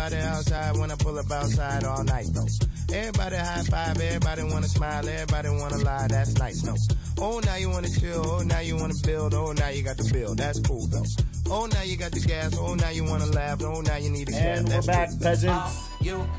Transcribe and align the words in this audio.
outside, 0.00 0.16
everybody 0.16 0.38
outside 0.38 0.76
when 0.80 0.90
I 0.90 0.94
pull 0.96 1.18
up 1.18 1.30
outside 1.30 1.84
all 1.84 2.04
night 2.04 2.26
though. 2.32 2.46
Everybody 2.94 3.36
high 3.36 3.62
five, 3.62 4.00
everybody 4.00 4.42
wanna 4.44 4.68
smile, 4.68 5.08
everybody 5.08 5.48
wanna 5.50 5.78
lie, 5.78 6.06
that's 6.08 6.34
nice, 6.38 6.62
no. 6.64 6.74
Oh, 7.18 7.40
now 7.40 7.56
you 7.56 7.70
wanna 7.70 7.88
chill, 7.88 8.24
oh, 8.26 8.42
now 8.42 8.60
you 8.60 8.76
wanna 8.76 8.94
build, 9.04 9.34
oh, 9.34 9.52
now 9.52 9.68
you 9.68 9.82
got 9.82 9.96
the 9.96 10.10
bill, 10.12 10.34
that's 10.34 10.60
cool 10.60 10.86
though. 10.86 11.04
Oh, 11.48 11.66
now 11.66 11.82
you 11.82 11.96
got 11.96 12.12
the 12.12 12.20
gas, 12.20 12.56
oh, 12.58 12.74
now 12.74 12.90
you 12.90 13.04
wanna 13.04 13.26
laugh, 13.26 13.62
oh, 13.62 13.80
now 13.80 13.96
you 13.96 14.10
need 14.10 14.28
a 14.30 14.34
And 14.34 14.68
we're 14.68 14.82
back, 14.82 15.10
cool. 15.10 15.18
peasants. 15.18 15.88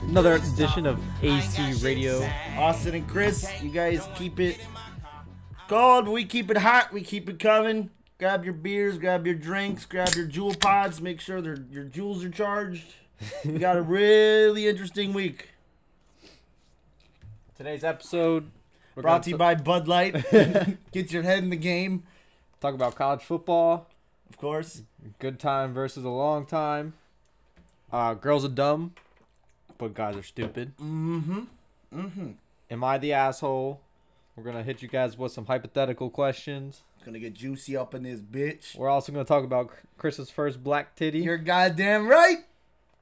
Another 0.03 0.35
edition 0.35 0.85
of 0.85 0.99
AC 1.21 1.73
Radio. 1.85 2.23
Austin 2.57 2.95
and 2.95 3.07
Chris, 3.07 3.47
you 3.61 3.69
guys 3.69 4.01
keep 4.15 4.39
it 4.39 4.59
cold. 5.67 6.07
We 6.07 6.25
keep 6.25 6.49
it 6.49 6.57
hot. 6.57 6.91
We 6.91 7.01
keep 7.01 7.29
it 7.29 7.39
coming. 7.39 7.91
Grab 8.19 8.43
your 8.43 8.53
beers, 8.53 8.97
grab 8.97 9.25
your 9.25 9.35
drinks, 9.35 9.85
grab 9.85 10.13
your 10.15 10.27
Juul 10.27 10.59
pods. 10.59 10.99
Make 10.99 11.21
sure 11.21 11.41
their 11.41 11.57
your 11.71 11.85
Juuls 11.85 12.25
are 12.25 12.29
charged. 12.29 12.83
We 13.45 13.59
got 13.59 13.77
a 13.77 13.81
really 13.81 14.67
interesting 14.67 15.13
week. 15.13 15.49
Today's 17.55 17.83
episode 17.83 18.49
we're 18.95 19.03
Brought 19.03 19.23
gonna 19.23 19.31
you 19.31 19.37
by 19.37 19.55
Bud 19.55 19.87
Light. 19.87 20.13
Get 20.91 21.11
your 21.11 21.23
head 21.23 21.43
in 21.43 21.49
the 21.49 21.55
game, 21.55 22.03
talk 22.59 22.73
about 22.73 22.95
college 22.95 23.21
football. 23.21 23.87
of 24.29 24.37
course. 24.37 24.81
Good 25.19 25.39
time 25.39 25.73
versus 25.73 26.03
a 26.03 26.09
long 26.09 26.45
time. 26.45 26.93
Uh, 27.91 28.15
girls 28.15 28.43
are 28.43 28.49
dumb, 28.49 28.93
but 29.77 29.93
guys 29.93 30.15
are 30.15 30.23
stupid. 30.23 30.73
Mm-hmm. 30.77 31.41
Mm-hmm. 31.95 32.31
Am 32.69 32.83
I 32.83 32.97
the 32.97 33.13
asshole? 33.13 33.81
We're 34.35 34.43
gonna 34.43 34.63
hit 34.63 34.81
you 34.81 34.87
guys 34.87 35.17
with 35.17 35.31
some 35.31 35.45
hypothetical 35.45 36.09
questions. 36.09 36.81
Gonna 37.05 37.19
get 37.19 37.33
juicy 37.33 37.77
up 37.77 37.93
in 37.93 38.03
this 38.03 38.19
bitch. 38.19 38.75
We're 38.75 38.89
also 38.89 39.11
gonna 39.11 39.25
talk 39.25 39.43
about 39.43 39.69
Chris's 39.97 40.29
first 40.29 40.63
black 40.63 40.95
titty 40.95 41.19
You're 41.19 41.37
goddamn 41.37 42.07
right. 42.07 42.45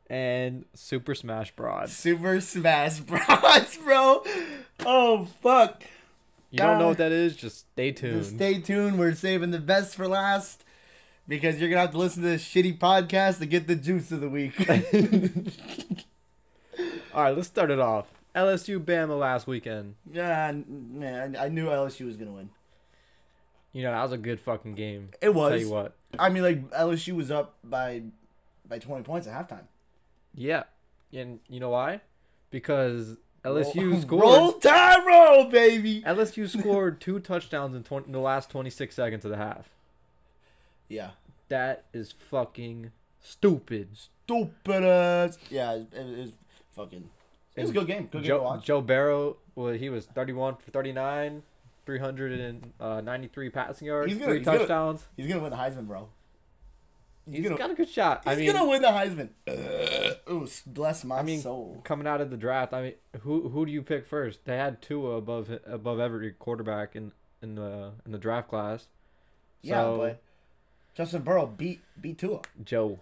And 0.10 0.66
Super 0.74 1.14
Smash 1.14 1.56
Bros. 1.56 1.92
Super 1.92 2.42
Smash 2.42 3.00
Bros, 3.02 3.78
bro. 3.84 4.24
Oh 4.86 5.28
fuck. 5.42 5.84
You 6.52 6.58
don't 6.58 6.80
know 6.80 6.88
what 6.88 6.98
that 6.98 7.12
is? 7.12 7.36
Just 7.36 7.60
stay 7.60 7.92
tuned. 7.92 8.24
Just 8.24 8.36
stay 8.36 8.60
tuned. 8.60 8.98
We're 8.98 9.14
saving 9.14 9.52
the 9.52 9.60
best 9.60 9.96
for 9.96 10.08
last 10.08 10.64
because 11.28 11.60
you're 11.60 11.70
gonna 11.70 11.82
have 11.82 11.92
to 11.92 11.98
listen 12.00 12.24
to 12.24 12.30
this 12.30 12.44
shitty 12.44 12.80
podcast 12.80 13.38
to 13.40 13.46
get 13.46 13.68
the 13.68 13.76
juice 13.76 14.12
of 14.12 14.22
the 14.22 14.30
week. 14.30 14.60
All 17.14 17.24
right, 17.24 17.36
let's 17.36 17.48
start 17.48 17.70
it 17.70 17.80
off. 17.80 18.08
LSU 18.36 18.84
Bama 18.84 19.18
last 19.20 19.48
weekend. 19.48 19.96
yeah, 20.12 20.52
man, 20.68 21.36
I 21.40 21.50
knew 21.50 21.68
LSU 21.68 22.06
was 22.06 22.18
gonna 22.18 22.32
win. 22.32 22.50
You 23.74 23.84
know 23.84 23.92
that 23.92 24.02
was 24.02 24.14
a 24.14 24.18
good 24.18 24.40
fucking 24.40 24.74
game. 24.74 25.10
It 25.22 25.36
was. 25.36 25.52
Tell 25.52 25.60
you 25.60 25.70
what. 25.70 25.96
I 26.18 26.30
mean, 26.30 26.42
like 26.42 26.72
LSU 26.72 27.14
was 27.14 27.30
up 27.30 27.58
by 27.64 28.02
by 28.68 28.80
20 28.80 29.04
points 29.04 29.28
at 29.28 29.34
halftime. 29.34 29.66
Yeah, 30.36 30.64
and 31.14 31.40
you 31.50 31.60
know 31.60 31.70
why? 31.70 32.02
Because 32.52 33.18
LSU 33.44 33.92
Roll- 33.92 34.02
scored. 34.02 34.24
Roll 34.24 34.52
Tide, 34.54 35.06
roll, 35.06 35.46
baby. 35.46 36.02
LSU 36.06 36.48
scored 36.50 37.00
two 37.02 37.20
touchdowns 37.20 37.76
in, 37.76 37.84
20, 37.84 38.08
in 38.08 38.12
the 38.12 38.20
last 38.20 38.50
26 38.50 38.96
seconds 38.96 39.26
of 39.26 39.32
the 39.32 39.38
half. 39.38 39.70
Yeah. 40.88 41.12
That 41.50 41.86
is 41.94 42.12
fucking 42.12 42.92
stupid. 43.22 43.90
Stupid 44.26 44.84
ass. 44.84 45.38
Yeah, 45.50 45.74
it, 45.74 45.88
it 45.94 46.18
was 46.18 46.32
fucking. 46.76 47.10
It 47.56 47.62
was 47.62 47.72
a 47.72 47.74
good 47.74 47.88
game. 47.88 48.04
Good 48.04 48.12
game 48.12 48.22
to 48.22 48.28
Joe, 48.28 48.44
watch. 48.44 48.66
Joe 48.66 48.82
Burrow, 48.82 49.38
well, 49.56 49.74
he 49.74 49.90
was 49.90 50.06
31 50.06 50.58
for 50.58 50.72
39, 50.72 51.42
393 51.86 53.48
uh, 53.48 53.52
passing 53.52 53.88
yards, 53.88 54.12
He's 54.12 54.18
gonna- 54.20 54.30
three 54.32 54.38
he's 54.40 54.46
gonna- 54.46 54.60
touchdowns. 54.60 55.08
He's 55.18 55.28
gonna 55.28 55.42
win 55.42 55.50
the 55.52 55.58
Heisman, 55.58 55.88
bro. 55.88 56.10
He's 57.32 57.44
gonna- 57.44 57.58
got 57.58 57.72
a 57.72 57.76
good 57.76 57.90
shot. 57.90 58.24
I 58.26 58.32
He's 58.36 58.40
mean, 58.46 58.54
gonna 58.54 58.70
win 58.70 58.82
the 58.82 58.88
Heisman. 58.90 59.30
Ooh, 60.30 60.48
bless 60.68 61.04
my 61.04 61.20
I 61.20 61.24
mean, 61.24 61.42
soul. 61.42 61.82
coming 61.84 62.08
out 62.08 62.22
of 62.22 62.30
the 62.30 62.38
draft, 62.38 62.74
I 62.74 62.82
mean, 62.82 62.94
who 63.22 63.50
who 63.50 63.66
do 63.66 63.72
you 63.72 63.82
pick 63.82 64.06
first? 64.06 64.46
They 64.46 64.56
had 64.58 64.82
Tua 64.82 65.18
above 65.18 65.50
above 65.66 66.00
every 66.00 66.32
quarterback 66.34 66.96
in 66.96 67.12
in 67.42 67.56
the 67.56 67.92
in 68.06 68.12
the 68.12 68.18
draft 68.18 68.48
class. 68.50 68.88
Yeah, 69.62 69.82
So, 69.82 69.98
but 69.98 70.22
Justin 70.96 71.22
Burrow 71.24 71.46
beat 71.46 71.82
beat 72.00 72.18
Tua. 72.18 72.42
Joe. 72.64 73.00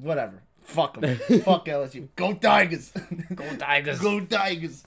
Whatever. 0.00 0.42
Fuck 0.62 0.96
him. 1.02 1.16
Fuck 1.42 1.66
LSU. 1.66 2.08
Go 2.16 2.32
Tigers. 2.34 2.90
Go 3.34 3.44
Tigers. 3.56 4.00
Go 4.00 4.20
Tigers. 4.24 4.84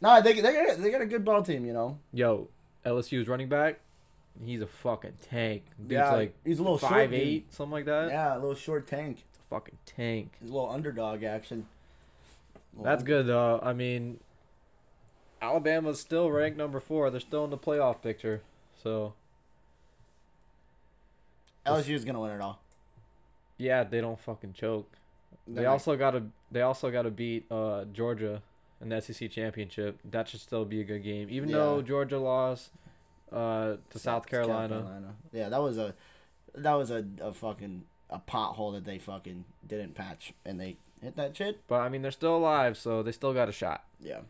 Nah, 0.00 0.20
they 0.20 0.32
they 0.40 0.52
got 0.52 0.78
they 0.78 0.90
got 0.90 1.02
a 1.02 1.06
good 1.06 1.24
ball 1.24 1.42
team. 1.42 1.66
You 1.66 1.72
know. 1.74 1.98
Yo, 2.12 2.48
LSU's 2.86 3.28
running 3.28 3.48
back, 3.48 3.80
he's 4.44 4.60
a 4.60 4.66
fucking 4.66 5.14
tank. 5.30 5.64
Dude's 5.78 5.92
Yeah, 5.92 6.12
like 6.12 6.34
he's 6.44 6.58
a 6.58 6.62
little 6.62 6.78
short, 6.78 6.92
five 6.92 7.10
dude. 7.10 7.20
eight, 7.20 7.52
something 7.52 7.72
like 7.72 7.84
that. 7.86 8.10
Yeah, 8.10 8.34
a 8.34 8.38
little 8.38 8.54
short 8.54 8.86
tank. 8.86 9.24
A 9.50 9.54
fucking 9.54 9.78
tank. 9.86 10.36
He's 10.40 10.50
a 10.50 10.52
little 10.52 10.70
underdog 10.70 11.22
action. 11.24 11.66
Little 12.72 12.84
That's 12.84 13.02
good 13.02 13.26
though. 13.26 13.60
I 13.62 13.72
mean, 13.72 14.20
Alabama's 15.42 16.00
still 16.00 16.30
ranked 16.30 16.58
number 16.58 16.80
four. 16.80 17.10
They're 17.10 17.20
still 17.20 17.44
in 17.44 17.50
the 17.50 17.58
playoff 17.58 18.02
picture. 18.02 18.42
So 18.82 19.14
LSU 21.66 21.94
is 21.94 22.04
gonna 22.04 22.20
win 22.20 22.30
it 22.32 22.40
all. 22.40 22.60
yeah, 23.58 23.84
they 23.84 24.00
don't 24.00 24.18
fucking 24.18 24.52
choke. 24.54 24.90
They 25.46 25.62
They're 25.62 25.70
also 25.70 25.96
gotta 25.96 26.24
they 26.50 26.62
also 26.62 26.90
gotta 26.90 27.10
beat 27.10 27.50
uh, 27.50 27.84
Georgia 27.92 28.42
in 28.80 28.88
the 28.90 29.00
SEC 29.00 29.30
championship. 29.30 29.98
That 30.04 30.28
should 30.28 30.40
still 30.40 30.64
be 30.64 30.80
a 30.80 30.84
good 30.84 31.02
game, 31.02 31.28
even 31.30 31.50
though 31.50 31.82
Georgia 31.82 32.18
lost 32.18 32.70
uh, 33.32 33.76
to 33.90 33.98
South 33.98 34.26
Carolina. 34.26 35.14
Yeah, 35.32 35.48
that 35.48 35.62
was 35.62 35.78
a 35.78 35.94
that 36.54 36.74
was 36.74 36.90
a, 36.90 37.04
a 37.20 37.32
fucking 37.32 37.84
a 38.10 38.18
pothole 38.18 38.72
that 38.72 38.84
they 38.84 38.98
fucking 38.98 39.44
didn't 39.66 39.94
patch 39.94 40.32
and 40.44 40.58
they 40.60 40.76
hit 41.02 41.16
that 41.16 41.36
shit. 41.36 41.60
But 41.68 41.80
I 41.80 41.88
mean, 41.88 42.02
they're 42.02 42.10
still 42.10 42.36
alive, 42.36 42.76
so 42.76 43.02
they 43.02 43.12
still 43.12 43.34
got 43.34 43.48
a 43.48 43.52
shot. 43.52 43.84
Yeah. 44.00 44.20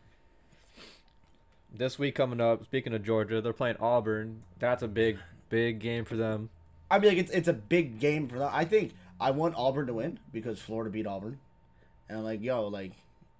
This 1.73 1.99
week 1.99 2.15
coming 2.15 2.41
up, 2.41 2.65
speaking 2.65 2.93
of 2.93 3.03
Georgia, 3.03 3.41
they're 3.41 3.53
playing 3.53 3.77
Auburn. 3.79 4.43
That's 4.57 4.81
a 4.81 4.87
big, 4.87 5.19
big 5.49 5.79
game 5.79 6.03
for 6.03 6.15
them. 6.15 6.49
I 6.89 6.97
mean, 6.97 7.09
like 7.09 7.19
it's 7.19 7.31
it's 7.31 7.47
a 7.47 7.53
big 7.53 7.99
game 7.99 8.27
for 8.27 8.39
them. 8.39 8.49
I 8.51 8.65
think 8.65 8.93
I 9.19 9.31
want 9.31 9.55
Auburn 9.55 9.87
to 9.87 9.93
win 9.93 10.19
because 10.33 10.59
Florida 10.59 10.89
beat 10.89 11.05
Auburn, 11.05 11.39
and 12.07 12.17
I'm 12.17 12.23
like, 12.23 12.41
yo, 12.41 12.67
like, 12.67 12.93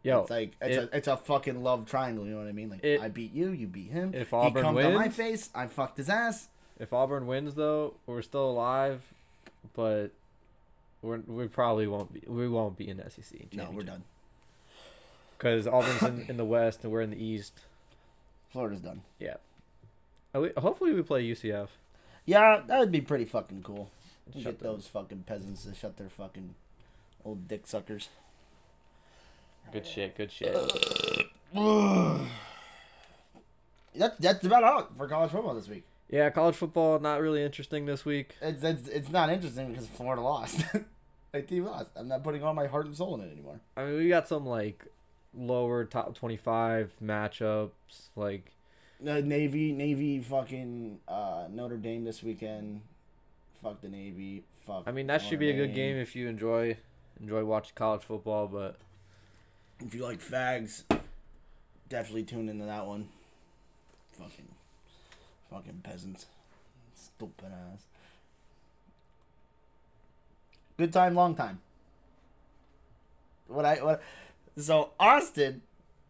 Yo, 0.04 0.22
it's 0.22 0.30
like 0.30 0.54
it's 0.62 0.78
it- 0.78 0.90
a 0.94 0.98
it's 0.98 1.08
a 1.08 1.18
fucking 1.18 1.62
love 1.62 1.86
triangle. 1.86 2.26
You 2.26 2.32
know 2.32 2.38
what 2.40 2.48
I 2.48 2.52
mean? 2.54 2.70
Like, 2.70 2.84
It- 2.84 3.02
I 3.02 3.10
beat 3.10 3.34
you, 3.34 3.50
you 3.50 3.68
beat 3.68 3.92
him. 3.92 4.14
If 4.14 4.34
Auburn 4.34 4.64
he 4.64 4.70
Auburn 4.70 4.84
comes 4.84 4.94
to 4.94 5.00
my 5.00 5.10
face, 5.10 5.50
I 5.54 5.68
fucked 5.68 5.98
his 5.98 6.10
ass. 6.10 6.48
If 6.80 6.94
Auburn 6.94 7.28
wins, 7.28 7.56
though, 7.56 7.96
we're 8.06 8.22
still 8.22 8.50
alive, 8.50 9.02
but 9.76 10.12
we're, 11.02 11.18
we 11.28 11.48
probably 11.48 11.88
won't 11.88 12.14
be. 12.14 12.22
We 12.26 12.48
won't 12.48 12.78
be 12.78 12.88
in 12.88 12.98
the 12.98 13.10
SEC. 13.10 13.54
No, 13.54 13.70
we're 13.72 13.84
done. 13.84 14.04
Because 15.38 15.68
Auburn's 15.68 16.02
in, 16.04 16.26
in 16.30 16.38
the 16.38 16.46
West 16.46 16.84
and 16.84 16.92
we're 16.92 17.02
in 17.02 17.12
the 17.12 17.22
East. 17.24 17.60
Florida's 18.52 18.82
done. 18.82 19.02
Yeah. 19.20 19.36
We- 20.34 20.52
Hopefully, 20.58 20.94
we 20.94 21.02
play 21.02 21.24
UCF. 21.24 21.68
Yeah, 22.26 22.62
that 22.68 22.80
would 22.80 22.92
be 22.92 23.02
pretty 23.02 23.26
fucking 23.26 23.64
cool. 23.64 23.90
Shut 24.34 24.44
Get 24.44 24.60
them. 24.60 24.74
those 24.74 24.88
fucking 24.88 25.24
peasants 25.26 25.64
to 25.66 25.74
shut 25.74 25.98
their 25.98 26.10
fucking 26.10 26.54
old 27.26 27.48
dick 27.48 27.66
suckers. 27.66 28.10
Good 29.72 29.86
shit. 29.86 30.16
Good 30.18 30.32
shit. 30.32 30.56
That, 33.96 34.22
that's 34.22 34.46
about 34.46 34.64
all 34.64 34.88
for 34.96 35.08
college 35.08 35.32
football 35.32 35.56
this 35.56 35.68
week. 35.68 35.84
Yeah, 36.10 36.30
college 36.30 36.56
football 36.56 37.00
not 37.00 37.22
really 37.22 37.44
interesting 37.44 37.86
this 37.86 38.06
week. 38.06 38.36
It's 38.42 38.64
it's, 38.64 38.88
it's 38.88 39.10
not 39.10 39.30
interesting 39.30 39.72
because 39.72 39.88
Florida 39.88 40.22
lost. 40.22 40.64
my 41.34 41.42
team 41.42 41.66
lost. 41.66 41.90
I'm 41.96 42.08
not 42.08 42.24
putting 42.24 42.44
all 42.44 42.54
my 42.54 42.68
heart 42.68 42.86
and 42.86 42.96
soul 42.96 43.16
in 43.16 43.22
it 43.28 43.32
anymore. 43.32 43.60
I 43.76 43.86
mean, 43.86 43.98
we 43.98 44.08
got 44.10 44.28
some 44.28 44.46
like 44.46 44.86
lower 45.36 45.86
top 45.86 46.16
twenty-five 46.16 46.94
matchups. 47.04 47.70
Like, 48.16 48.52
Uh, 49.06 49.22
Navy, 49.22 49.72
Navy, 49.72 50.20
fucking 50.22 51.00
uh, 51.08 51.48
Notre 51.50 51.78
Dame 51.78 52.04
this 52.06 52.24
weekend. 52.24 52.82
Fuck 53.62 53.82
the 53.82 53.90
Navy. 53.90 54.44
Fuck. 54.66 54.84
I 54.86 54.92
mean, 54.92 55.08
that 55.08 55.22
should 55.22 55.40
be 55.40 55.50
a 55.50 55.56
good 55.56 55.74
game 55.74 55.98
if 55.98 56.16
you 56.16 56.28
enjoy 56.28 56.78
enjoy 57.20 57.44
watching 57.44 57.74
college 57.76 58.04
football. 58.04 58.48
But 58.48 58.78
If 59.82 59.96
you 59.96 60.04
like 60.04 60.20
fags, 60.20 60.84
definitely 61.88 62.24
tune 62.24 62.50
into 62.50 62.66
that 62.66 62.86
one. 62.86 63.08
Fucking, 64.12 64.50
fucking 65.50 65.82
peasants, 65.84 66.26
stupid 66.94 67.46
ass. 67.46 67.84
Good 70.78 70.92
time, 70.92 71.16
long 71.16 71.34
time. 71.34 71.60
What 73.48 73.66
I 73.66 73.76
what? 73.76 74.02
So 74.58 74.92
Austin 75.00 75.62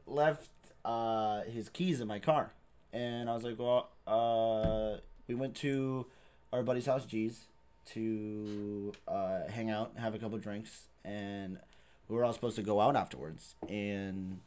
left 0.08 0.50
uh, 0.84 1.42
his 1.44 1.70
keys 1.70 2.02
in 2.02 2.08
my 2.08 2.20
car, 2.20 2.52
and 2.92 3.30
I 3.30 3.34
was 3.34 3.44
like, 3.44 3.60
well, 3.60 3.90
uh, 4.08 5.00
we 5.28 5.36
went 5.36 5.56
to 5.58 6.08
our 6.52 6.64
buddy's 6.64 6.88
house, 6.88 7.06
G's, 7.06 7.46
to 7.94 8.94
uh, 9.08 9.48
hang 9.48 9.70
out, 9.70 9.94
have 9.98 10.16
a 10.16 10.18
couple 10.18 10.38
drinks, 10.40 10.88
and 11.06 11.60
we 12.10 12.16
were 12.16 12.26
all 12.26 12.34
supposed 12.34 12.56
to 12.58 12.62
go 12.62 12.82
out 12.82 12.96
afterwards. 12.96 13.56
And 13.70 14.42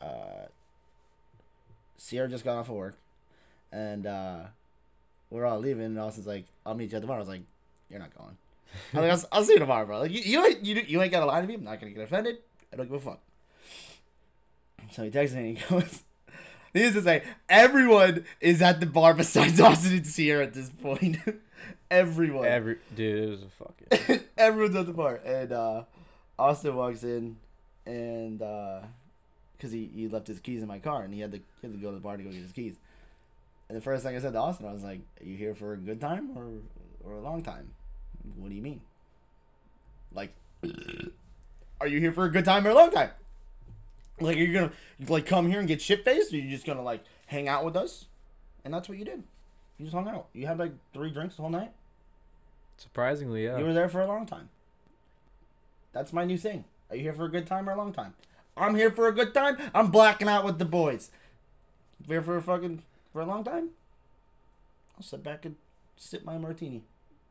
uh, 0.00 0.46
Sierra 1.96 2.28
just 2.28 2.44
got 2.44 2.56
off 2.56 2.68
of 2.68 2.76
work, 2.76 2.96
and 3.70 4.06
uh, 4.06 4.40
we're 5.30 5.44
all 5.44 5.58
leaving. 5.58 5.84
And 5.84 5.98
Austin's 5.98 6.26
like, 6.26 6.46
"I'll 6.64 6.74
meet 6.74 6.90
you 6.90 6.96
at 6.96 7.02
the 7.02 7.08
bar." 7.08 7.16
I 7.16 7.20
was 7.20 7.28
like, 7.28 7.42
"You're 7.90 8.00
not 8.00 8.16
going." 8.16 8.36
I'm 8.94 9.02
like, 9.02 9.10
I'll, 9.10 9.24
I'll 9.32 9.44
see 9.44 9.52
you 9.52 9.58
tomorrow, 9.58 9.84
bro. 9.84 9.98
Like, 10.00 10.12
you, 10.12 10.20
you, 10.20 10.46
ain't, 10.46 10.64
you, 10.64 10.82
you 10.86 11.02
ain't 11.02 11.12
got 11.12 11.22
a 11.22 11.26
line 11.26 11.42
to 11.42 11.48
me. 11.48 11.54
I'm 11.54 11.64
not 11.64 11.78
going 11.78 11.92
to 11.92 11.98
get 11.98 12.04
offended. 12.04 12.38
I 12.72 12.76
don't 12.76 12.86
give 12.86 12.94
a 12.94 13.00
fuck. 13.00 13.20
So 14.92 15.04
he 15.04 15.10
texts 15.10 15.36
me 15.36 15.50
and 15.50 15.58
he 15.58 15.64
goes, 15.68 16.02
Needless 16.74 16.94
to 16.94 17.02
say, 17.02 17.22
everyone 17.50 18.24
is 18.40 18.62
at 18.62 18.80
the 18.80 18.86
bar 18.86 19.12
besides 19.12 19.60
Austin 19.60 19.92
and 19.92 20.06
Sierra 20.06 20.44
at 20.44 20.54
this 20.54 20.70
point. 20.70 21.18
everyone. 21.90 22.46
Every 22.46 22.78
dude, 22.94 23.24
it 23.24 23.30
was 23.30 23.42
a 23.42 23.48
fucking. 23.48 24.20
Everyone's 24.38 24.76
at 24.76 24.86
the 24.86 24.92
bar. 24.92 25.20
And 25.24 25.52
uh, 25.52 25.82
Austin 26.38 26.74
walks 26.74 27.02
in 27.02 27.36
and 27.86 28.42
uh, 28.42 28.80
because 29.56 29.72
he, 29.72 29.90
he 29.94 30.08
left 30.08 30.26
his 30.26 30.40
keys 30.40 30.62
in 30.62 30.68
my 30.68 30.78
car 30.78 31.02
and 31.02 31.14
he 31.14 31.20
had 31.20 31.32
to 31.32 31.38
he 31.38 31.66
had 31.66 31.72
to 31.72 31.78
go 31.78 31.90
to 31.90 31.94
the 31.96 32.00
bar 32.00 32.16
to 32.16 32.22
go 32.22 32.30
get 32.30 32.40
his 32.40 32.52
keys. 32.52 32.76
And 33.68 33.76
the 33.76 33.82
first 33.82 34.04
thing 34.04 34.16
I 34.16 34.18
said 34.18 34.32
to 34.32 34.38
Austin, 34.38 34.66
I 34.66 34.72
was 34.72 34.82
like, 34.82 35.00
"Are 35.20 35.24
you 35.24 35.36
here 35.36 35.54
for 35.54 35.72
a 35.72 35.76
good 35.76 36.00
time 36.00 36.36
or 36.36 36.48
or 37.04 37.16
a 37.16 37.20
long 37.20 37.42
time? 37.42 37.70
What 38.36 38.48
do 38.48 38.54
you 38.54 38.62
mean? 38.62 38.80
Like, 40.12 40.34
are 41.80 41.86
you 41.86 42.00
here 42.00 42.12
for 42.12 42.24
a 42.24 42.30
good 42.30 42.44
time 42.44 42.66
or 42.66 42.70
a 42.70 42.74
long 42.74 42.90
time? 42.90 43.10
Like, 44.20 44.36
are 44.36 44.40
you 44.40 44.52
gonna 44.52 44.72
like 45.08 45.26
come 45.26 45.48
here 45.48 45.58
and 45.58 45.68
get 45.68 45.80
shit 45.80 46.04
faced, 46.04 46.32
or 46.32 46.36
are 46.36 46.40
you 46.40 46.50
just 46.50 46.66
gonna 46.66 46.82
like 46.82 47.02
hang 47.26 47.48
out 47.48 47.64
with 47.64 47.76
us?" 47.76 48.06
And 48.64 48.72
that's 48.74 48.88
what 48.88 48.98
you 48.98 49.04
did. 49.04 49.22
You 49.78 49.86
just 49.86 49.94
hung 49.94 50.08
out. 50.08 50.26
You 50.32 50.46
had 50.46 50.58
like 50.58 50.72
three 50.92 51.10
drinks 51.10 51.36
the 51.36 51.42
whole 51.42 51.50
night. 51.50 51.72
Surprisingly, 52.76 53.44
yeah. 53.44 53.58
You 53.58 53.64
were 53.64 53.72
there 53.72 53.88
for 53.88 54.00
a 54.00 54.06
long 54.06 54.26
time. 54.26 54.48
That's 55.92 56.12
my 56.12 56.24
new 56.24 56.38
thing. 56.38 56.64
Are 56.90 56.96
you 56.96 57.02
here 57.02 57.12
for 57.12 57.24
a 57.24 57.30
good 57.30 57.46
time 57.46 57.68
or 57.68 57.72
a 57.72 57.76
long 57.76 57.92
time? 57.92 58.14
I'm 58.56 58.74
here 58.74 58.90
for 58.90 59.08
a 59.08 59.12
good 59.12 59.32
time. 59.32 59.56
I'm 59.74 59.90
blacking 59.90 60.28
out 60.28 60.44
with 60.44 60.58
the 60.58 60.64
boys. 60.64 61.10
Here 62.06 62.22
for 62.22 62.36
a 62.36 62.42
fucking 62.42 62.82
for 63.12 63.20
a 63.22 63.26
long 63.26 63.44
time. 63.44 63.70
I'll 64.96 65.02
sit 65.02 65.22
back 65.22 65.44
and 65.44 65.56
sip 65.96 66.24
my 66.24 66.36
martini. 66.38 66.82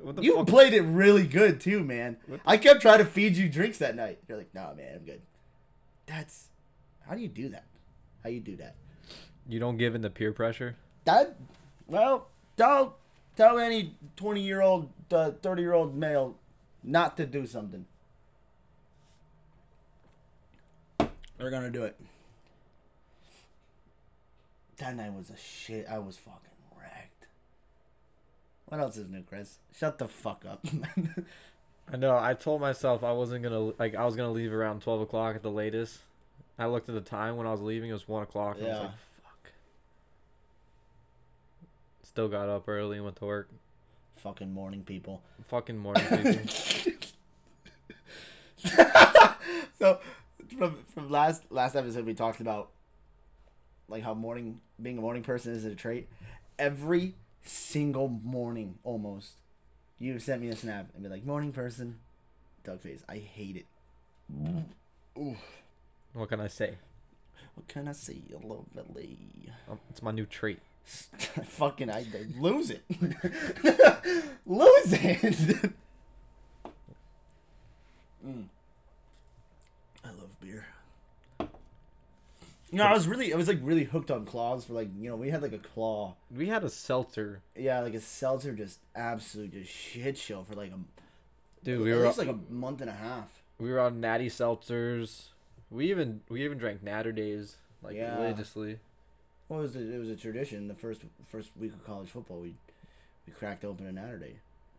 what 0.00 0.16
the 0.16 0.22
You 0.22 0.36
fuck? 0.36 0.46
played 0.46 0.72
it 0.72 0.80
really 0.82 1.26
good 1.26 1.60
too, 1.60 1.84
man. 1.84 2.16
I 2.46 2.56
kept 2.56 2.80
trying 2.80 2.98
to 2.98 3.04
feed 3.04 3.36
you 3.36 3.48
drinks 3.50 3.76
that 3.78 3.94
night. 3.94 4.18
You're 4.28 4.38
like, 4.38 4.54
nah, 4.54 4.72
man, 4.72 4.94
I'm 4.96 5.04
good. 5.04 5.20
That's 6.06 6.48
how 7.06 7.14
do 7.14 7.20
you 7.20 7.28
do 7.28 7.50
that? 7.50 7.64
How 8.22 8.30
you 8.30 8.40
do 8.40 8.56
that? 8.56 8.76
You 9.48 9.58
don't 9.60 9.76
give 9.76 9.94
in 9.94 10.02
to 10.02 10.10
peer 10.10 10.32
pressure. 10.32 10.76
That 11.04 11.36
well, 11.86 12.28
tell 12.56 12.96
tell 13.36 13.58
any 13.58 13.94
twenty 14.16 14.40
year 14.42 14.62
old, 14.62 14.88
uh, 15.10 15.32
thirty 15.42 15.62
year 15.62 15.72
old 15.74 15.94
male 15.96 16.36
not 16.82 17.16
to 17.18 17.26
do 17.26 17.46
something. 17.46 17.86
They're 21.38 21.50
gonna 21.50 21.70
do 21.70 21.84
it. 21.84 21.98
That 24.78 24.94
night 24.96 25.12
was 25.12 25.30
a 25.30 25.36
shit. 25.36 25.86
I 25.90 25.98
was 25.98 26.16
fucking 26.16 26.38
wrecked. 26.78 27.26
What 28.66 28.80
else 28.80 28.96
is 28.96 29.08
new, 29.08 29.22
Chris? 29.22 29.58
Shut 29.76 29.98
the 29.98 30.08
fuck 30.08 30.44
up. 30.48 30.64
I 31.92 31.96
know. 31.96 32.16
I 32.18 32.34
told 32.34 32.60
myself 32.60 33.02
I 33.02 33.12
wasn't 33.12 33.42
gonna 33.42 33.72
like. 33.78 33.94
I 33.94 34.04
was 34.04 34.16
gonna 34.16 34.30
leave 34.32 34.52
around 34.52 34.82
twelve 34.82 35.00
o'clock 35.00 35.34
at 35.36 35.42
the 35.42 35.50
latest. 35.50 36.00
I 36.58 36.66
looked 36.66 36.88
at 36.90 36.94
the 36.94 37.00
time 37.00 37.36
when 37.36 37.46
I 37.46 37.52
was 37.52 37.62
leaving. 37.62 37.88
It 37.90 37.94
was 37.94 38.06
one 38.06 38.22
o'clock. 38.22 38.56
and 38.58 38.66
I 38.66 38.68
was 38.70 38.76
Yeah. 38.78 38.82
like, 38.84 38.94
"Fuck." 39.22 39.52
Still 42.02 42.28
got 42.28 42.48
up 42.50 42.68
early 42.68 42.96
and 42.96 43.04
went 43.04 43.16
to 43.16 43.24
work. 43.24 43.48
Fucking 44.22 44.52
morning 44.52 44.82
people. 44.82 45.22
Fucking 45.44 45.78
morning 45.78 46.04
people. 46.06 46.92
so 49.78 49.98
from 50.56 50.76
from 50.94 51.10
last 51.10 51.50
last 51.50 51.74
episode 51.74 52.04
we 52.04 52.14
talked 52.14 52.40
about 52.40 52.70
like 53.88 54.02
how 54.02 54.14
morning 54.14 54.60
being 54.80 54.98
a 54.98 55.00
morning 55.00 55.22
person 55.22 55.52
is 55.54 55.64
a 55.64 55.74
trait. 55.74 56.08
Every 56.58 57.14
single 57.42 58.08
morning 58.08 58.78
almost 58.84 59.40
you 59.98 60.18
sent 60.18 60.40
me 60.42 60.48
a 60.48 60.56
snap 60.56 60.88
and 60.94 61.02
be 61.02 61.08
like, 61.08 61.24
Morning 61.24 61.52
person, 61.52 61.98
dog 62.64 62.80
face. 62.80 63.02
I 63.08 63.16
hate 63.18 63.56
it. 63.56 63.66
Ooh. 65.18 65.36
what 66.14 66.28
can 66.28 66.40
I 66.40 66.48
say? 66.48 66.78
What 67.54 67.68
can 67.68 67.88
I 67.88 67.92
say? 67.92 68.22
Lovely. 68.42 69.18
Um, 69.68 69.78
it's 69.90 70.02
my 70.02 70.12
new 70.12 70.24
trait. 70.24 70.60
Fucking 71.44 71.90
I 71.90 72.04
lose 72.38 72.70
it. 72.70 72.82
lose 74.46 74.92
it. 74.92 75.72
Mm. 78.26 78.44
I 80.04 80.08
love 80.08 80.38
beer. 80.40 80.66
No, 82.70 82.84
I 82.84 82.92
was 82.92 83.08
really, 83.08 83.32
I 83.32 83.36
was 83.36 83.48
like 83.48 83.58
really 83.62 83.84
hooked 83.84 84.10
on 84.10 84.26
claws 84.26 84.66
for 84.66 84.74
like, 84.74 84.88
you 84.98 85.08
know, 85.08 85.16
we 85.16 85.30
had 85.30 85.40
like 85.42 85.54
a 85.54 85.58
claw, 85.58 86.16
We 86.34 86.48
had 86.48 86.62
a 86.62 86.68
seltzer, 86.68 87.40
yeah, 87.56 87.80
like 87.80 87.94
a 87.94 88.00
seltzer, 88.00 88.52
just 88.52 88.78
absolute 88.94 89.52
just 89.52 89.70
shit 89.72 90.18
show 90.18 90.42
for 90.44 90.54
like 90.54 90.70
a, 90.70 90.78
dude. 91.64 91.80
We 91.80 91.92
were 91.94 92.12
like 92.12 92.28
a 92.28 92.38
month 92.50 92.80
and 92.82 92.90
a 92.90 92.94
half. 92.94 93.42
we 93.58 93.70
were 93.70 93.80
on 93.80 94.00
natty 94.00 94.28
seltzers. 94.28 95.28
We 95.70 95.88
even 95.90 96.20
we 96.28 96.44
even 96.44 96.58
drank 96.58 96.82
Natter 96.82 97.12
Days 97.12 97.56
like 97.82 97.96
Yeah. 97.96 98.20
religiously. 98.20 98.80
What 99.50 99.62
was 99.62 99.74
it? 99.74 99.92
It 99.92 99.98
was 99.98 100.08
a 100.10 100.14
tradition. 100.14 100.68
The 100.68 100.76
first 100.76 101.02
first 101.26 101.50
week 101.58 101.72
of 101.72 101.84
college 101.84 102.08
football, 102.08 102.38
we 102.38 102.54
we 103.26 103.32
cracked 103.32 103.64
open 103.64 103.84
a 103.84 103.92
Saturday, 103.92 104.36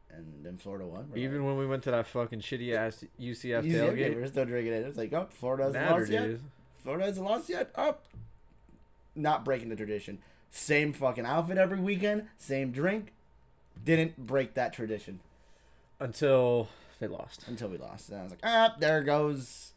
and 0.10 0.46
then 0.46 0.56
Florida 0.58 0.86
won. 0.86 1.12
Even 1.14 1.44
when 1.44 1.58
we 1.58 1.68
went 1.68 1.84
to 1.84 1.92
that 1.92 2.08
fucking 2.08 2.40
shitty 2.40 2.74
ass 2.74 3.04
UCF 3.20 3.58
like, 3.58 3.66
"Easy, 3.66 3.82
okay, 3.82 4.10
tailgate, 4.12 4.16
we're 4.16 4.28
still 4.28 4.46
drinking 4.46 4.72
it. 4.72 4.86
It's 4.86 4.98
like, 4.98 5.12
oh, 5.12 5.28
Florida 5.30 5.66
hasn't 5.66 5.84
Natter 5.84 6.00
lost 6.00 6.12
yet. 6.12 6.40
Florida 6.82 7.06
hasn't 7.06 7.26
lost 7.26 7.50
yet. 7.50 7.72
Up. 7.76 8.06
Not 9.14 9.44
breaking 9.44 9.68
the 9.68 9.76
tradition. 9.76 10.20
Same 10.50 10.94
fucking 10.94 11.26
outfit 11.26 11.58
every 11.58 11.82
weekend. 11.82 12.28
Same 12.38 12.72
drink. 12.72 13.12
Didn't 13.84 14.26
break 14.26 14.54
that 14.54 14.72
tradition 14.72 15.20
until 16.00 16.70
they 17.02 17.08
lost. 17.08 17.46
until 17.46 17.68
we 17.68 17.78
lost. 17.78 18.08
And 18.08 18.20
I 18.20 18.24
was 18.24 18.32
like, 18.32 18.40
ah, 18.44 18.76
there 18.80 19.04
goes. 19.04 19.74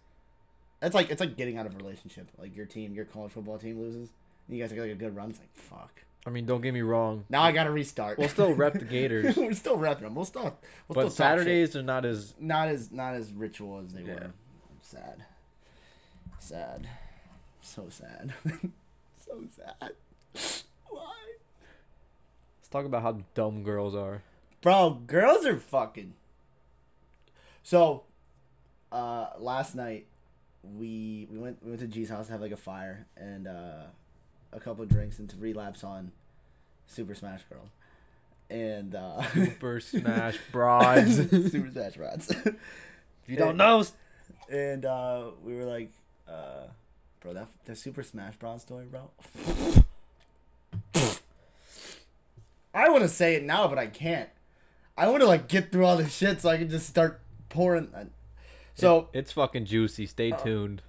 It's 0.80 0.94
like 0.94 1.10
it's 1.10 1.20
like 1.20 1.36
getting 1.36 1.58
out 1.58 1.66
of 1.66 1.74
a 1.74 1.78
relationship. 1.78 2.28
Like 2.38 2.54
your 2.54 2.66
team, 2.66 2.94
your 2.94 3.06
college 3.06 3.32
football 3.32 3.58
team 3.58 3.80
loses. 3.80 4.10
You 4.48 4.60
guys 4.60 4.72
get 4.72 4.82
like 4.82 4.90
a 4.90 4.94
good 4.94 5.16
run. 5.16 5.30
It's 5.30 5.38
like 5.38 5.54
fuck. 5.54 6.02
I 6.26 6.30
mean, 6.30 6.46
don't 6.46 6.62
get 6.62 6.72
me 6.72 6.80
wrong. 6.80 7.24
Now 7.28 7.42
I 7.42 7.52
gotta 7.52 7.70
restart. 7.70 8.18
We'll 8.18 8.28
still 8.28 8.54
rep 8.54 8.74
the 8.74 8.84
Gators, 8.84 9.36
We're 9.36 9.52
still 9.52 9.76
repping 9.76 10.00
them. 10.00 10.14
We'll 10.14 10.24
still. 10.24 10.42
We'll 10.88 10.94
but 10.94 11.00
still. 11.00 11.10
Saturdays 11.10 11.76
are 11.76 11.82
not 11.82 12.04
as 12.04 12.34
not 12.38 12.68
as 12.68 12.90
not 12.90 13.14
as 13.14 13.32
ritual 13.32 13.80
as 13.80 13.92
they 13.92 14.02
were. 14.02 14.08
Yeah. 14.08 14.14
were. 14.14 14.32
Sad. 14.80 15.24
Sad. 16.38 16.88
So 17.60 17.88
sad. 17.88 18.32
so 19.24 19.42
sad. 19.50 19.92
Why? 20.88 21.14
Let's 22.58 22.68
talk 22.70 22.84
about 22.84 23.02
how 23.02 23.18
dumb 23.34 23.62
girls 23.62 23.94
are. 23.94 24.22
Bro, 24.60 25.02
girls 25.06 25.44
are 25.44 25.58
fucking. 25.58 26.14
So, 27.62 28.04
uh, 28.92 29.28
last 29.38 29.74
night 29.74 30.06
we 30.62 31.26
we 31.30 31.38
went 31.38 31.62
we 31.62 31.70
went 31.70 31.80
to 31.80 31.86
G's 31.86 32.08
house 32.08 32.26
to 32.26 32.32
have 32.32 32.40
like 32.40 32.52
a 32.52 32.56
fire 32.56 33.06
and 33.16 33.46
uh, 33.46 33.84
a 34.54 34.60
couple 34.60 34.82
of 34.82 34.88
drinks 34.88 35.18
and 35.18 35.28
to 35.30 35.36
relapse 35.36 35.82
on 35.84 36.12
Super 36.86 37.14
Smash 37.14 37.42
Girls, 37.44 37.68
and 38.50 38.94
uh, 38.94 39.22
Super 39.32 39.80
Smash 39.90 40.38
Broads. 40.52 41.16
Super 41.50 41.70
Smash 41.70 41.94
Bros. 41.96 42.30
you 43.26 43.36
don't 43.36 43.56
know, 43.56 43.84
and 44.50 44.84
uh, 44.84 45.26
we 45.42 45.54
were 45.56 45.64
like, 45.64 45.90
uh, 46.28 46.68
bro, 47.20 47.34
that 47.34 47.48
that 47.64 47.76
Super 47.76 48.02
Smash 48.02 48.36
Bros. 48.36 48.62
story, 48.62 48.86
bro. 48.86 49.10
I 52.72 52.88
want 52.88 53.02
to 53.02 53.08
say 53.08 53.36
it 53.36 53.44
now, 53.44 53.68
but 53.68 53.78
I 53.78 53.86
can't. 53.86 54.28
I 54.96 55.08
want 55.08 55.20
to 55.22 55.26
like 55.28 55.48
get 55.48 55.70
through 55.72 55.86
all 55.86 55.96
this 55.96 56.14
shit 56.14 56.40
so 56.40 56.48
I 56.48 56.56
can 56.56 56.68
just 56.68 56.88
start 56.88 57.20
pouring. 57.48 57.88
uh, 57.94 58.04
So 58.74 59.08
it's 59.12 59.32
fucking 59.32 59.64
juicy. 59.66 60.06
Stay 60.06 60.32
Uh, 60.32 60.36
tuned. 60.38 60.82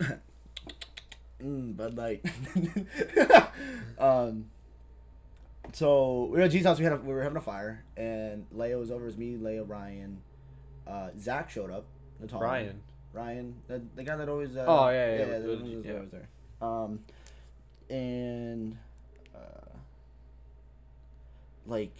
Mm, 1.42 1.76
Bud 1.76 1.96
Light. 1.96 2.24
um. 3.98 4.46
So 5.72 6.24
we 6.24 6.38
were 6.38 6.44
at 6.44 6.50
G's 6.50 6.64
house. 6.64 6.78
We 6.78 6.84
had 6.84 6.94
a, 6.94 6.96
we 6.96 7.14
were 7.14 7.22
having 7.22 7.36
a 7.36 7.40
fire, 7.40 7.84
and 7.96 8.44
Leia 8.56 8.78
was 8.78 8.90
over 8.90 9.06
as 9.06 9.16
me, 9.16 9.36
Leia, 9.36 9.68
Ryan, 9.68 10.18
uh, 10.86 11.10
Zach 11.18 11.48
showed 11.50 11.70
up. 11.70 11.84
The 12.20 12.26
tall 12.26 12.40
one. 12.40 12.48
Ryan. 12.48 12.80
Ryan, 13.12 13.54
the, 13.68 13.80
the 13.96 14.02
guy 14.04 14.16
that 14.16 14.28
always. 14.28 14.56
Uh, 14.56 14.64
Oh, 14.66 14.88
yeah, 14.90 15.12
yeah, 15.12 15.18
yeah, 15.18 15.38
the 15.38 15.46
the- 15.46 15.56
one 15.56 15.82
yeah. 15.84 15.92
always 15.94 16.10
there. 16.10 16.28
Um, 16.60 17.00
and 17.88 18.76
uh, 19.34 19.70
like, 21.66 21.96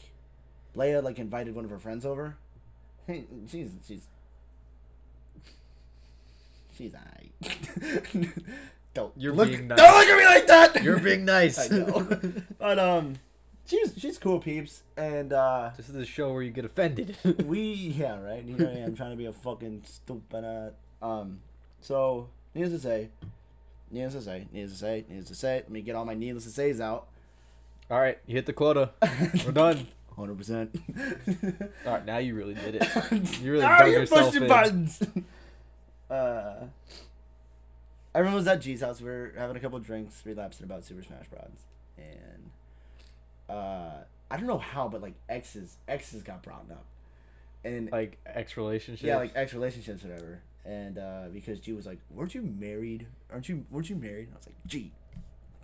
Leia 0.76 1.02
like 1.02 1.18
invited 1.18 1.54
one 1.54 1.64
of 1.64 1.70
her 1.70 1.78
friends 1.78 2.04
over. 2.06 2.36
She's 3.48 3.70
she's 3.86 4.04
she's 6.76 6.94
alright. 6.94 8.28
don't 8.94 9.12
You're 9.16 9.32
look, 9.32 9.48
being 9.48 9.68
Don't 9.68 9.78
look 9.78 10.08
at 10.08 10.18
me 10.18 10.24
like 10.24 10.46
that. 10.46 10.82
You're 10.82 10.98
being 10.98 11.24
nice. 11.24 11.70
I 11.72 11.76
know. 11.76 12.20
but 12.58 12.78
um, 12.78 13.14
she's 13.64 13.94
she's 13.96 14.18
cool 14.18 14.40
peeps, 14.40 14.82
and 14.96 15.32
uh, 15.32 15.70
this 15.76 15.88
is 15.88 15.94
the 15.94 16.06
show 16.06 16.32
where 16.32 16.42
you 16.42 16.50
get 16.50 16.64
offended. 16.64 17.16
we 17.44 17.60
yeah 17.62 18.20
right. 18.20 18.44
Here 18.44 18.68
I 18.68 18.78
am 18.78 18.96
trying 18.96 19.10
to 19.10 19.16
be 19.16 19.26
a 19.26 19.32
fucking 19.32 19.82
stupid. 19.84 20.44
Uh, 20.44 21.04
um, 21.04 21.40
so 21.80 22.28
needless 22.54 22.82
to 22.82 22.88
say, 22.88 23.08
needless 23.90 24.14
to 24.14 24.22
say, 24.22 24.48
needless 24.52 24.72
to 24.72 24.78
say, 24.78 25.04
needless 25.08 25.28
to 25.28 25.34
say. 25.34 25.54
Let 25.56 25.70
me 25.70 25.82
get 25.82 25.94
all 25.94 26.04
my 26.04 26.14
needless 26.14 26.44
to 26.44 26.50
says 26.50 26.80
out. 26.80 27.06
All 27.90 28.00
right, 28.00 28.18
you 28.26 28.34
hit 28.34 28.46
the 28.46 28.52
quota. 28.52 28.90
We're 29.44 29.52
done. 29.52 29.86
hundred 30.16 30.36
percent. 30.36 30.76
All 31.86 31.92
right, 31.94 32.04
now 32.04 32.18
you 32.18 32.34
really 32.34 32.54
did 32.54 32.74
it. 32.76 33.40
You 33.40 33.52
really 33.52 33.64
now 33.64 33.84
you're 33.84 34.00
yourself 34.00 34.26
pushing 34.26 34.42
in. 34.42 34.48
buttons. 34.48 35.02
uh, 36.10 36.54
everyone 38.14 38.34
was 38.36 38.46
at 38.46 38.60
G's 38.60 38.80
house. 38.80 39.00
We 39.00 39.08
were 39.08 39.32
having 39.36 39.56
a 39.56 39.60
couple 39.60 39.78
drinks, 39.78 40.22
relapsing 40.24 40.64
about 40.64 40.84
Super 40.84 41.02
Smash 41.02 41.26
Bros. 41.28 41.64
And 41.98 42.50
uh, 43.48 44.04
I 44.30 44.36
don't 44.36 44.46
know 44.46 44.58
how, 44.58 44.88
but 44.88 45.02
like 45.02 45.14
exes, 45.28 45.76
exes 45.88 46.22
got 46.22 46.42
brought 46.42 46.66
up, 46.70 46.84
and 47.64 47.90
Like 47.90 48.18
ex 48.26 48.56
relationships. 48.56 49.02
yeah, 49.02 49.16
like 49.16 49.32
ex 49.34 49.52
relationships, 49.54 50.02
whatever. 50.02 50.40
And 50.64 50.98
uh, 50.98 51.24
because 51.32 51.58
G 51.60 51.72
was 51.72 51.86
like, 51.86 51.98
"Weren't 52.10 52.34
you 52.34 52.42
married? 52.42 53.06
Aren't 53.32 53.48
you? 53.48 53.64
Weren't 53.70 53.88
you 53.90 53.96
married?" 53.96 54.28
I 54.32 54.36
was 54.36 54.46
like, 54.46 54.56
"G, 54.66 54.92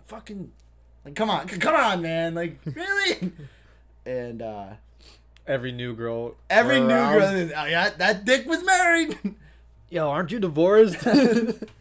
fucking, 0.05 0.51
like, 1.05 1.15
come 1.15 1.29
on, 1.29 1.47
come 1.47 1.75
on, 1.75 2.01
man, 2.01 2.33
like, 2.33 2.59
really?" 2.65 3.31
and 4.05 4.41
uh, 4.41 4.69
every 5.45 5.71
new 5.71 5.95
girl. 5.95 6.35
every 6.49 6.79
new 6.79 6.87
girl, 6.87 7.21
oh, 7.55 7.65
yeah, 7.65 7.91
that 7.97 8.25
dick 8.25 8.47
was 8.47 8.63
married. 8.63 9.17
Yo, 9.89 10.09
aren't 10.09 10.31
you 10.31 10.39
divorced? 10.39 10.97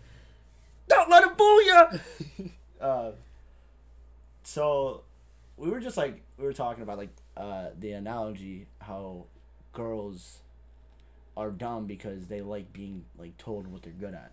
Don't 0.88 1.10
let 1.10 1.24
him 1.24 1.34
fool 1.36 1.62
you. 1.64 2.50
uh, 2.80 3.10
so 4.42 5.02
we 5.56 5.70
were 5.70 5.80
just 5.80 5.96
like 5.96 6.22
we 6.38 6.44
were 6.44 6.52
talking 6.52 6.82
about 6.82 6.98
like 6.98 7.10
uh, 7.36 7.68
the 7.78 7.92
analogy 7.92 8.66
how 8.80 9.26
girls 9.72 10.38
are 11.36 11.50
dumb 11.50 11.86
because 11.86 12.28
they 12.28 12.40
like 12.40 12.72
being 12.72 13.04
like 13.18 13.36
told 13.36 13.66
what 13.66 13.82
they're 13.82 13.92
good 13.92 14.14
at, 14.14 14.32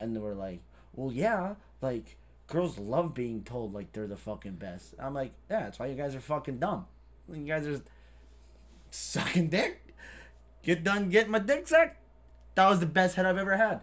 and 0.00 0.14
they 0.14 0.20
were 0.20 0.34
like, 0.34 0.60
well, 0.94 1.12
yeah, 1.12 1.54
like 1.80 2.16
girls 2.46 2.78
love 2.78 3.14
being 3.14 3.42
told 3.42 3.74
like 3.74 3.92
they're 3.92 4.06
the 4.06 4.16
fucking 4.16 4.56
best. 4.56 4.94
I'm 4.98 5.14
like, 5.14 5.32
yeah, 5.50 5.60
that's 5.60 5.78
why 5.78 5.86
you 5.86 5.94
guys 5.94 6.14
are 6.14 6.20
fucking 6.20 6.58
dumb. 6.58 6.86
You 7.32 7.44
guys 7.44 7.66
are 7.66 7.80
sucking 8.90 9.48
dick. 9.48 9.94
Get 10.62 10.84
done 10.84 11.10
getting 11.10 11.30
my 11.30 11.38
dick 11.38 11.68
sucked. 11.68 11.96
That 12.54 12.68
was 12.68 12.80
the 12.80 12.86
best 12.86 13.14
head 13.14 13.26
I've 13.26 13.38
ever 13.38 13.56
had. 13.56 13.80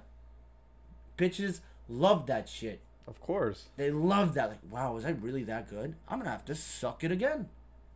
Bitches 1.18 1.62
love 1.88 2.26
that 2.28 2.50
shit. 2.50 2.82
of 3.08 3.22
course. 3.22 3.70
They 3.78 3.92
love 3.92 4.34
that. 4.34 4.50
Like, 4.50 4.60
wow, 4.70 4.94
was 4.94 5.06
I 5.06 5.12
really 5.12 5.44
that 5.44 5.70
good? 5.70 5.96
I'm 6.08 6.20
gonna 6.20 6.32
have 6.32 6.46
to 6.46 6.56
suck 6.56 7.04
it 7.04 7.12
again. 7.12 7.50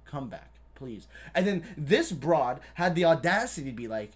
Come 0.05 0.29
back, 0.29 0.55
please. 0.75 1.08
And 1.34 1.48
then 1.48 1.63
this 1.77 2.12
broad 2.12 2.60
had 2.75 2.93
the 2.96 3.05
audacity 3.05 3.72
to 3.72 3.75
be 3.75 3.88
like, 3.88 4.12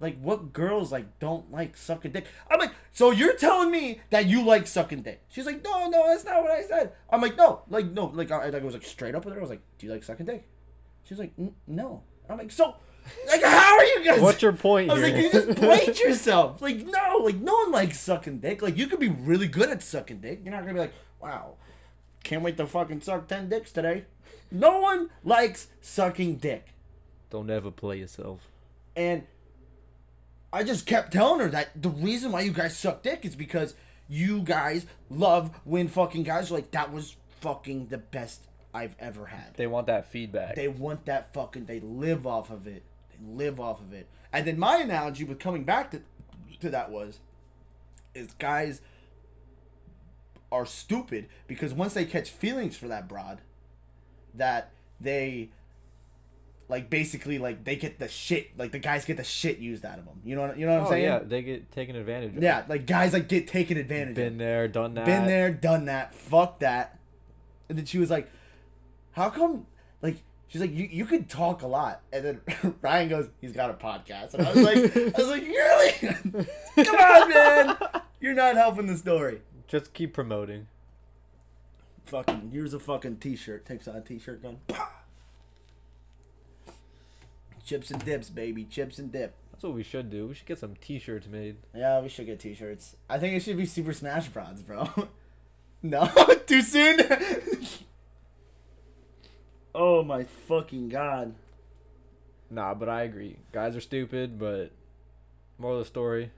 like 0.00 0.18
what 0.20 0.52
girls 0.52 0.92
like 0.92 1.18
don't 1.18 1.50
like 1.50 1.76
sucking 1.76 2.12
dick? 2.12 2.26
I'm 2.50 2.58
like, 2.58 2.72
so 2.92 3.10
you're 3.10 3.36
telling 3.36 3.70
me 3.70 4.00
that 4.10 4.26
you 4.26 4.44
like 4.44 4.66
sucking 4.66 5.02
dick? 5.02 5.22
She's 5.28 5.46
like, 5.46 5.62
no, 5.64 5.88
no, 5.88 6.06
that's 6.08 6.24
not 6.24 6.42
what 6.42 6.52
I 6.52 6.62
said. 6.62 6.92
I'm 7.10 7.20
like, 7.22 7.36
no, 7.36 7.62
like 7.68 7.86
no, 7.92 8.06
like 8.06 8.30
I, 8.30 8.48
like, 8.48 8.62
I 8.62 8.64
was 8.64 8.74
like 8.74 8.84
straight 8.84 9.14
up 9.14 9.24
with 9.24 9.34
her. 9.34 9.40
I 9.40 9.42
was 9.42 9.50
like, 9.50 9.62
do 9.78 9.86
you 9.86 9.92
like 9.92 10.04
sucking 10.04 10.26
dick? 10.26 10.46
She's 11.04 11.18
like, 11.18 11.32
"N- 11.38 11.54
no. 11.66 12.02
I'm 12.28 12.36
like, 12.38 12.50
so, 12.50 12.74
like, 13.28 13.42
how 13.42 13.76
are 13.76 13.84
you 13.84 14.04
guys? 14.04 14.20
What's 14.20 14.42
your 14.42 14.52
point 14.68 14.90
I 14.90 14.94
was 14.94 15.02
here? 15.02 15.14
like, 15.14 15.24
you 15.24 15.30
just 15.30 15.48
played 15.58 15.98
yourself. 15.98 16.60
Like, 16.62 16.86
no, 16.86 17.20
like, 17.22 17.36
no 17.36 17.54
one 17.54 17.72
likes 17.72 17.98
sucking 18.00 18.38
dick. 18.38 18.62
Like, 18.62 18.76
you 18.76 18.86
could 18.86 19.00
be 19.00 19.08
really 19.08 19.48
good 19.48 19.70
at 19.70 19.82
sucking 19.82 20.20
dick. 20.20 20.40
You're 20.44 20.52
not 20.52 20.62
gonna 20.62 20.74
be 20.74 20.80
like, 20.80 20.94
wow, 21.20 21.54
can't 22.24 22.42
wait 22.42 22.56
to 22.56 22.66
fucking 22.66 23.02
suck 23.02 23.28
10 23.28 23.48
dicks 23.48 23.72
today. 23.72 24.04
No 24.50 24.80
one 24.80 25.10
likes 25.24 25.68
sucking 25.80 26.36
dick. 26.36 26.74
Don't 27.30 27.50
ever 27.50 27.70
play 27.70 27.98
yourself. 27.98 28.48
And 28.94 29.26
I 30.52 30.62
just 30.62 30.86
kept 30.86 31.12
telling 31.12 31.40
her 31.40 31.48
that 31.48 31.80
the 31.80 31.90
reason 31.90 32.32
why 32.32 32.40
you 32.42 32.52
guys 32.52 32.76
suck 32.76 33.02
dick 33.02 33.24
is 33.24 33.36
because 33.36 33.74
you 34.08 34.40
guys 34.40 34.86
love 35.10 35.54
when 35.64 35.88
fucking 35.88 36.22
guys 36.22 36.50
are 36.50 36.54
like, 36.54 36.70
that 36.70 36.92
was 36.92 37.16
fucking 37.40 37.88
the 37.88 37.98
best 37.98 38.42
I've 38.72 38.96
ever 38.98 39.26
had. 39.26 39.54
They 39.54 39.66
want 39.66 39.86
that 39.88 40.10
feedback. 40.10 40.54
They 40.54 40.68
want 40.68 41.06
that 41.06 41.32
fucking. 41.34 41.66
They 41.66 41.80
live 41.80 42.26
off 42.26 42.50
of 42.50 42.66
it. 42.66 42.82
Live 43.24 43.60
off 43.60 43.80
of 43.80 43.92
it. 43.92 44.08
And 44.32 44.46
then 44.46 44.58
my 44.58 44.76
analogy 44.76 45.24
with 45.24 45.38
coming 45.38 45.64
back 45.64 45.90
to 45.92 46.02
to 46.60 46.70
that 46.70 46.90
was, 46.90 47.20
is 48.14 48.32
guys 48.38 48.80
are 50.50 50.64
stupid 50.64 51.28
because 51.46 51.74
once 51.74 51.94
they 51.94 52.04
catch 52.04 52.30
feelings 52.30 52.76
for 52.76 52.88
that 52.88 53.08
broad, 53.08 53.40
that 54.34 54.70
they 55.00 55.50
like 56.68 56.90
basically 56.90 57.38
like 57.38 57.64
they 57.64 57.76
get 57.76 57.98
the 57.98 58.08
shit 58.08 58.56
like 58.58 58.72
the 58.72 58.78
guys 58.78 59.04
get 59.04 59.16
the 59.16 59.24
shit 59.24 59.58
used 59.58 59.84
out 59.84 59.98
of 59.98 60.04
them. 60.04 60.20
You 60.24 60.36
know 60.36 60.42
what 60.42 60.58
you 60.58 60.66
know 60.66 60.72
what 60.72 60.80
I'm 60.80 60.86
oh 60.86 60.90
saying? 60.90 61.04
yeah, 61.04 61.18
they 61.20 61.42
get 61.42 61.70
taken 61.72 61.96
advantage 61.96 62.36
of. 62.36 62.42
Yeah, 62.42 62.64
like 62.68 62.86
guys 62.86 63.12
like 63.12 63.28
get 63.28 63.46
taken 63.46 63.76
advantage 63.76 64.10
of. 64.10 64.16
Been 64.16 64.38
there, 64.38 64.66
done 64.68 64.94
that. 64.94 65.06
Been 65.06 65.26
there, 65.26 65.50
done 65.50 65.84
that. 65.86 66.14
Fuck 66.14 66.60
that. 66.60 66.98
And 67.68 67.78
then 67.78 67.84
she 67.84 67.98
was 67.98 68.10
like, 68.10 68.30
"How 69.12 69.30
come?" 69.30 69.66
Like 70.02 70.22
she's 70.48 70.60
like, 70.60 70.74
"You 70.74 70.88
you 70.90 71.04
could 71.04 71.28
talk 71.28 71.62
a 71.62 71.66
lot." 71.66 72.02
And 72.12 72.24
then 72.24 72.40
Ryan 72.82 73.08
goes, 73.08 73.28
"He's 73.40 73.52
got 73.52 73.70
a 73.70 73.74
podcast." 73.74 74.34
And 74.34 74.46
I 74.46 74.52
was 74.52 74.62
like, 74.62 74.76
"I 74.96 75.18
was 75.18 75.28
like, 75.28 75.42
really? 75.42 75.92
Come 76.84 76.96
on, 76.96 77.28
man! 77.30 77.76
You're 78.20 78.34
not 78.34 78.56
helping 78.56 78.86
the 78.86 78.96
story." 78.96 79.40
Just 79.68 79.92
keep 79.92 80.14
promoting. 80.14 80.68
Fucking 82.04 82.50
here's 82.52 82.72
a 82.72 82.78
fucking 82.78 83.16
t-shirt. 83.16 83.64
Takes 83.66 83.88
on 83.88 83.96
a 83.96 84.00
t-shirt 84.00 84.42
gun. 84.42 84.58
Chips 87.64 87.90
and 87.90 88.04
dips, 88.04 88.30
baby. 88.30 88.64
Chips 88.64 89.00
and 89.00 89.10
dip. 89.10 89.34
That's 89.50 89.64
what 89.64 89.72
we 89.72 89.82
should 89.82 90.10
do. 90.10 90.28
We 90.28 90.34
should 90.34 90.46
get 90.46 90.58
some 90.58 90.74
T-shirts 90.76 91.26
made. 91.28 91.56
Yeah, 91.74 92.00
we 92.00 92.10
should 92.10 92.26
get 92.26 92.38
t-shirts. 92.38 92.94
I 93.08 93.18
think 93.18 93.34
it 93.34 93.42
should 93.42 93.56
be 93.56 93.64
Super 93.64 93.94
Smash 93.94 94.28
Bros, 94.28 94.60
bro. 94.60 94.88
no, 95.82 96.06
too 96.46 96.60
soon. 96.60 97.00
Oh 99.76 100.02
my 100.02 100.24
fucking 100.24 100.88
god. 100.88 101.34
Nah, 102.50 102.74
but 102.74 102.88
I 102.88 103.02
agree. 103.02 103.36
Guys 103.52 103.76
are 103.76 103.80
stupid, 103.80 104.38
but 104.38 104.70
more 105.58 105.72
of 105.72 105.78
the 105.78 105.84
story. 105.84 106.30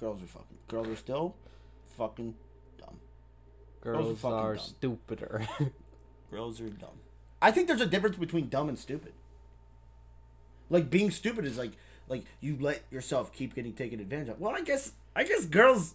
Girls 0.00 0.22
are 0.22 0.26
fucking. 0.26 0.58
Girls 0.68 0.88
are 0.88 0.96
still 0.96 1.34
fucking 1.96 2.34
dumb. 2.78 2.98
Girls 3.80 3.98
are 3.98 4.02
Girls 4.08 4.20
fucking 4.20 4.38
are 4.38 4.54
dumb. 4.56 4.64
stupider. 4.64 5.48
Girls 6.30 6.60
are 6.60 6.68
dumb. 6.68 6.98
I 7.40 7.50
think 7.50 7.68
there's 7.68 7.80
a 7.80 7.86
difference 7.86 8.16
between 8.16 8.48
dumb 8.48 8.68
and 8.68 8.78
stupid. 8.78 9.12
Like 10.70 10.90
being 10.90 11.10
stupid 11.10 11.44
is 11.44 11.58
like 11.58 11.72
like 12.08 12.24
you 12.40 12.56
let 12.60 12.82
yourself 12.90 13.32
keep 13.32 13.54
getting 13.54 13.74
taken 13.74 14.00
advantage 14.00 14.28
of. 14.28 14.40
Well, 14.40 14.54
I 14.54 14.62
guess 14.62 14.92
I 15.14 15.24
guess 15.24 15.44
girls 15.44 15.94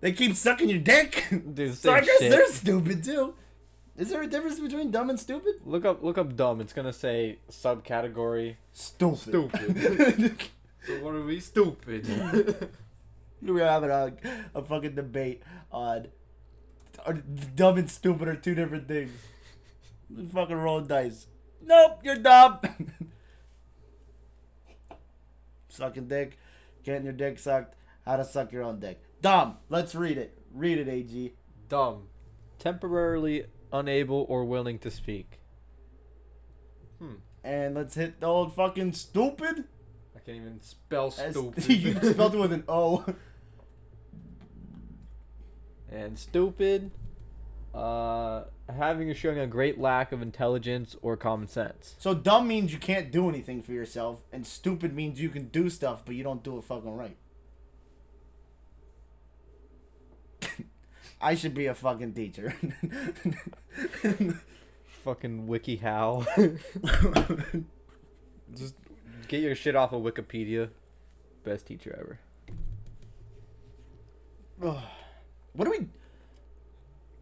they 0.00 0.12
keep 0.12 0.34
sucking 0.36 0.68
your 0.68 0.80
dick. 0.80 1.24
Dude, 1.54 1.74
so 1.74 1.92
I 1.92 2.00
guess 2.00 2.18
shit. 2.18 2.30
they're 2.30 2.50
stupid 2.52 3.04
too. 3.04 3.34
Is 3.98 4.10
there 4.10 4.22
a 4.22 4.28
difference 4.28 4.60
between 4.60 4.92
dumb 4.92 5.10
and 5.10 5.18
stupid? 5.18 5.56
look 5.64 5.84
up, 5.84 6.04
look 6.04 6.16
up 6.16 6.36
dumb. 6.36 6.60
It's 6.60 6.72
gonna 6.72 6.92
say 6.92 7.40
subcategory. 7.50 8.56
Stupid. 8.72 9.18
Stupid. 9.18 10.36
so 10.86 10.92
what 11.02 11.16
are 11.16 11.24
we 11.24 11.40
stupid? 11.40 12.06
We're 13.42 13.66
having 13.66 13.90
a, 13.90 14.12
a 14.54 14.62
fucking 14.62 14.94
debate 14.94 15.42
on 15.72 16.06
are 17.04 17.14
dumb 17.14 17.78
and 17.78 17.90
stupid 17.90 18.28
are 18.28 18.36
two 18.36 18.54
different 18.54 18.86
things. 18.86 19.10
We 20.14 20.26
fucking 20.26 20.56
roll 20.56 20.80
dice. 20.80 21.26
Nope, 21.60 22.00
you're 22.04 22.16
dumb. 22.16 22.60
Sucking 25.68 26.06
dick, 26.06 26.38
getting 26.84 27.04
your 27.04 27.12
dick 27.12 27.38
sucked, 27.38 27.74
how 28.04 28.16
to 28.16 28.24
suck 28.24 28.52
your 28.52 28.62
own 28.62 28.78
dick. 28.78 29.00
Dumb. 29.20 29.56
Let's 29.68 29.94
read 29.94 30.18
it. 30.18 30.38
Read 30.52 30.78
it, 30.78 30.88
AG. 30.88 31.34
dumb. 31.68 32.04
Temporarily 32.58 33.44
unable 33.72 34.26
or 34.28 34.44
willing 34.44 34.78
to 34.80 34.90
speak. 34.90 35.40
Hmm. 36.98 37.14
And 37.44 37.74
let's 37.74 37.94
hit 37.94 38.20
the 38.20 38.26
old 38.26 38.54
fucking 38.54 38.92
stupid. 38.92 39.64
I 40.16 40.18
can't 40.20 40.36
even 40.38 40.60
spell 40.60 41.14
As- 41.18 41.34
stupid. 41.34 41.68
you 41.68 41.94
spelled 42.12 42.34
it 42.34 42.38
with 42.38 42.52
an 42.52 42.64
O. 42.68 43.04
and 45.90 46.18
stupid. 46.18 46.90
Uh, 47.74 48.44
having 48.74 49.08
or 49.10 49.14
showing 49.14 49.38
a 49.38 49.46
great 49.46 49.78
lack 49.78 50.10
of 50.10 50.20
intelligence 50.22 50.96
or 51.02 51.16
common 51.16 51.46
sense. 51.46 51.94
So 51.98 52.14
dumb 52.14 52.48
means 52.48 52.72
you 52.72 52.78
can't 52.78 53.10
do 53.12 53.28
anything 53.28 53.62
for 53.62 53.72
yourself, 53.72 54.24
and 54.32 54.46
stupid 54.46 54.94
means 54.94 55.20
you 55.20 55.28
can 55.28 55.48
do 55.48 55.70
stuff, 55.70 56.02
but 56.04 56.14
you 56.14 56.24
don't 56.24 56.42
do 56.42 56.58
it 56.58 56.64
fucking 56.64 56.90
right. 56.96 57.16
I 61.20 61.34
should 61.34 61.54
be 61.54 61.66
a 61.66 61.74
fucking 61.74 62.12
teacher. 62.12 62.54
Fucking 65.04 65.46
wiki 65.46 65.76
how. 65.76 66.24
Just 68.56 68.74
get 69.26 69.42
your 69.42 69.54
shit 69.54 69.74
off 69.76 69.92
of 69.92 70.02
Wikipedia. 70.02 70.70
Best 71.44 71.66
teacher 71.66 71.96
ever. 71.98 72.18
what 75.52 75.64
do 75.64 75.70
we? 75.70 75.88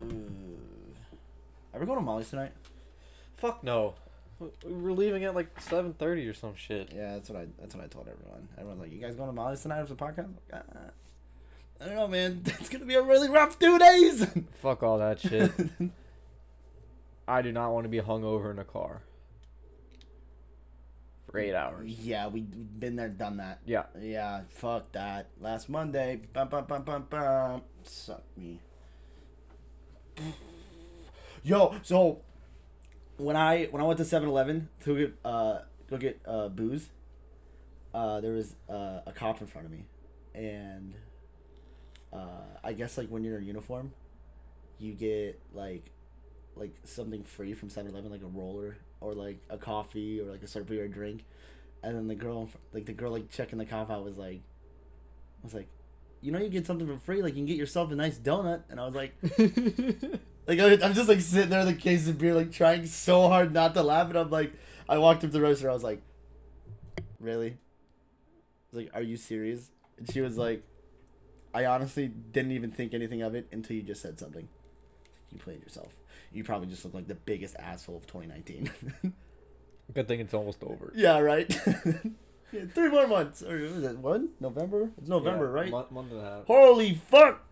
Uh, 0.03 0.12
are 1.75 1.81
we 1.81 1.87
going 1.87 1.99
to 1.99 2.05
Molly's 2.05 2.31
tonight? 2.31 2.53
Fuck 3.37 3.62
no. 3.65 3.95
We 4.38 4.73
were 4.73 4.93
leaving 4.93 5.25
at 5.25 5.35
like 5.35 5.59
seven 5.61 5.95
thirty 5.95 6.26
or 6.29 6.35
some 6.35 6.55
shit. 6.55 6.93
Yeah, 6.95 7.15
that's 7.15 7.31
what 7.31 7.41
I. 7.41 7.47
That's 7.59 7.75
what 7.75 7.85
I 7.85 7.88
told 7.88 8.09
everyone. 8.09 8.49
Everyone's 8.59 8.81
like, 8.81 8.93
"You 8.93 9.00
guys 9.00 9.15
going 9.15 9.29
to 9.31 9.35
Molly's 9.35 9.62
tonight 9.62 9.79
after 9.79 9.95
the 9.95 10.05
podcast?" 10.05 10.25
I'm 10.25 10.37
like, 10.53 10.62
ah, 10.75 10.91
I 11.80 11.87
don't 11.87 11.95
know, 11.95 12.09
man. 12.09 12.42
It's 12.61 12.68
gonna 12.68 12.85
be 12.87 12.95
a 12.95 13.02
really 13.02 13.28
rough 13.28 13.59
two 13.59 13.78
days. 13.78 14.26
Fuck 14.54 14.83
all 14.83 14.99
that 14.99 15.21
shit. 15.21 15.52
I 17.28 17.42
do 17.42 17.52
not 17.52 17.73
want 17.73 17.85
to 17.85 17.88
be 17.88 18.00
hungover 18.00 18.50
in 18.50 18.59
a 18.59 18.64
car. 18.64 19.02
for 21.30 21.38
eight 21.40 21.54
hours. 21.54 21.90
Yeah, 21.90 22.28
we 22.28 22.42
we've 22.42 22.80
been 22.80 22.97
there, 22.97 23.09
done 23.09 23.38
that. 23.38 23.61
Yeah. 23.66 23.85
Yeah, 24.00 24.42
fuck 24.49 24.92
that. 24.92 25.26
Last 25.40 25.68
Monday, 25.68 26.21
bum 26.33 26.49
bum 26.49 26.64
bum 26.66 26.83
bum 26.85 27.06
bum. 27.11 27.62
Suck 27.83 28.23
me. 28.37 28.61
Yo, 31.42 31.75
so 31.83 32.21
when 33.18 33.37
I 33.37 33.64
when 33.66 33.83
I 33.83 33.87
went 33.87 33.99
to 33.99 34.04
7-Eleven 34.04 34.68
to 34.85 34.97
get 34.99 35.14
uh 35.25 35.59
go 35.90 35.97
get 35.99 36.21
uh 36.26 36.49
booze, 36.49 36.90
uh 37.95 38.21
there 38.21 38.33
was 38.33 38.54
uh, 38.68 39.00
a 39.06 39.12
cop 39.12 39.40
in 39.40 39.47
front 39.47 39.66
of 39.66 39.73
me, 39.73 39.85
and 40.35 40.95
uh 42.13 42.45
I 42.65 42.73
guess 42.73 42.99
like 42.99 43.09
when 43.09 43.25
you're 43.25 43.39
in 43.39 43.45
uniform, 43.45 43.93
you 44.79 44.93
get 44.95 45.41
like 45.55 45.91
like 46.57 46.75
something 46.85 47.23
free 47.23 47.55
from 47.55 47.71
7-Eleven, 47.71 48.11
like 48.11 48.23
a 48.23 48.27
roller 48.27 48.77
or 49.01 49.15
like 49.15 49.39
a 49.51 49.59
coffee 49.59 50.21
or 50.21 50.31
like 50.31 50.43
a 50.43 50.47
Slurpee 50.47 50.81
or 50.81 50.85
a 50.85 50.89
drink, 50.89 51.25
and 51.83 51.97
then 51.97 52.07
the 52.09 52.15
girl 52.15 52.49
like 52.73 52.87
the 52.87 52.93
girl 52.93 53.13
like 53.13 53.31
checking 53.31 53.59
the 53.59 53.67
cop 53.67 53.91
out 53.91 54.05
was 54.05 54.19
like, 54.19 54.41
I 55.43 55.45
was 55.47 55.55
like, 55.55 55.69
you 56.21 56.33
know 56.33 56.39
you 56.39 56.49
get 56.49 56.67
something 56.67 56.87
for 56.87 56.97
free, 56.97 57.23
like 57.23 57.35
you 57.35 57.41
can 57.41 57.47
get 57.47 57.57
yourself 57.57 57.91
a 57.93 57.95
nice 57.95 58.19
donut, 58.19 58.63
and 58.71 58.81
I 58.81 58.87
was 58.87 58.95
like. 58.95 59.15
Like 60.49 60.61
I- 60.61 60.75
I'm 60.87 60.95
just 60.95 61.09
like 61.09 61.21
sitting 61.21 61.51
there 61.51 61.63
in 61.63 61.67
the 61.67 61.75
case 61.75 62.07
of 62.07 62.19
beer, 62.19 62.33
like 62.33 62.53
trying 62.53 62.87
so 62.87 63.27
hard 63.29 63.53
not 63.53 63.75
to 63.75 63.83
laugh, 63.83 64.09
and 64.11 64.17
I'm 64.17 64.31
like, 64.31 64.53
I 64.89 64.97
walked 64.99 65.25
up 65.25 65.31
to 65.31 65.39
the 65.39 65.41
register, 65.41 65.69
I 65.69 65.73
was 65.73 65.83
like, 65.83 66.01
really? 67.21 67.49
I 67.51 68.77
was 68.77 68.85
like, 68.85 68.95
are 68.95 69.03
you 69.03 69.17
serious? 69.17 69.71
And 69.99 70.11
she 70.13 70.21
was 70.21 70.37
like, 70.37 70.63
I 71.57 71.65
honestly 71.67 72.09
didn't 72.09 72.53
even 72.53 72.71
think 72.71 72.93
anything 72.93 73.23
of 73.23 73.35
it 73.35 73.47
until 73.51 73.77
you 73.77 73.83
just 73.83 74.03
said 74.03 74.19
something. 74.19 74.49
You 75.33 75.39
played 75.39 75.63
yourself. 75.63 75.93
You 76.33 76.45
probably 76.45 76.69
just 76.69 76.85
look 76.85 76.93
like 76.95 77.09
the 77.09 77.15
biggest 77.15 77.57
asshole 77.59 77.97
of 77.97 78.07
2019. 78.07 78.71
Good 79.95 80.09
thing 80.09 80.21
it's 80.21 80.35
almost 80.35 80.63
over. 80.63 80.93
yeah, 80.95 81.19
right. 81.19 81.49
Yeah, 82.53 82.61
Three 82.73 82.91
more 82.91 83.09
months, 83.09 83.43
or 83.43 83.57
was 83.57 83.83
it 83.83 83.99
one? 83.99 84.29
November? 84.39 84.91
It's 84.99 85.09
November, 85.09 85.51
right? 85.51 85.69
Month, 85.69 85.91
month 85.91 86.13
and 86.13 86.21
a 86.21 86.25
half. 86.25 86.45
Holy 86.47 86.95
fuck! 86.95 87.43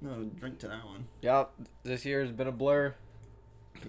No, 0.00 0.24
drink 0.40 0.58
to 0.60 0.68
that 0.68 0.86
one. 0.86 1.04
Yep. 1.20 1.50
This 1.84 2.06
year 2.06 2.22
has 2.22 2.32
been 2.32 2.46
a 2.48 2.52
blur. 2.52 2.94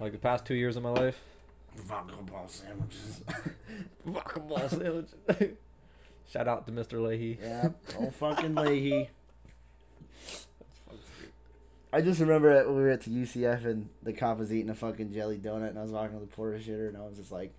Like 0.00 0.12
the 0.12 0.18
past 0.18 0.44
two 0.44 0.54
years 0.54 0.76
of 0.76 0.82
my 0.82 0.90
life. 0.90 1.18
Vodka 1.76 2.16
ball 2.24 2.46
sandwiches. 2.48 3.22
Guacamole 4.06 4.68
sandwich. 4.68 5.50
Shout 6.30 6.48
out 6.48 6.66
to 6.66 6.72
Mr. 6.72 7.02
Leahy. 7.02 7.38
Yeah, 7.42 7.70
oh 7.98 8.10
fucking 8.18 8.54
Leahy. 8.54 9.10
I 11.92 12.00
just 12.00 12.20
remember 12.20 12.50
it 12.52 12.66
when 12.66 12.76
we 12.76 12.82
were 12.82 12.90
at 12.90 13.02
the 13.02 13.10
UCF 13.10 13.66
and 13.66 13.90
the 14.02 14.14
cop 14.14 14.38
was 14.38 14.52
eating 14.52 14.70
a 14.70 14.74
fucking 14.74 15.12
jelly 15.12 15.36
donut 15.36 15.70
and 15.70 15.78
I 15.78 15.82
was 15.82 15.90
walking 15.90 16.18
with 16.18 16.30
the 16.30 16.34
porter 16.34 16.58
shitter 16.58 16.88
and 16.88 16.96
I 16.96 17.02
was 17.02 17.18
just 17.18 17.30
like, 17.30 17.52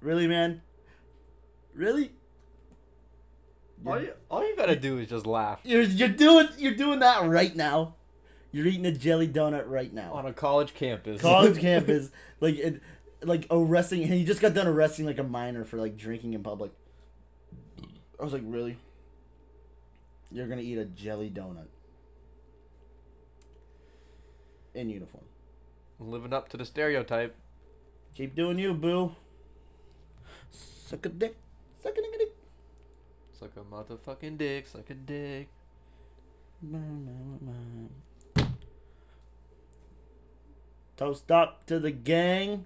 really, 0.00 0.26
man? 0.26 0.62
Really? 1.74 2.12
All 3.86 4.00
you, 4.00 4.12
all 4.30 4.48
you 4.48 4.56
gotta 4.56 4.76
do 4.76 4.96
is 4.98 5.08
just 5.08 5.26
laugh. 5.26 5.60
You're, 5.64 5.82
you're 5.82 6.08
doing 6.08 6.48
you're 6.56 6.74
doing 6.74 7.00
that 7.00 7.24
right 7.24 7.54
now. 7.54 7.96
You're 8.50 8.66
eating 8.66 8.86
a 8.86 8.92
jelly 8.92 9.28
donut 9.28 9.68
right 9.68 9.92
now. 9.92 10.12
On 10.12 10.24
a 10.24 10.32
college 10.32 10.74
campus. 10.74 11.20
college 11.20 11.58
campus, 11.60 12.10
like 12.40 12.54
it, 12.54 12.80
like 13.22 13.46
arresting. 13.50 14.02
And 14.04 14.14
he 14.14 14.24
just 14.24 14.40
got 14.40 14.54
done 14.54 14.66
arresting 14.66 15.04
like 15.04 15.18
a 15.18 15.24
minor 15.24 15.64
for 15.64 15.76
like 15.76 15.98
drinking 15.98 16.32
in 16.32 16.42
public. 16.42 16.70
I 18.18 18.24
was 18.24 18.32
like, 18.32 18.42
really? 18.44 18.78
You're 20.30 20.46
gonna 20.46 20.62
eat 20.62 20.78
a 20.78 20.84
jelly 20.84 21.30
donut 21.30 21.66
in 24.74 24.90
uniform? 24.90 25.24
Living 26.00 26.32
up 26.32 26.48
to 26.50 26.56
the 26.56 26.64
stereotype. 26.64 27.34
Keep 28.14 28.34
doing 28.34 28.58
you, 28.58 28.74
boo. 28.74 29.14
Suck 30.50 31.06
a 31.06 31.08
dick. 31.08 31.36
Suck 31.82 31.96
a 31.96 32.02
dick. 32.02 32.18
dick. 32.18 32.34
Suck 33.38 33.50
a 33.56 33.60
motherfucking 33.60 34.38
dick. 34.38 34.66
Suck 34.66 34.90
a 34.90 34.94
dick. 34.94 35.48
Toast 40.96 41.30
up 41.30 41.66
to 41.66 41.78
the 41.78 41.90
gang. 41.90 42.64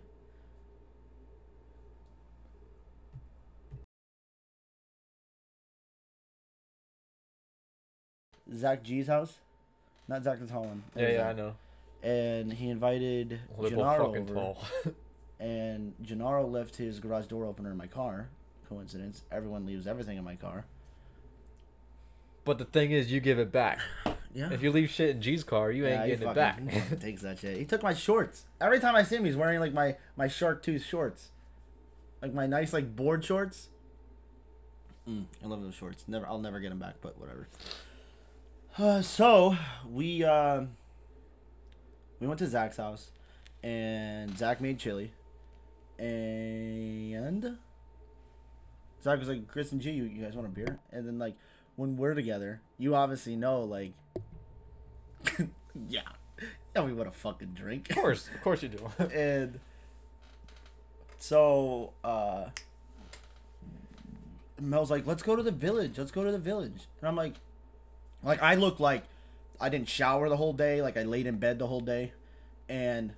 Zach 8.55 8.83
G's 8.83 9.07
house, 9.07 9.39
not 10.07 10.23
Zach 10.25 10.39
Holland. 10.51 10.83
Yeah, 10.97 11.11
yeah, 11.11 11.29
I 11.29 11.33
know. 11.33 11.55
And 12.03 12.53
he 12.53 12.69
invited 12.71 13.41
Well, 13.57 13.69
Gennaro 13.71 14.07
fucking 14.07 14.23
over, 14.23 14.35
tall. 14.35 14.65
and 15.41 15.95
Gennaro 16.03 16.47
left 16.47 16.77
his 16.77 17.01
garage 17.01 17.27
door 17.27 17.45
opener 17.45 17.71
in 17.71 17.77
my 17.77 17.87
car. 17.89 18.29
Coincidence. 18.69 19.23
Everyone 19.33 19.67
leaves 19.67 19.87
everything 19.87 20.17
in 20.19 20.25
my 20.25 20.37
car. 20.37 20.65
but 22.45 22.59
the 22.59 22.65
thing 22.65 22.93
is, 22.93 23.11
you 23.13 23.21
give 23.21 23.39
it 23.39 23.53
back. 23.53 23.81
Yeah. 24.35 24.51
If 24.53 24.63
you 24.63 24.71
leave 24.71 24.91
shit 24.91 25.09
in 25.17 25.23
G's 25.23 25.43
car, 25.43 25.71
you 25.73 25.87
ain't 25.87 26.05
getting 26.07 26.29
it 26.29 26.35
back. 26.35 26.61
he 26.91 26.97
takes 27.01 27.23
that 27.23 27.39
shit. 27.39 27.57
He 27.57 27.65
took 27.65 27.83
my 27.83 27.95
shorts. 27.95 28.45
Every 28.61 28.79
time 28.79 28.95
I 28.95 29.03
see 29.03 29.17
him, 29.17 29.25
he's 29.25 29.35
wearing 29.37 29.59
like 29.59 29.73
my 29.73 29.97
my 30.17 30.29
shark 30.29 30.63
tooth 30.63 30.85
shorts, 30.85 31.31
like 32.21 32.35
my 32.35 32.47
nice 32.47 32.75
like 32.75 32.95
board 32.95 33.25
shorts. 33.25 33.69
Mm, 35.09 35.25
I 35.43 35.47
love 35.47 35.63
those 35.63 35.75
shorts. 35.75 36.05
Never, 36.07 36.27
I'll 36.27 36.39
never 36.39 36.61
get 36.61 36.69
them 36.69 36.79
back, 36.79 36.97
but 37.01 37.19
whatever. 37.19 37.49
Uh, 38.79 39.03
so 39.03 39.57
we 39.91 40.23
uh, 40.23 40.63
we 42.21 42.27
went 42.29 42.39
to 42.39 42.47
Zach's 42.47 42.77
house, 42.77 43.11
and 43.63 44.39
Zach 44.39 44.61
made 44.61 44.79
chili, 44.79 45.11
and 45.99 47.59
Zach 49.03 49.19
was 49.19 49.29
like, 49.29 49.49
"Chris 49.49 49.73
and 49.73 49.81
G, 49.81 49.91
you, 49.91 50.05
you 50.05 50.23
guys 50.23 50.35
want 50.35 50.47
a 50.47 50.51
beer?" 50.51 50.79
And 50.93 51.09
then 51.09 51.19
like 51.19 51.35
when 51.75 51.97
we're 51.97 52.15
together, 52.15 52.61
you 52.79 52.95
obviously 52.95 53.35
know 53.35 53.63
like 53.63 53.95
yeah. 55.89 56.03
Yeah, 56.77 56.83
we 56.85 56.93
want 56.93 57.09
a 57.09 57.13
fucking 57.13 57.55
drink. 57.55 57.91
of 57.91 57.97
course, 57.97 58.29
of 58.33 58.41
course 58.43 58.63
you 58.63 58.69
do. 58.69 58.89
and 59.13 59.59
so 61.19 61.93
uh 62.05 62.47
Mel's 64.61 64.91
like, 64.91 65.07
let's 65.07 65.23
go 65.23 65.35
to 65.37 65.43
the 65.43 65.53
village. 65.53 65.99
Let's 65.99 66.11
go 66.11 66.25
to 66.25 66.33
the 66.33 66.39
village. 66.39 66.87
And 67.01 67.09
I'm 67.09 67.17
like 67.17 67.35
like 68.23 68.43
I 68.43 68.55
look 68.55 68.81
like 68.81 69.05
I 69.61 69.69
didn't 69.69 69.89
shower 69.89 70.29
the 70.29 70.37
whole 70.37 70.53
day, 70.53 70.83
like 70.83 70.97
I 70.97 71.03
laid 71.03 71.27
in 71.27 71.39
bed 71.39 71.59
the 71.59 71.67
whole 71.67 71.81
day. 71.81 72.13
And 72.69 73.15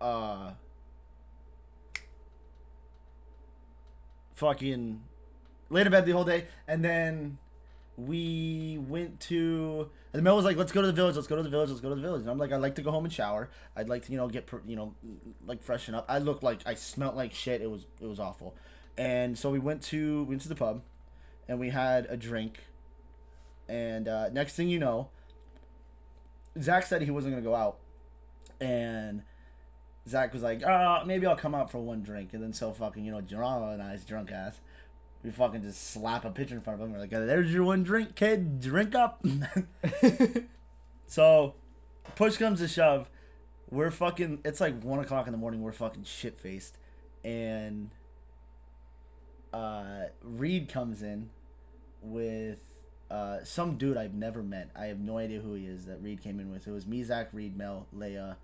uh 0.00 0.52
fucking 4.34 5.02
laid 5.68 5.86
in 5.86 5.92
bed 5.92 6.06
the 6.06 6.12
whole 6.12 6.24
day 6.24 6.46
and 6.66 6.82
then 6.84 7.38
we 7.96 8.78
went 8.88 9.20
to 9.20 9.90
and 10.12 10.24
Mel 10.24 10.34
was 10.34 10.44
like, 10.44 10.56
"Let's 10.56 10.72
go 10.72 10.80
to 10.80 10.86
the 10.86 10.92
village. 10.92 11.14
Let's 11.14 11.28
go 11.28 11.36
to 11.36 11.42
the 11.42 11.48
village. 11.48 11.68
Let's 11.68 11.80
go 11.80 11.88
to 11.88 11.94
the 11.94 12.00
village." 12.00 12.22
And 12.22 12.30
I'm 12.30 12.38
like, 12.38 12.50
"I'd 12.50 12.60
like 12.60 12.74
to 12.76 12.82
go 12.82 12.90
home 12.90 13.04
and 13.04 13.12
shower. 13.12 13.48
I'd 13.76 13.88
like 13.88 14.06
to, 14.06 14.12
you 14.12 14.18
know, 14.18 14.28
get, 14.28 14.48
you 14.66 14.74
know, 14.74 14.94
like 15.46 15.62
freshen 15.62 15.94
up." 15.94 16.04
I 16.08 16.18
looked 16.18 16.42
like 16.42 16.62
I 16.66 16.74
smelled 16.74 17.14
like 17.14 17.32
shit. 17.32 17.62
It 17.62 17.70
was, 17.70 17.86
it 18.00 18.06
was 18.06 18.18
awful. 18.18 18.56
And 18.98 19.38
so 19.38 19.50
we 19.50 19.60
went 19.60 19.82
to, 19.84 20.24
we 20.24 20.30
went 20.30 20.42
to 20.42 20.48
the 20.48 20.56
pub, 20.56 20.82
and 21.46 21.60
we 21.60 21.70
had 21.70 22.06
a 22.10 22.16
drink. 22.16 22.58
And 23.70 24.08
uh, 24.08 24.28
next 24.30 24.54
thing 24.54 24.68
you 24.68 24.78
know, 24.78 25.10
Zach 26.60 26.84
said 26.84 27.02
he 27.02 27.10
wasn't 27.10 27.34
gonna 27.34 27.44
go 27.44 27.54
out, 27.54 27.78
and 28.60 29.22
Zach 30.08 30.32
was 30.32 30.42
like, 30.42 30.62
"Ah, 30.66 31.04
maybe 31.06 31.26
I'll 31.26 31.36
come 31.36 31.54
out 31.54 31.70
for 31.70 31.78
one 31.78 32.02
drink." 32.02 32.34
And 32.34 32.42
then 32.42 32.52
so 32.52 32.72
fucking, 32.72 33.04
you 33.04 33.12
know, 33.12 33.20
Geronimo 33.20 33.72
and 33.72 33.82
I's 33.82 34.04
drunk 34.04 34.32
ass 34.32 34.60
we 35.22 35.30
fucking 35.30 35.62
just 35.62 35.90
slap 35.90 36.24
a 36.24 36.30
pitcher 36.30 36.54
in 36.54 36.60
front 36.60 36.80
of 36.80 36.86
him. 36.86 36.92
We're 36.92 37.00
like, 37.00 37.10
"There's 37.10 37.52
your 37.52 37.64
one 37.64 37.82
drink, 37.82 38.14
kid. 38.14 38.60
Drink 38.60 38.94
up." 38.94 39.24
so, 41.06 41.54
push 42.14 42.36
comes 42.36 42.60
to 42.60 42.68
shove. 42.68 43.10
We're 43.70 43.90
fucking. 43.90 44.40
It's 44.44 44.60
like 44.60 44.82
one 44.82 44.98
o'clock 44.98 45.26
in 45.26 45.32
the 45.32 45.38
morning. 45.38 45.60
We're 45.60 45.72
fucking 45.72 46.04
shit 46.04 46.38
faced, 46.38 46.78
and 47.22 47.90
uh, 49.52 50.04
Reed 50.22 50.68
comes 50.68 51.02
in 51.02 51.30
with 52.00 52.69
uh, 53.10 53.42
some 53.44 53.76
dude 53.76 53.96
I've 53.96 54.14
never 54.14 54.42
met. 54.42 54.70
I 54.76 54.86
have 54.86 55.00
no 55.00 55.18
idea 55.18 55.40
who 55.40 55.54
he 55.54 55.66
is. 55.66 55.86
That 55.86 56.02
Reed 56.02 56.22
came 56.22 56.38
in 56.40 56.50
with. 56.50 56.66
It 56.66 56.72
was 56.72 56.86
me, 56.86 57.02
Zach, 57.02 57.28
Reed, 57.32 57.56
Mel, 57.56 57.86
Leia, 57.96 58.36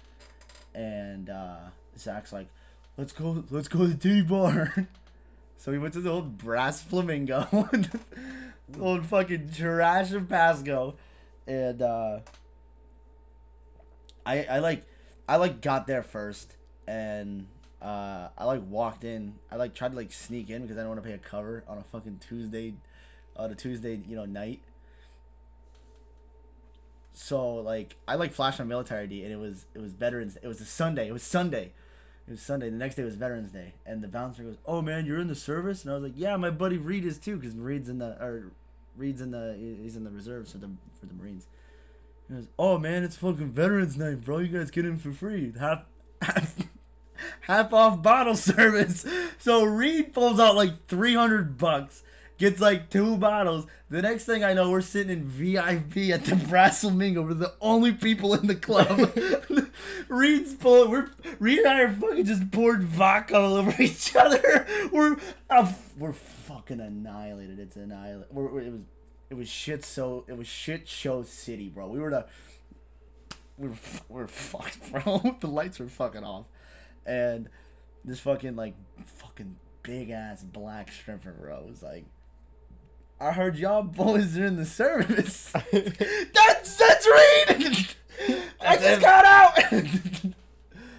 and 0.74 1.30
uh, 1.30 1.58
Zach's 1.98 2.32
like, 2.32 2.48
"Let's 2.96 3.12
go. 3.12 3.44
Let's 3.50 3.68
go 3.68 3.80
to 3.80 3.88
the 3.88 3.94
titty 3.94 4.22
bar." 4.22 4.88
So 5.58 5.72
we 5.72 5.78
went 5.78 5.94
to 5.94 6.00
the 6.00 6.10
old 6.10 6.36
brass 6.36 6.82
flamingo, 6.82 7.48
the 7.50 8.00
old 8.80 9.06
fucking 9.06 9.50
trash 9.56 10.12
of 10.12 10.28
Pasco, 10.28 10.96
and 11.46 11.80
uh, 11.80 12.20
I 14.24 14.44
I 14.44 14.58
like 14.58 14.84
I 15.28 15.36
like 15.36 15.62
got 15.62 15.86
there 15.86 16.02
first, 16.02 16.54
and 16.86 17.46
uh, 17.80 18.28
I 18.36 18.44
like 18.44 18.62
walked 18.68 19.04
in. 19.04 19.34
I 19.50 19.56
like 19.56 19.74
tried 19.74 19.92
to 19.92 19.96
like 19.96 20.12
sneak 20.12 20.50
in 20.50 20.62
because 20.62 20.76
I 20.76 20.80
don't 20.80 20.90
want 20.90 21.02
to 21.02 21.08
pay 21.08 21.14
a 21.14 21.18
cover 21.18 21.64
on 21.66 21.78
a 21.78 21.84
fucking 21.84 22.20
Tuesday, 22.28 22.74
Uh, 23.36 23.42
on 23.42 23.50
a 23.50 23.54
Tuesday 23.54 24.00
you 24.08 24.16
know 24.16 24.24
night. 24.24 24.60
So 27.12 27.54
like 27.54 27.96
I 28.06 28.14
like 28.16 28.32
flashed 28.32 28.60
on 28.60 28.68
military 28.68 29.04
ID 29.04 29.22
and 29.24 29.32
it 29.32 29.36
was 29.38 29.66
it 29.74 29.80
was 29.80 29.92
veterans 29.92 30.36
it 30.42 30.46
was 30.46 30.60
a 30.60 30.64
Sunday 30.66 31.08
it 31.08 31.12
was 31.12 31.22
Sunday, 31.22 31.72
It 32.26 32.32
was 32.32 32.42
Sunday. 32.42 32.68
The 32.70 32.76
next 32.76 32.96
day 32.96 33.04
was 33.04 33.14
Veterans 33.14 33.50
Day, 33.50 33.74
and 33.86 34.02
the 34.02 34.08
bouncer 34.08 34.42
goes, 34.42 34.56
"Oh 34.66 34.82
man, 34.82 35.06
you're 35.06 35.20
in 35.20 35.28
the 35.28 35.34
service?" 35.34 35.82
And 35.82 35.92
I 35.92 35.94
was 35.94 36.02
like, 36.02 36.12
"Yeah, 36.16 36.36
my 36.36 36.50
buddy 36.50 36.76
Reed 36.76 37.04
is 37.04 37.18
too, 37.18 37.36
because 37.36 37.54
Reed's 37.54 37.88
in 37.88 37.98
the 37.98 38.22
or 38.22 38.52
Reed's 38.96 39.20
in 39.20 39.30
the 39.30 39.54
he's 39.82 39.96
in 39.96 40.04
the 40.04 40.10
reserves 40.10 40.52
for 40.52 40.58
the 40.58 40.70
for 41.00 41.06
the 41.06 41.14
Marines." 41.14 41.46
He 42.28 42.34
goes, 42.34 42.48
"Oh 42.58 42.78
man, 42.78 43.04
it's 43.04 43.16
fucking 43.16 43.52
Veterans 43.52 43.96
Night, 43.96 44.24
bro. 44.24 44.38
You 44.38 44.58
guys 44.58 44.70
get 44.70 44.84
in 44.84 44.96
for 44.98 45.12
free, 45.12 45.52
half 45.58 45.84
half 46.20 46.56
half 47.42 47.72
off 47.72 48.02
bottle 48.02 48.36
service." 48.52 49.06
So 49.38 49.64
Reed 49.64 50.12
pulls 50.12 50.40
out 50.40 50.56
like 50.56 50.86
three 50.86 51.14
hundred 51.14 51.56
bucks, 51.56 52.02
gets 52.38 52.60
like 52.60 52.90
two 52.90 53.16
bottles. 53.16 53.66
The 53.88 54.02
next 54.02 54.24
thing 54.24 54.42
I 54.42 54.52
know, 54.52 54.70
we're 54.70 54.80
sitting 54.80 55.12
in 55.12 55.24
VIP 55.24 56.12
at 56.12 56.24
the 56.24 56.36
Brass 56.48 56.80
Flamingo. 56.80 57.22
We're 57.22 57.34
the 57.34 57.54
only 57.60 57.92
people 57.92 58.34
in 58.34 58.46
the 58.48 58.54
club. 58.56 59.12
Reed's 60.08 60.54
pulling. 60.54 60.90
We're 60.90 61.10
Reed 61.38 61.58
and 61.60 61.68
I 61.68 61.80
are 61.82 61.92
fucking 61.92 62.24
just 62.24 62.50
poured 62.50 62.82
vodka 62.82 63.36
all 63.38 63.54
over 63.54 63.74
each 63.82 64.14
other. 64.16 64.66
We're 64.92 65.16
uh, 65.50 65.72
we're 65.98 66.12
fucking 66.12 66.80
annihilated. 66.80 67.58
It's 67.58 67.76
annihilated. 67.76 68.26
We're, 68.32 68.48
we're- 68.48 68.66
it 68.66 68.72
was 68.72 68.82
it 69.30 69.34
was 69.34 69.48
shit. 69.48 69.84
So 69.84 70.24
it 70.28 70.36
was 70.36 70.46
shit 70.46 70.88
show 70.88 71.22
city, 71.22 71.68
bro. 71.68 71.86
We 71.88 72.00
were 72.00 72.10
the 72.10 72.26
we 73.58 73.68
were 73.68 73.74
we 74.08 74.20
were 74.22 74.26
fucked, 74.28 74.90
bro. 74.92 75.36
the 75.40 75.46
lights 75.48 75.78
were 75.78 75.88
fucking 75.88 76.24
off, 76.24 76.46
and 77.06 77.48
this 78.04 78.20
fucking 78.20 78.56
like 78.56 78.74
fucking 79.04 79.56
big 79.82 80.10
ass 80.10 80.42
black 80.42 80.90
stripper, 80.92 81.32
bro, 81.32 81.64
was 81.68 81.82
like. 81.82 82.04
I 83.20 83.32
heard 83.32 83.56
y'all 83.56 83.82
boys 83.84 84.36
are 84.38 84.44
in 84.46 84.56
the 84.56 84.66
service. 84.66 85.50
that's 85.72 86.76
that's 86.76 87.06
Reed. 87.06 87.88
I 88.60 88.76
just 88.76 89.00
got 89.00 89.24
out. 89.24 89.54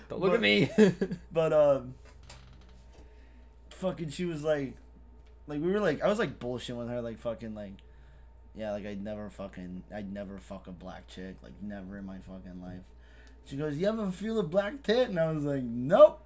Don't 0.10 0.22
look 0.22 0.32
But- 0.32 0.34
at 0.36 0.42
me. 0.42 0.70
But 1.32 1.54
um, 1.54 1.94
fucking, 3.70 4.10
she 4.10 4.26
was 4.26 4.44
like, 4.44 4.74
like 5.48 5.62
we 5.62 5.72
were 5.72 5.80
like, 5.80 6.02
I 6.02 6.08
was 6.08 6.20
like 6.20 6.40
bullshitting 6.40 6.78
with 6.78 6.90
her, 6.90 7.02
like 7.02 7.18
fucking 7.20 7.56
like, 7.56 7.74
yeah, 8.56 8.72
like 8.72 8.86
I'd 8.86 9.04
never 9.04 9.30
fucking, 9.30 9.84
I'd 9.94 10.12
never 10.12 10.38
fuck 10.38 10.68
a 10.68 10.72
black 10.72 11.08
chick, 11.08 11.36
like 11.44 11.54
never 11.62 11.98
in 11.98 12.06
my 12.06 12.18
fucking 12.20 12.62
life. 12.62 12.82
She 13.46 13.56
goes, 13.56 13.78
you 13.78 13.88
ever 13.88 14.12
feel 14.12 14.40
a 14.40 14.44
black 14.44 14.84
tit? 14.84 15.10
And 15.10 15.20
I 15.20 15.32
was 15.32 15.44
like, 15.44 15.64
nope. 15.64 16.22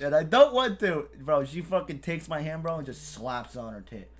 And 0.00 0.14
I 0.14 0.22
don't 0.22 0.52
want 0.54 0.78
to, 0.80 1.06
bro. 1.20 1.44
She 1.44 1.60
fucking 1.62 2.00
takes 2.00 2.28
my 2.28 2.40
hand, 2.42 2.62
bro, 2.62 2.76
and 2.76 2.86
just 2.86 3.12
slaps 3.12 3.56
on 3.56 3.72
her 3.72 3.80
tit. 3.80 4.10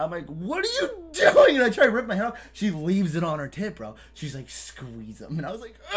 I'm 0.00 0.10
like, 0.10 0.26
what 0.26 0.64
are 0.64 0.68
you 0.80 1.04
doing? 1.12 1.56
And 1.56 1.64
I 1.64 1.70
try 1.70 1.84
to 1.84 1.90
rip 1.90 2.06
my 2.06 2.14
hand 2.14 2.28
off. 2.28 2.50
She 2.52 2.70
leaves 2.70 3.14
it 3.14 3.22
on 3.22 3.38
her 3.38 3.48
tit, 3.48 3.76
bro. 3.76 3.94
She's 4.14 4.34
like, 4.34 4.48
squeeze 4.48 5.18
them. 5.18 5.36
And 5.36 5.46
I 5.46 5.52
was 5.52 5.60
like, 5.60 5.74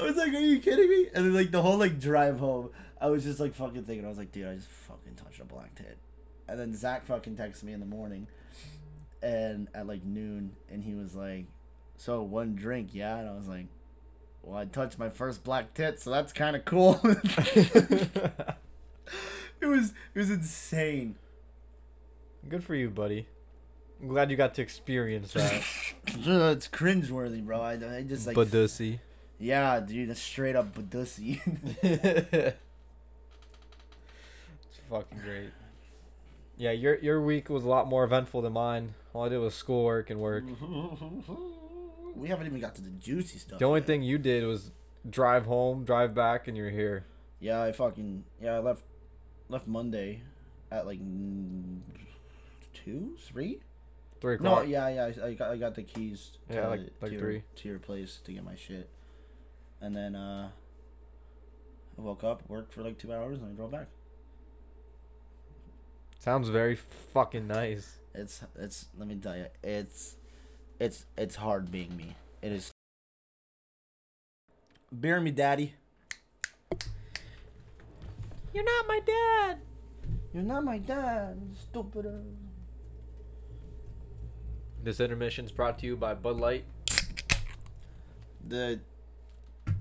I 0.00 0.02
was 0.02 0.16
like, 0.16 0.32
are 0.32 0.40
you 0.40 0.58
kidding 0.60 0.88
me? 0.88 1.06
And 1.14 1.26
then 1.26 1.34
like 1.34 1.50
the 1.50 1.62
whole 1.62 1.78
like 1.78 2.00
drive 2.00 2.40
home, 2.40 2.70
I 3.00 3.08
was 3.08 3.24
just 3.24 3.38
like 3.38 3.54
fucking 3.54 3.84
thinking, 3.84 4.04
I 4.04 4.08
was 4.08 4.18
like, 4.18 4.32
dude, 4.32 4.48
I 4.48 4.56
just 4.56 4.68
fucking 4.68 5.14
touched 5.14 5.40
a 5.40 5.44
black 5.44 5.74
tit. 5.74 5.98
And 6.48 6.58
then 6.58 6.74
Zach 6.74 7.04
fucking 7.04 7.36
texted 7.36 7.62
me 7.62 7.72
in 7.72 7.80
the 7.80 7.86
morning, 7.86 8.26
and 9.22 9.68
at 9.72 9.86
like 9.86 10.04
noon, 10.04 10.56
and 10.68 10.82
he 10.82 10.94
was 10.94 11.14
like, 11.14 11.46
so 11.96 12.22
one 12.22 12.56
drink, 12.56 12.90
yeah? 12.92 13.18
And 13.18 13.28
I 13.28 13.34
was 13.34 13.46
like, 13.46 13.66
well, 14.42 14.58
I 14.58 14.64
touched 14.64 14.98
my 14.98 15.10
first 15.10 15.44
black 15.44 15.74
tit, 15.74 16.00
so 16.00 16.10
that's 16.10 16.32
kind 16.32 16.56
of 16.56 16.64
cool. 16.64 17.00
it 19.60 19.66
was 19.66 19.92
it 20.14 20.18
was 20.18 20.30
insane. 20.30 21.16
Good 22.48 22.64
for 22.64 22.74
you, 22.74 22.90
buddy. 22.90 23.26
I'm 24.00 24.08
glad 24.08 24.30
you 24.30 24.36
got 24.36 24.54
to 24.54 24.62
experience 24.62 25.32
that. 25.34 25.52
it's 26.06 26.68
cringeworthy, 26.68 27.44
bro. 27.44 27.60
I, 27.60 27.72
I 27.72 28.02
just 28.02 28.26
like 28.26 28.36
Badussy. 28.36 29.00
yeah, 29.38 29.78
dude, 29.80 30.08
that's 30.08 30.22
straight 30.22 30.56
up 30.56 30.74
badussy. 30.74 31.40
it's 31.82 32.56
fucking 34.88 35.18
great. 35.18 35.50
Yeah, 36.56 36.72
your 36.72 36.98
your 36.98 37.20
week 37.22 37.50
was 37.50 37.64
a 37.64 37.68
lot 37.68 37.88
more 37.88 38.04
eventful 38.04 38.42
than 38.42 38.54
mine. 38.54 38.94
All 39.12 39.24
I 39.24 39.28
did 39.28 39.38
was 39.38 39.54
schoolwork 39.54 40.10
and 40.10 40.20
work. 40.20 40.44
we 42.14 42.28
haven't 42.28 42.46
even 42.46 42.60
got 42.60 42.74
to 42.76 42.82
the 42.82 42.90
juicy 42.90 43.38
stuff. 43.38 43.58
The 43.58 43.64
only 43.64 43.80
yet. 43.80 43.86
thing 43.86 44.02
you 44.02 44.18
did 44.18 44.44
was 44.44 44.70
drive 45.08 45.46
home, 45.46 45.84
drive 45.84 46.14
back, 46.14 46.48
and 46.48 46.56
you're 46.56 46.70
here. 46.70 47.04
Yeah, 47.38 47.62
I 47.62 47.72
fucking 47.72 48.24
yeah. 48.42 48.56
I 48.56 48.58
left 48.58 48.84
left 49.50 49.66
Monday 49.66 50.22
at 50.70 50.86
like 50.86 51.00
two, 52.72 53.16
three. 53.18 53.60
Three 54.20 54.36
No, 54.40 54.60
yeah, 54.62 54.88
yeah. 54.88 55.10
I, 55.22 55.26
I 55.28 55.34
got 55.34 55.50
I 55.50 55.56
got 55.56 55.74
the 55.74 55.82
keys. 55.82 56.32
To, 56.48 56.54
Yeah, 56.54 56.68
like- 56.68 56.80
like 57.00 57.10
to 57.10 57.12
your, 57.12 57.20
three. 57.20 57.42
to 57.56 57.68
your 57.68 57.78
place 57.78 58.20
to 58.24 58.32
get 58.32 58.44
my 58.44 58.54
shit, 58.54 58.88
and 59.80 59.96
then 59.96 60.14
uh, 60.14 60.50
I 61.98 62.00
woke 62.02 62.22
up, 62.22 62.42
worked 62.48 62.72
for 62.72 62.82
like 62.82 62.98
two 62.98 63.12
hours, 63.12 63.38
and 63.38 63.52
I 63.52 63.54
drove 63.56 63.70
back. 63.70 63.86
Sounds 66.18 66.50
very 66.50 66.76
fucking 66.76 67.46
nice. 67.46 67.96
It's 68.14 68.42
it's 68.58 68.88
let 68.98 69.08
me 69.08 69.14
tell 69.16 69.36
you, 69.36 69.46
it's 69.62 70.16
it's 70.78 71.06
it's 71.16 71.36
hard 71.36 71.70
being 71.70 71.96
me. 71.96 72.14
It 72.42 72.52
is. 72.52 72.70
Bear 74.92 75.20
me, 75.20 75.30
daddy. 75.30 75.74
You're 78.52 78.64
not 78.64 78.88
my 78.88 79.00
dad. 79.00 79.58
You're 80.32 80.42
not 80.42 80.64
my 80.64 80.78
dad, 80.78 81.40
stupid. 81.54 82.06
This 84.82 84.98
intermission 85.00 85.44
is 85.44 85.52
brought 85.52 85.78
to 85.80 85.86
you 85.86 85.96
by 85.96 86.14
Bud 86.14 86.38
Light. 86.38 86.64
The 88.46 88.80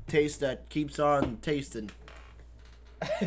taste 0.08 0.42
that 0.42 0.70
keeps 0.70 1.00
on 1.00 1.38
tasting. 1.42 1.90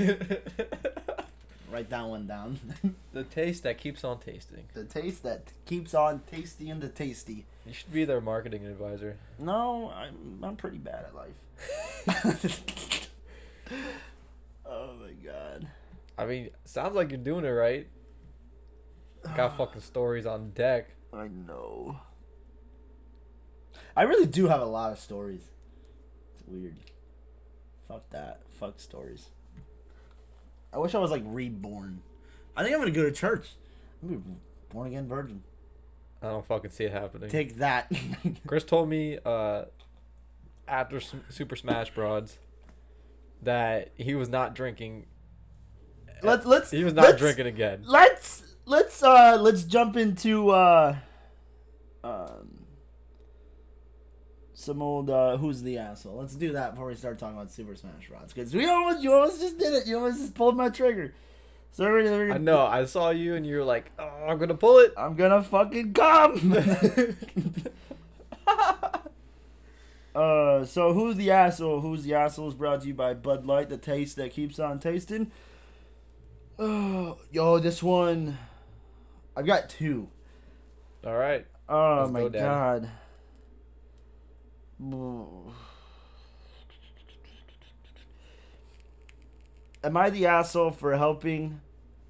Write 1.70 1.88
that 1.88 2.06
one 2.06 2.26
down. 2.26 2.60
the 3.12 3.24
taste 3.24 3.62
that 3.62 3.78
keeps 3.78 4.04
on 4.04 4.18
tasting. 4.20 4.64
the 4.74 4.84
taste 4.84 5.22
that 5.22 5.52
keeps 5.64 5.94
on 5.94 6.20
tasty 6.30 6.68
and 6.68 6.82
the 6.82 6.88
tasty. 6.88 7.46
You 7.64 7.72
should 7.72 7.92
be 7.92 8.04
their 8.04 8.20
marketing 8.20 8.66
advisor. 8.66 9.16
No, 9.38 9.90
I'm 9.94 10.40
I'm 10.42 10.56
pretty 10.56 10.78
bad 10.78 11.06
at 11.06 11.14
life. 11.14 11.34
my 16.16 16.22
god. 16.24 16.24
I 16.24 16.26
mean, 16.34 16.50
sounds 16.64 16.94
like 16.94 17.10
you're 17.10 17.18
doing 17.18 17.44
it 17.44 17.48
right. 17.50 17.86
Got 19.36 19.56
fucking 19.56 19.80
stories 19.82 20.26
on 20.26 20.50
deck. 20.50 20.88
I 21.12 21.28
know. 21.28 21.98
I 23.96 24.02
really 24.02 24.26
do 24.26 24.48
have 24.48 24.60
a 24.62 24.66
lot 24.66 24.92
of 24.92 24.98
stories. 24.98 25.42
It's 26.34 26.42
weird. 26.46 26.76
Fuck 27.88 28.08
that. 28.10 28.40
Fuck 28.48 28.80
stories. 28.80 29.28
I 30.72 30.78
wish 30.78 30.94
I 30.94 30.98
was 30.98 31.10
like 31.10 31.22
reborn. 31.26 32.00
I 32.56 32.62
think 32.62 32.74
I'm 32.74 32.80
gonna 32.80 32.90
go 32.92 33.02
to 33.04 33.12
church. 33.12 33.50
I'm 34.02 34.08
gonna 34.08 34.20
be 34.20 34.30
born 34.70 34.86
again 34.88 35.06
virgin. 35.06 35.42
I 36.22 36.28
don't 36.28 36.46
fucking 36.46 36.70
see 36.70 36.84
it 36.84 36.92
happening. 36.92 37.28
Take 37.28 37.56
that. 37.56 37.92
Chris 38.46 38.64
told 38.64 38.88
me 38.88 39.18
uh, 39.24 39.64
after 40.68 40.96
S- 40.98 41.14
Super 41.28 41.56
Smash 41.56 41.90
Bros. 41.92 42.38
that 43.42 43.90
he 43.96 44.14
was 44.14 44.28
not 44.28 44.54
drinking. 44.54 45.06
Let's 46.22 46.46
let's. 46.46 46.70
He 46.70 46.84
was 46.84 46.94
not 46.94 47.04
let's- 47.04 47.18
drinking 47.18 47.46
again. 47.46 47.82
Let's 47.86 48.42
let's 48.66 49.02
uh 49.02 49.38
let's 49.40 49.64
jump 49.64 49.96
into 49.96 50.50
uh 50.50 50.96
um 52.04 52.64
some 54.54 54.80
old 54.82 55.10
uh 55.10 55.36
who's 55.36 55.62
the 55.62 55.78
asshole. 55.78 56.16
Let's 56.16 56.34
do 56.34 56.52
that 56.52 56.72
before 56.72 56.86
we 56.86 56.94
start 56.94 57.18
talking 57.18 57.36
about 57.36 57.50
Super 57.50 57.74
Smash 57.74 58.08
Bros. 58.08 58.32
Because 58.32 58.54
we 58.54 58.66
almost 58.66 59.02
you 59.02 59.12
almost 59.12 59.40
just 59.40 59.58
did 59.58 59.72
it. 59.74 59.86
You 59.86 59.96
almost 59.96 60.18
just 60.18 60.34
pulled 60.34 60.56
my 60.56 60.68
trigger. 60.68 61.14
So 61.72 61.84
we're, 61.84 62.02
we're 62.04 62.32
I 62.32 62.38
know. 62.38 62.66
I 62.66 62.84
saw 62.84 63.10
you 63.10 63.34
and 63.34 63.46
you 63.46 63.56
were 63.56 63.64
like, 63.64 63.90
"Oh, 63.98 64.26
I'm 64.28 64.38
gonna 64.38 64.54
pull 64.54 64.78
it." 64.78 64.92
I'm 64.96 65.14
gonna 65.14 65.42
fucking 65.42 65.94
come. 65.94 66.54
uh, 70.14 70.64
so 70.66 70.92
who's 70.92 71.16
the 71.16 71.30
asshole? 71.30 71.80
Who's 71.80 72.04
the 72.04 72.14
asshole 72.14 72.48
is 72.48 72.54
brought 72.54 72.82
to 72.82 72.88
you 72.88 72.94
by 72.94 73.14
Bud 73.14 73.46
Light, 73.46 73.70
the 73.70 73.78
taste 73.78 74.16
that 74.16 74.32
keeps 74.32 74.58
on 74.58 74.80
tasting. 74.80 75.30
Oh, 76.64 77.18
yo, 77.32 77.58
this 77.58 77.82
one, 77.82 78.38
I've 79.36 79.46
got 79.46 79.68
two. 79.68 80.06
All 81.04 81.16
right. 81.16 81.44
Oh 81.68 82.02
Let's 82.02 82.12
my 82.12 82.20
go, 82.20 82.28
god. 82.30 82.88
Am 89.82 89.96
I 89.96 90.10
the 90.10 90.26
asshole 90.26 90.70
for 90.70 90.96
helping 90.96 91.60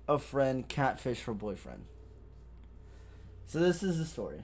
a 0.07 0.19
friend 0.19 0.69
catfish 0.69 1.23
her 1.23 1.33
boyfriend? 1.33 1.87
So 3.47 3.59
this 3.59 3.83
is 3.83 3.97
the 3.97 4.05
story. 4.05 4.43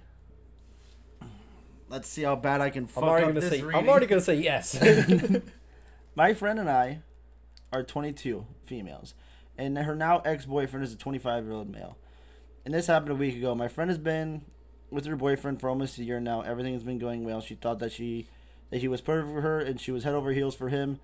Let's 1.90 2.08
see 2.08 2.22
how 2.22 2.36
bad 2.36 2.62
I 2.62 2.70
can 2.70 2.86
fuck 2.86 3.02
I'm 3.02 3.10
already 3.10 3.26
up 3.26 3.34
this 3.34 3.50
say. 3.50 3.60
reading. 3.60 3.82
I'm 3.82 3.88
already 3.90 4.06
gonna 4.06 4.22
say 4.22 4.36
yes. 4.36 4.80
My 6.14 6.32
friend 6.32 6.58
and 6.58 6.70
I 6.70 7.00
are 7.74 7.82
22 7.82 8.46
females, 8.64 9.12
and 9.58 9.76
her 9.76 9.94
now 9.94 10.20
ex 10.20 10.46
boyfriend 10.46 10.84
is 10.84 10.92
a 10.92 10.96
25 10.96 11.44
year 11.44 11.52
old 11.52 11.68
male. 11.68 11.98
And 12.64 12.72
this 12.72 12.86
happened 12.86 13.10
a 13.10 13.16
week 13.16 13.36
ago. 13.36 13.54
My 13.54 13.68
friend 13.68 13.90
has 13.90 13.98
been 13.98 14.42
with 14.90 15.04
her 15.06 15.16
boyfriend 15.16 15.60
for 15.60 15.68
almost 15.68 15.98
a 15.98 16.04
year 16.04 16.20
now. 16.20 16.42
Everything 16.42 16.74
has 16.74 16.82
been 16.82 16.98
going 16.98 17.24
well. 17.24 17.40
She 17.40 17.56
thought 17.56 17.78
that 17.80 17.92
she 17.92 18.28
that 18.70 18.78
he 18.78 18.88
was 18.88 19.00
perfect 19.00 19.32
for 19.32 19.40
her 19.40 19.60
and 19.60 19.80
she 19.80 19.90
was 19.90 20.04
head 20.04 20.14
over 20.14 20.32
heels 20.32 20.54
for 20.54 20.68
him. 20.68 21.00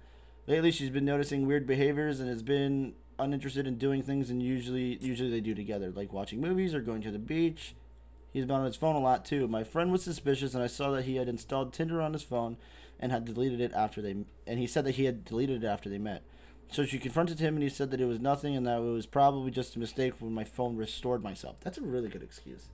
Lately, 0.46 0.70
she's 0.70 0.90
been 0.90 1.04
noticing 1.04 1.46
weird 1.46 1.66
behaviors 1.66 2.20
and 2.20 2.28
has 2.28 2.42
been 2.42 2.94
uninterested 3.18 3.66
in 3.66 3.78
doing 3.78 4.02
things 4.02 4.30
and 4.30 4.42
usually 4.42 4.98
usually 5.00 5.30
they 5.30 5.40
do 5.40 5.54
together, 5.54 5.90
like 5.90 6.12
watching 6.12 6.40
movies 6.40 6.74
or 6.74 6.80
going 6.80 7.02
to 7.02 7.10
the 7.10 7.18
beach. 7.18 7.74
He's 8.32 8.44
been 8.44 8.56
on 8.56 8.66
his 8.66 8.76
phone 8.76 8.96
a 8.96 9.00
lot 9.00 9.24
too. 9.24 9.48
My 9.48 9.64
friend 9.64 9.90
was 9.90 10.02
suspicious 10.02 10.54
and 10.54 10.62
I 10.62 10.66
saw 10.66 10.90
that 10.92 11.04
he 11.04 11.16
had 11.16 11.28
installed 11.28 11.72
Tinder 11.72 12.02
on 12.02 12.12
his 12.12 12.22
phone 12.22 12.56
and 13.00 13.10
had 13.10 13.24
deleted 13.24 13.60
it 13.60 13.72
after 13.72 14.02
they 14.02 14.16
and 14.46 14.58
he 14.58 14.66
said 14.66 14.84
that 14.84 14.96
he 14.96 15.04
had 15.04 15.24
deleted 15.24 15.64
it 15.64 15.66
after 15.66 15.88
they 15.88 15.98
met. 15.98 16.22
So 16.70 16.84
she 16.84 16.98
confronted 16.98 17.38
him 17.38 17.54
and 17.54 17.62
he 17.62 17.68
said 17.68 17.90
that 17.92 18.00
it 18.00 18.06
was 18.06 18.20
nothing 18.20 18.56
and 18.56 18.66
that 18.66 18.78
it 18.78 18.82
was 18.82 19.06
probably 19.06 19.50
just 19.50 19.76
a 19.76 19.78
mistake 19.78 20.14
when 20.20 20.32
my 20.32 20.44
phone 20.44 20.76
restored 20.76 21.22
myself. 21.22 21.60
That's 21.60 21.78
a 21.78 21.82
really 21.82 22.08
good 22.08 22.22
excuse. 22.22 22.68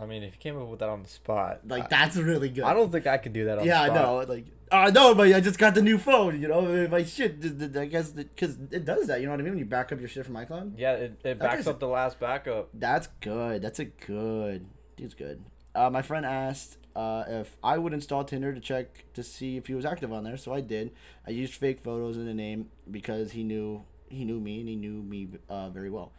I 0.00 0.06
mean, 0.06 0.22
if 0.22 0.34
you 0.34 0.38
came 0.38 0.60
up 0.60 0.68
with 0.68 0.80
that 0.80 0.88
on 0.88 1.02
the 1.02 1.08
spot, 1.08 1.60
Like 1.66 1.84
I, 1.84 1.88
that's 1.88 2.16
really 2.16 2.48
good. 2.48 2.64
I 2.64 2.72
don't 2.72 2.90
think 2.92 3.06
I 3.06 3.18
could 3.18 3.32
do 3.32 3.46
that. 3.46 3.58
on 3.58 3.64
yeah, 3.64 3.80
the 3.80 3.86
spot. 3.86 3.96
Yeah, 3.96 4.02
I 4.02 4.04
know. 4.04 4.32
Like 4.32 4.46
I 4.72 4.90
know, 4.90 5.14
but 5.14 5.32
I 5.34 5.40
just 5.40 5.58
got 5.58 5.74
the 5.74 5.82
new 5.82 5.98
phone. 5.98 6.40
You 6.40 6.48
know, 6.48 6.88
my 6.88 7.02
shit. 7.02 7.44
I 7.76 7.86
guess 7.86 8.10
because 8.10 8.56
it 8.70 8.84
does 8.84 9.08
that. 9.08 9.20
You 9.20 9.26
know 9.26 9.32
what 9.32 9.40
I 9.40 9.42
mean? 9.42 9.52
When 9.52 9.58
you 9.58 9.64
back 9.64 9.90
up 9.90 9.98
your 9.98 10.08
shit 10.08 10.24
from 10.24 10.36
iCloud. 10.36 10.74
Yeah, 10.76 10.92
it, 10.92 11.20
it 11.24 11.38
backs 11.38 11.66
up 11.66 11.80
the 11.80 11.88
last 11.88 12.20
backup. 12.20 12.68
That's 12.72 13.08
good. 13.20 13.62
That's 13.62 13.80
a 13.80 13.86
good. 13.86 14.66
Dude's 14.96 15.14
good. 15.14 15.42
Uh, 15.74 15.90
my 15.90 16.02
friend 16.02 16.26
asked 16.26 16.76
uh, 16.96 17.24
if 17.28 17.56
I 17.62 17.78
would 17.78 17.92
install 17.92 18.24
Tinder 18.24 18.52
to 18.52 18.60
check 18.60 19.04
to 19.14 19.22
see 19.22 19.56
if 19.56 19.66
he 19.66 19.74
was 19.74 19.84
active 19.84 20.12
on 20.12 20.24
there, 20.24 20.36
so 20.36 20.52
I 20.52 20.60
did. 20.60 20.92
I 21.26 21.30
used 21.30 21.54
fake 21.54 21.80
photos 21.80 22.16
in 22.16 22.26
the 22.26 22.34
name 22.34 22.70
because 22.90 23.32
he 23.32 23.44
knew 23.44 23.84
he 24.08 24.24
knew 24.24 24.40
me 24.40 24.60
and 24.60 24.68
he 24.68 24.76
knew 24.76 25.02
me 25.02 25.28
uh, 25.48 25.70
very 25.70 25.90
well. 25.90 26.12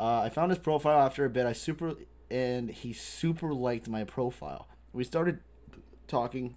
Uh, 0.00 0.22
I 0.22 0.28
found 0.28 0.50
his 0.50 0.58
profile 0.58 0.98
after 1.00 1.24
a 1.24 1.30
bit. 1.30 1.44
I 1.44 1.52
super 1.52 1.94
and 2.30 2.70
he 2.70 2.92
super 2.92 3.52
liked 3.52 3.88
my 3.88 4.04
profile. 4.04 4.68
We 4.92 5.04
started 5.04 5.40
talking 6.06 6.56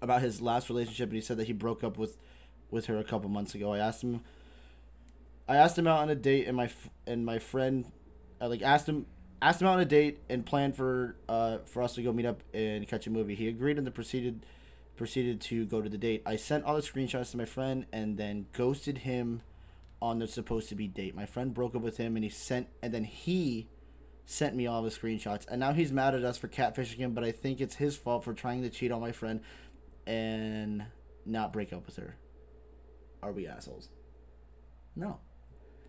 about 0.00 0.22
his 0.22 0.40
last 0.40 0.68
relationship, 0.68 1.08
and 1.08 1.16
he 1.16 1.20
said 1.20 1.36
that 1.38 1.46
he 1.46 1.52
broke 1.52 1.82
up 1.82 1.98
with 1.98 2.16
with 2.70 2.86
her 2.86 2.98
a 2.98 3.04
couple 3.04 3.28
months 3.28 3.54
ago. 3.54 3.72
I 3.72 3.78
asked 3.78 4.02
him. 4.02 4.20
I 5.48 5.56
asked 5.56 5.76
him 5.76 5.88
out 5.88 5.98
on 5.98 6.10
a 6.10 6.14
date, 6.14 6.46
and 6.46 6.56
my 6.56 6.70
and 7.06 7.26
my 7.26 7.40
friend, 7.40 7.90
I 8.40 8.46
like 8.46 8.62
asked 8.62 8.88
him 8.88 9.06
asked 9.42 9.60
him 9.60 9.68
out 9.68 9.74
on 9.74 9.80
a 9.80 9.84
date 9.84 10.20
and 10.28 10.44
planned 10.44 10.76
for 10.76 11.16
uh 11.28 11.58
for 11.64 11.82
us 11.82 11.94
to 11.94 12.02
go 12.02 12.12
meet 12.12 12.26
up 12.26 12.42
and 12.52 12.86
catch 12.88 13.06
a 13.06 13.10
movie. 13.10 13.34
He 13.34 13.48
agreed 13.48 13.78
and 13.78 13.86
then 13.86 13.92
proceeded 13.92 14.44
proceeded 14.96 15.40
to 15.40 15.64
go 15.64 15.80
to 15.80 15.88
the 15.88 15.98
date. 15.98 16.22
I 16.26 16.36
sent 16.36 16.64
all 16.64 16.76
the 16.76 16.82
screenshots 16.82 17.30
to 17.30 17.36
my 17.38 17.46
friend 17.46 17.86
and 17.92 18.18
then 18.18 18.46
ghosted 18.52 18.98
him 18.98 19.42
on 20.02 20.18
the 20.18 20.28
supposed 20.28 20.68
to 20.68 20.74
be 20.74 20.86
date. 20.88 21.14
My 21.14 21.26
friend 21.26 21.54
broke 21.54 21.74
up 21.74 21.82
with 21.82 21.96
him 21.96 22.16
and 22.16 22.24
he 22.24 22.30
sent 22.30 22.68
and 22.82 22.92
then 22.92 23.04
he 23.04 23.68
sent 24.26 24.54
me 24.54 24.66
all 24.66 24.82
the 24.82 24.90
screenshots 24.90 25.46
and 25.48 25.58
now 25.58 25.72
he's 25.72 25.90
mad 25.90 26.14
at 26.14 26.22
us 26.22 26.38
for 26.38 26.48
catfishing 26.48 26.98
him, 26.98 27.14
but 27.14 27.24
I 27.24 27.32
think 27.32 27.60
it's 27.60 27.76
his 27.76 27.96
fault 27.96 28.24
for 28.24 28.34
trying 28.34 28.62
to 28.62 28.70
cheat 28.70 28.92
on 28.92 29.00
my 29.00 29.12
friend 29.12 29.40
and 30.06 30.84
not 31.24 31.52
break 31.52 31.72
up 31.72 31.86
with 31.86 31.96
her. 31.96 32.16
Are 33.22 33.32
we 33.32 33.46
assholes? 33.46 33.88
No. 34.96 35.18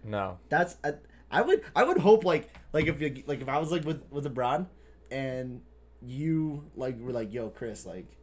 No. 0.04 0.40
That's 0.50 0.78
I, 0.84 0.94
I 1.32 1.41
would 1.41 1.63
I 1.76 1.84
would 1.84 1.98
hope 1.98 2.24
like 2.26 2.54
like 2.74 2.88
if 2.88 3.02
you 3.02 3.24
like 3.26 3.41
if 3.41 3.50
I 3.50 3.58
was 3.58 3.72
like 3.72 3.86
with 3.86 4.04
with 4.12 4.26
LeBron 4.26 4.67
and 5.10 5.62
you 6.06 6.65
like 6.76 7.00
were 7.00 7.13
like 7.13 7.34
yo 7.34 7.50
Chris 7.50 7.86
like 7.86 8.17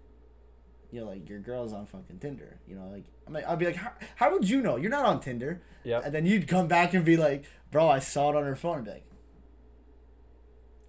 you 0.90 1.01
know 1.01 1.07
like 1.07 1.29
your 1.29 1.38
girl's 1.40 1.73
on 1.73 1.87
fucking 1.87 2.18
Tinder 2.18 2.59
you 2.66 2.75
know 2.75 2.88
like 2.88 3.05
I'm 3.27 3.33
like 3.33 3.47
I'd 3.47 3.59
be 3.59 3.66
like 3.66 3.77
how, 3.77 3.92
how 4.16 4.33
would 4.33 4.49
you 4.49 4.61
know? 4.61 4.77
You're 4.77 4.90
not 4.90 5.05
on 5.05 5.21
Tinder. 5.21 5.62
Yep. 5.85 6.05
and 6.05 6.14
then 6.14 6.27
you'd 6.27 6.49
come 6.49 6.68
back 6.68 6.92
and 6.92 7.05
be 7.05 7.16
like 7.16 7.44
bro 7.71 7.88
I 7.88 7.99
saw 7.99 8.31
it 8.31 8.37
on 8.37 8.44
her 8.44 8.57
phone. 8.57 8.77
And 8.77 8.85
be 8.85 8.90
like 8.90 9.05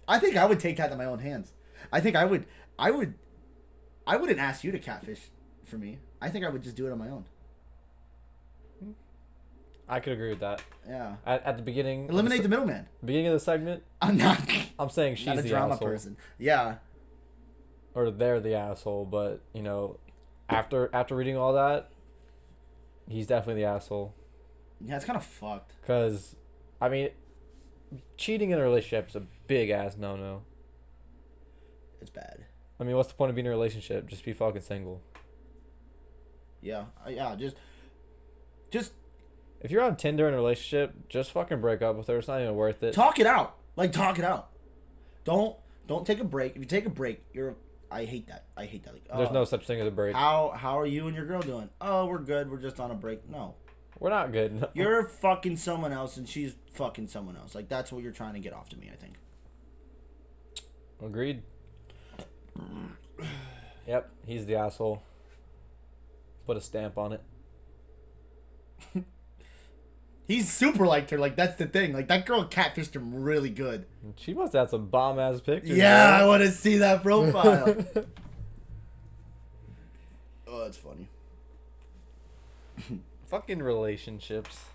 I 0.06 0.18
think 0.18 0.36
I 0.36 0.44
would 0.44 0.60
take 0.60 0.76
that 0.76 0.92
in 0.92 0.98
my 0.98 1.04
own 1.04 1.20
hands. 1.20 1.52
I 1.92 2.00
think 2.00 2.16
I 2.16 2.24
would 2.24 2.46
I 2.78 2.90
would 2.90 3.14
I 4.06 4.16
wouldn't 4.16 4.40
ask 4.40 4.62
you 4.64 4.72
to 4.72 4.78
catfish 4.78 5.20
for 5.64 5.78
me. 5.78 5.98
I 6.20 6.28
think 6.28 6.44
I 6.44 6.50
would 6.50 6.62
just 6.62 6.76
do 6.76 6.86
it 6.86 6.92
on 6.92 6.98
my 6.98 7.08
own 7.08 7.24
I 9.90 10.00
could 10.00 10.12
agree 10.12 10.30
with 10.30 10.40
that. 10.40 10.62
yeah 10.88 11.16
At, 11.26 11.44
at 11.44 11.56
the 11.56 11.62
beginning, 11.62 12.08
eliminate 12.08 12.38
the, 12.38 12.42
the 12.44 12.48
middleman 12.48 12.86
beginning 13.04 13.26
of 13.26 13.32
the 13.34 13.40
segment, 13.40 13.82
I'm 14.00 14.16
not 14.16 14.40
I'm 14.78 14.88
saying 14.88 15.16
she's 15.16 15.26
not 15.26 15.38
a 15.38 15.42
the 15.42 15.48
drama 15.48 15.74
asshole, 15.74 15.88
person 15.88 16.16
yeah 16.38 16.76
or 17.94 18.10
they're 18.10 18.40
the 18.40 18.54
asshole. 18.54 19.04
But 19.04 19.42
you 19.52 19.62
know, 19.62 19.98
after 20.48 20.90
after 20.92 21.14
reading 21.14 21.36
all 21.36 21.52
that, 21.54 21.90
he's 23.08 23.26
definitely 23.26 23.62
the 23.62 23.68
asshole. 23.68 24.14
Yeah, 24.80 24.96
it's 24.96 25.04
kind 25.04 25.16
of 25.16 25.24
fucked. 25.24 25.74
Cause, 25.86 26.36
I 26.80 26.88
mean, 26.88 27.10
cheating 28.16 28.50
in 28.50 28.58
a 28.58 28.62
relationship 28.62 29.10
is 29.10 29.16
a 29.16 29.26
big 29.46 29.70
ass 29.70 29.96
no 29.98 30.16
no. 30.16 30.42
It's 32.00 32.10
bad. 32.10 32.46
I 32.78 32.84
mean, 32.84 32.96
what's 32.96 33.08
the 33.08 33.14
point 33.14 33.28
of 33.28 33.36
being 33.36 33.44
in 33.44 33.52
a 33.52 33.54
relationship? 33.54 34.06
Just 34.08 34.24
be 34.24 34.32
fucking 34.32 34.62
single. 34.62 35.02
Yeah, 36.62 36.84
uh, 37.06 37.10
yeah. 37.10 37.34
Just, 37.36 37.56
just 38.70 38.92
If 39.60 39.70
you're 39.70 39.82
on 39.82 39.96
Tinder 39.96 40.26
in 40.26 40.34
a 40.34 40.36
relationship, 40.36 41.08
just 41.08 41.32
fucking 41.32 41.60
break 41.60 41.82
up 41.82 41.96
with 41.96 42.06
her. 42.06 42.18
It's 42.18 42.28
not 42.28 42.40
even 42.40 42.54
worth 42.54 42.82
it. 42.82 42.92
talk 42.92 43.18
it 43.18 43.26
out. 43.26 43.56
Like 43.76 43.92
talk 43.92 44.18
it 44.18 44.24
out. 44.24 44.50
Don't 45.24 45.56
don't 45.86 46.06
take 46.06 46.20
a 46.20 46.24
break. 46.24 46.52
If 46.52 46.58
you 46.58 46.66
take 46.66 46.86
a 46.86 46.90
break, 46.90 47.22
you're. 47.32 47.56
I 47.90 48.04
hate 48.04 48.28
that. 48.28 48.44
I 48.56 48.66
hate 48.66 48.84
that. 48.84 48.92
Like, 48.92 49.08
There's 49.08 49.30
oh, 49.30 49.32
no 49.32 49.44
such 49.44 49.66
thing 49.66 49.80
as 49.80 49.86
a 49.86 49.90
break. 49.90 50.14
How 50.14 50.52
how 50.56 50.78
are 50.78 50.86
you 50.86 51.08
and 51.08 51.16
your 51.16 51.26
girl 51.26 51.42
doing? 51.42 51.68
Oh, 51.80 52.06
we're 52.06 52.18
good. 52.18 52.50
We're 52.50 52.60
just 52.60 52.78
on 52.78 52.90
a 52.90 52.94
break. 52.94 53.28
No, 53.28 53.56
We're 53.98 54.10
not 54.10 54.32
good. 54.32 54.60
No. 54.60 54.68
you're 54.74 55.04
fucking 55.04 55.56
someone 55.56 55.92
else, 55.92 56.16
and 56.16 56.28
she's 56.28 56.54
fucking 56.72 57.08
someone 57.08 57.36
else. 57.36 57.54
Like 57.54 57.68
that's 57.68 57.90
what 57.90 58.02
you're 58.02 58.12
trying 58.12 58.34
to 58.34 58.40
get 58.40 58.52
off 58.52 58.68
to 58.70 58.76
me. 58.78 58.90
I 58.92 58.96
think. 58.96 59.14
Agreed. 61.02 61.42
Yep, 63.86 64.10
he's 64.26 64.46
the 64.46 64.54
asshole. 64.54 65.02
Put 66.46 66.56
a 66.56 66.60
stamp 66.60 66.96
on 66.96 67.12
it. 67.12 67.22
He's 70.30 70.48
super 70.48 70.86
liked 70.86 71.10
her. 71.10 71.18
Like 71.18 71.34
that's 71.34 71.56
the 71.56 71.66
thing. 71.66 71.92
Like 71.92 72.06
that 72.06 72.24
girl 72.24 72.44
catfished 72.44 72.94
him 72.94 73.12
really 73.12 73.50
good. 73.50 73.86
She 74.14 74.32
must 74.32 74.52
have 74.52 74.70
some 74.70 74.86
bomb 74.86 75.18
ass 75.18 75.40
pictures. 75.40 75.76
Yeah, 75.76 76.08
I 76.08 76.24
want 76.24 76.44
to 76.44 76.52
see 76.52 76.76
that 76.76 77.02
profile. 77.02 77.74
oh, 80.46 80.62
that's 80.62 80.76
funny. 80.76 81.08
Fucking 83.26 83.60
relationships. 83.60 84.66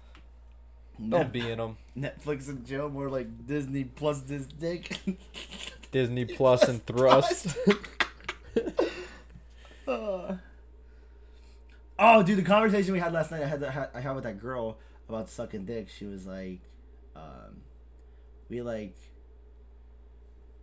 Don't 1.08 1.32
be 1.32 1.50
in 1.50 1.60
them. 1.60 1.78
Netflix 1.98 2.50
and 2.50 2.66
Joe 2.66 2.90
more 2.90 3.08
like 3.10 3.48
Disney 3.48 3.86
plus 3.86 4.20
this 4.24 4.48
dick. 4.48 5.00
Disney 5.92 6.26
Plus 6.26 6.68
and 6.68 6.86
Thrust. 6.86 7.56
Uh. 9.88 10.36
oh, 11.98 12.24
dude, 12.24 12.40
the 12.40 12.44
conversation 12.44 12.92
we 12.92 13.00
had 13.00 13.14
last 13.14 13.32
night, 13.32 13.44
I 13.44 13.46
had 13.46 13.62
that, 13.62 13.92
I 13.94 14.02
had 14.02 14.16
with 14.16 14.26
that 14.26 14.42
girl 14.42 14.78
about 15.08 15.30
sucking 15.30 15.66
dick. 15.66 15.90
She 15.90 16.06
was 16.06 16.26
like, 16.26 16.62
um, 17.16 17.62
we 18.50 18.62
like, 18.62 18.96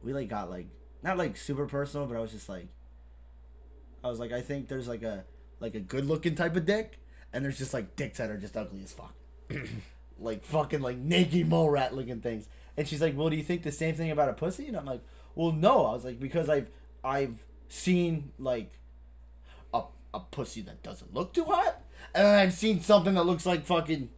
we 0.03 0.13
like 0.13 0.29
got 0.29 0.51
like 0.51 0.67
not 1.03 1.19
like 1.19 1.37
super 1.37 1.67
personal, 1.67 2.07
but 2.07 2.17
I 2.17 2.21
was 2.21 2.33
just 2.33 2.49
like, 2.49 2.69
I 4.05 4.09
was 4.09 4.19
like, 4.19 4.33
I 4.33 4.41
think 4.41 4.69
there's 4.69 4.89
like 4.89 5.03
a 5.03 5.25
like 5.61 5.75
a 5.75 5.81
good 5.81 6.07
looking 6.07 6.35
type 6.35 6.57
of 6.57 6.67
dick, 6.67 6.99
and 7.33 7.45
there's 7.45 7.59
just 7.59 7.75
like 7.75 7.97
dicks 7.97 8.19
that 8.19 8.31
are 8.31 8.37
just 8.37 8.57
ugly 8.57 8.83
as 8.83 8.93
fuck, 8.93 9.15
like 10.19 10.45
fucking 10.45 10.81
like 10.81 10.99
naked 10.99 11.49
mole 11.49 11.71
rat 11.71 11.95
looking 11.95 12.21
things. 12.21 12.49
And 12.77 12.89
she's 12.89 13.03
like, 13.03 13.17
well, 13.17 13.29
do 13.29 13.37
you 13.37 13.43
think 13.43 13.63
the 13.63 13.73
same 13.73 13.95
thing 13.95 14.11
about 14.11 14.29
a 14.31 14.33
pussy? 14.33 14.67
And 14.67 14.77
I'm 14.77 14.87
like, 14.87 15.03
well, 15.35 15.53
no. 15.53 15.87
I 15.87 15.93
was 15.93 16.05
like, 16.05 16.19
because 16.19 16.49
I've 16.49 16.71
I've 17.05 17.45
seen 17.69 18.33
like 18.39 18.73
a, 19.75 19.83
a 20.15 20.21
pussy 20.21 20.63
that 20.63 20.83
doesn't 20.83 21.15
look 21.15 21.33
too 21.33 21.45
hot, 21.45 21.83
and 22.15 22.27
I've 22.27 22.55
seen 22.55 22.81
something 22.81 23.15
that 23.15 23.25
looks 23.25 23.47
like 23.47 23.65
fucking 23.65 24.09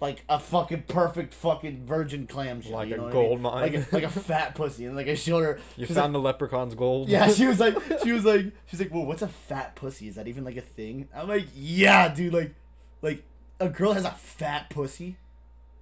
like 0.00 0.22
a 0.28 0.38
fucking 0.38 0.82
perfect 0.88 1.32
fucking 1.32 1.86
virgin 1.86 2.26
clam 2.26 2.60
shell, 2.60 2.72
Like 2.72 2.88
you 2.88 2.94
a 2.94 2.98
know 2.98 3.04
what 3.04 3.12
gold 3.12 3.32
I 3.32 3.34
mean? 3.34 3.42
mine. 3.42 3.62
like 3.62 3.74
a, 3.74 3.94
like 3.94 4.02
a 4.04 4.08
fat 4.20 4.54
pussy, 4.54 4.84
and 4.84 4.94
like 4.96 5.08
I 5.08 5.14
showed 5.14 5.42
her. 5.42 5.58
You 5.76 5.86
found 5.86 6.14
the 6.14 6.18
leprechaun's 6.20 6.74
gold. 6.74 7.08
yeah, 7.08 7.28
she 7.28 7.46
was 7.46 7.58
like, 7.60 7.76
she 8.04 8.12
was 8.12 8.24
like, 8.24 8.52
she's 8.66 8.78
like, 8.80 8.92
well, 8.92 9.06
what's 9.06 9.22
a 9.22 9.28
fat 9.28 9.74
pussy? 9.74 10.08
Is 10.08 10.16
that 10.16 10.28
even 10.28 10.44
like 10.44 10.56
a 10.56 10.60
thing? 10.60 11.08
I'm 11.14 11.28
like, 11.28 11.46
yeah, 11.54 12.08
dude, 12.12 12.34
like, 12.34 12.54
like 13.02 13.24
a 13.58 13.68
girl 13.70 13.92
has 13.94 14.04
a 14.04 14.10
fat 14.10 14.68
pussy, 14.70 15.16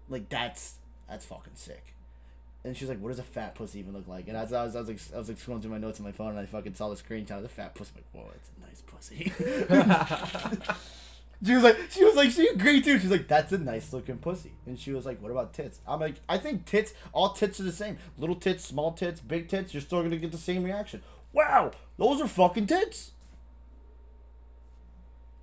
like 0.08 0.28
that's 0.28 0.76
that's 1.08 1.24
fucking 1.26 1.54
sick. 1.56 1.82
And 2.66 2.74
she's 2.74 2.88
like, 2.88 2.98
"What 2.98 3.10
does 3.10 3.18
a 3.18 3.22
fat 3.22 3.54
pussy 3.54 3.78
even 3.80 3.92
look 3.92 4.08
like?" 4.08 4.26
And 4.26 4.38
as 4.38 4.50
I 4.54 4.64
was, 4.64 4.74
I 4.74 4.78
was 4.78 4.88
like, 4.88 4.98
I 5.14 5.18
was 5.18 5.28
like 5.28 5.36
scrolling 5.36 5.60
through 5.60 5.72
my 5.72 5.76
notes 5.76 6.00
on 6.00 6.06
my 6.06 6.12
phone, 6.12 6.30
and 6.30 6.38
I 6.38 6.46
fucking 6.46 6.72
saw 6.74 6.88
the 6.88 6.94
screenshot 6.96 7.32
of 7.32 7.42
the 7.42 7.48
fat 7.50 7.74
pussy. 7.74 7.90
I'm 7.94 8.22
like, 8.22 8.26
"Whoa, 8.26 8.32
it's 8.34 8.50
a 8.56 8.60
nice 8.66 8.80
pussy." 8.86 9.32
she 11.44 11.54
was 11.54 11.62
like, 11.62 11.78
she 11.90 12.04
was 12.04 12.14
like, 12.14 12.30
she 12.30 12.46
agreed 12.48 12.84
too. 12.84 12.98
She's 12.98 13.10
like, 13.10 13.28
"That's 13.28 13.52
a 13.52 13.58
nice 13.58 13.92
looking 13.92 14.18
pussy." 14.18 14.52
And 14.66 14.78
she 14.78 14.92
was 14.92 15.04
like, 15.04 15.20
"What 15.20 15.30
about 15.30 15.52
tits?" 15.52 15.80
I'm 15.86 16.00
like, 16.00 16.16
"I 16.28 16.38
think 16.38 16.64
tits, 16.64 16.94
all 17.12 17.30
tits 17.30 17.60
are 17.60 17.64
the 17.64 17.72
same. 17.72 17.98
Little 18.16 18.36
tits, 18.36 18.64
small 18.64 18.92
tits, 18.92 19.20
big 19.20 19.48
tits. 19.48 19.74
You're 19.74 19.82
still 19.82 20.02
gonna 20.02 20.16
get 20.16 20.32
the 20.32 20.38
same 20.38 20.64
reaction." 20.64 21.02
Wow, 21.32 21.72
those 21.98 22.20
are 22.20 22.28
fucking 22.28 22.66
tits. 22.66 23.12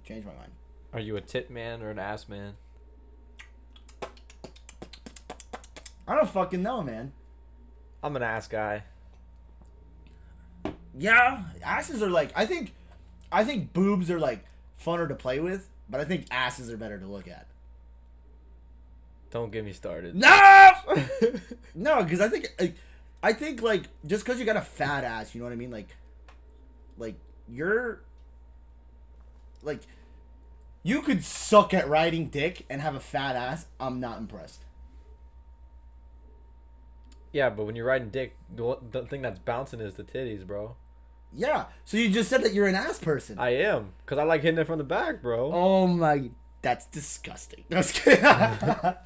Change 0.03 0.25
my 0.25 0.33
mind. 0.33 0.51
Are 0.93 0.99
you 0.99 1.15
a 1.17 1.21
tit 1.21 1.51
man 1.51 1.81
or 1.81 1.89
an 1.89 1.99
ass 1.99 2.27
man? 2.27 2.55
I 6.07 6.15
don't 6.15 6.29
fucking 6.29 6.63
know, 6.63 6.81
man. 6.81 7.13
I'm 8.03 8.15
an 8.15 8.23
ass 8.23 8.47
guy. 8.47 8.83
Yeah, 10.97 11.43
asses 11.63 12.01
are 12.01 12.09
like 12.09 12.31
I 12.35 12.45
think 12.45 12.73
I 13.31 13.43
think 13.43 13.71
boobs 13.71 14.09
are 14.09 14.19
like 14.19 14.43
funner 14.83 15.07
to 15.07 15.15
play 15.15 15.39
with, 15.39 15.69
but 15.91 15.99
I 15.99 16.06
think 16.06 16.25
asses 16.32 16.71
are 16.71 16.77
better 16.77 16.97
to 16.97 17.06
look 17.06 17.27
at. 17.27 17.45
Don't 19.30 19.51
get 19.51 19.63
me 19.63 19.73
started. 19.73 20.15
No, 20.15 20.71
no, 21.75 22.04
because 22.04 22.21
I 22.21 22.30
think 22.30 22.47
like, 22.60 22.75
I 23.21 23.34
think 23.34 23.62
like 23.62 23.84
just 24.06 24.25
because 24.25 24.39
you 24.39 24.45
got 24.45 24.58
a 24.58 24.62
fat 24.62 25.04
ass, 25.04 25.36
you 25.36 25.39
know 25.39 25.45
what 25.45 25.54
I 25.54 25.58
mean? 25.58 25.71
Like, 25.71 25.95
like 26.97 27.15
you're 27.47 28.01
like 29.62 29.82
you 30.84 31.01
could 31.01 31.23
suck 31.23 31.73
at 31.73 31.88
riding 31.88 32.27
dick 32.27 32.65
and 32.69 32.82
have 32.82 32.95
a 32.95 32.99
fat 32.99 33.36
ass. 33.36 33.67
I'm 33.80 33.99
not 33.99 34.17
impressed. 34.17 34.65
Yeah, 37.32 37.49
but 37.49 37.65
when 37.65 37.75
you're 37.75 37.86
riding 37.86 38.10
dick, 38.10 38.36
the, 38.54 38.77
the 38.91 39.04
thing 39.04 39.21
that's 39.21 39.39
bouncing 39.39 39.80
is 39.80 39.95
the 39.95 40.04
titties, 40.04 40.45
bro. 40.45 40.75
Yeah. 41.33 41.65
So 41.85 41.97
you 41.97 42.09
just 42.09 42.29
said 42.29 42.43
that 42.43 42.53
you're 42.53 42.67
an 42.67 42.75
ass 42.75 42.99
person. 42.99 43.39
I 43.39 43.49
am, 43.55 43.93
cause 44.05 44.17
I 44.17 44.23
like 44.23 44.41
hitting 44.41 44.59
it 44.59 44.67
from 44.67 44.77
the 44.77 44.83
back, 44.83 45.21
bro. 45.21 45.51
Oh 45.53 45.87
my, 45.87 46.31
that's 46.61 46.85
disgusting. 46.87 47.63
No, 47.69 47.79
I 47.79 48.95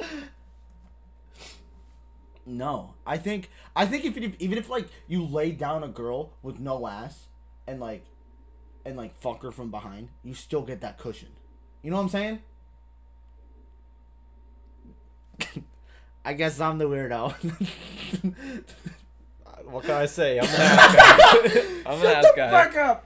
no, 2.45 2.93
I 3.05 3.17
think 3.17 3.49
I 3.75 3.85
think 3.85 4.05
if 4.05 4.17
it, 4.17 4.35
even 4.39 4.57
if 4.57 4.69
like 4.69 4.88
you 5.07 5.23
lay 5.23 5.51
down 5.51 5.83
a 5.83 5.88
girl 5.88 6.33
with 6.41 6.59
no 6.59 6.88
ass 6.88 7.27
and 7.67 7.79
like 7.79 8.05
and 8.85 8.97
like 8.97 9.17
fuck 9.19 9.41
her 9.43 9.51
from 9.51 9.71
behind, 9.71 10.09
you 10.23 10.33
still 10.33 10.61
get 10.61 10.81
that 10.81 10.97
cushion. 10.97 11.29
You 11.81 11.91
know 11.91 11.97
what 11.97 12.03
I'm 12.03 12.09
saying? 12.09 12.39
I 16.25 16.33
guess 16.33 16.59
I'm 16.59 16.77
the 16.79 16.85
weirdo. 16.85 17.33
What 19.69 19.84
can 19.84 19.91
I 19.91 20.06
say? 20.06 20.39
I'm 20.39 20.45
an 20.45 20.51
ass 20.56 20.95
guy. 20.95 21.82
I'm 21.86 21.99
an 21.99 22.06
ass 22.06 22.23
Shut 22.23 22.23
the 22.23 22.34
guy. 22.36 22.51
fuck 22.65 22.75
up. 22.78 23.06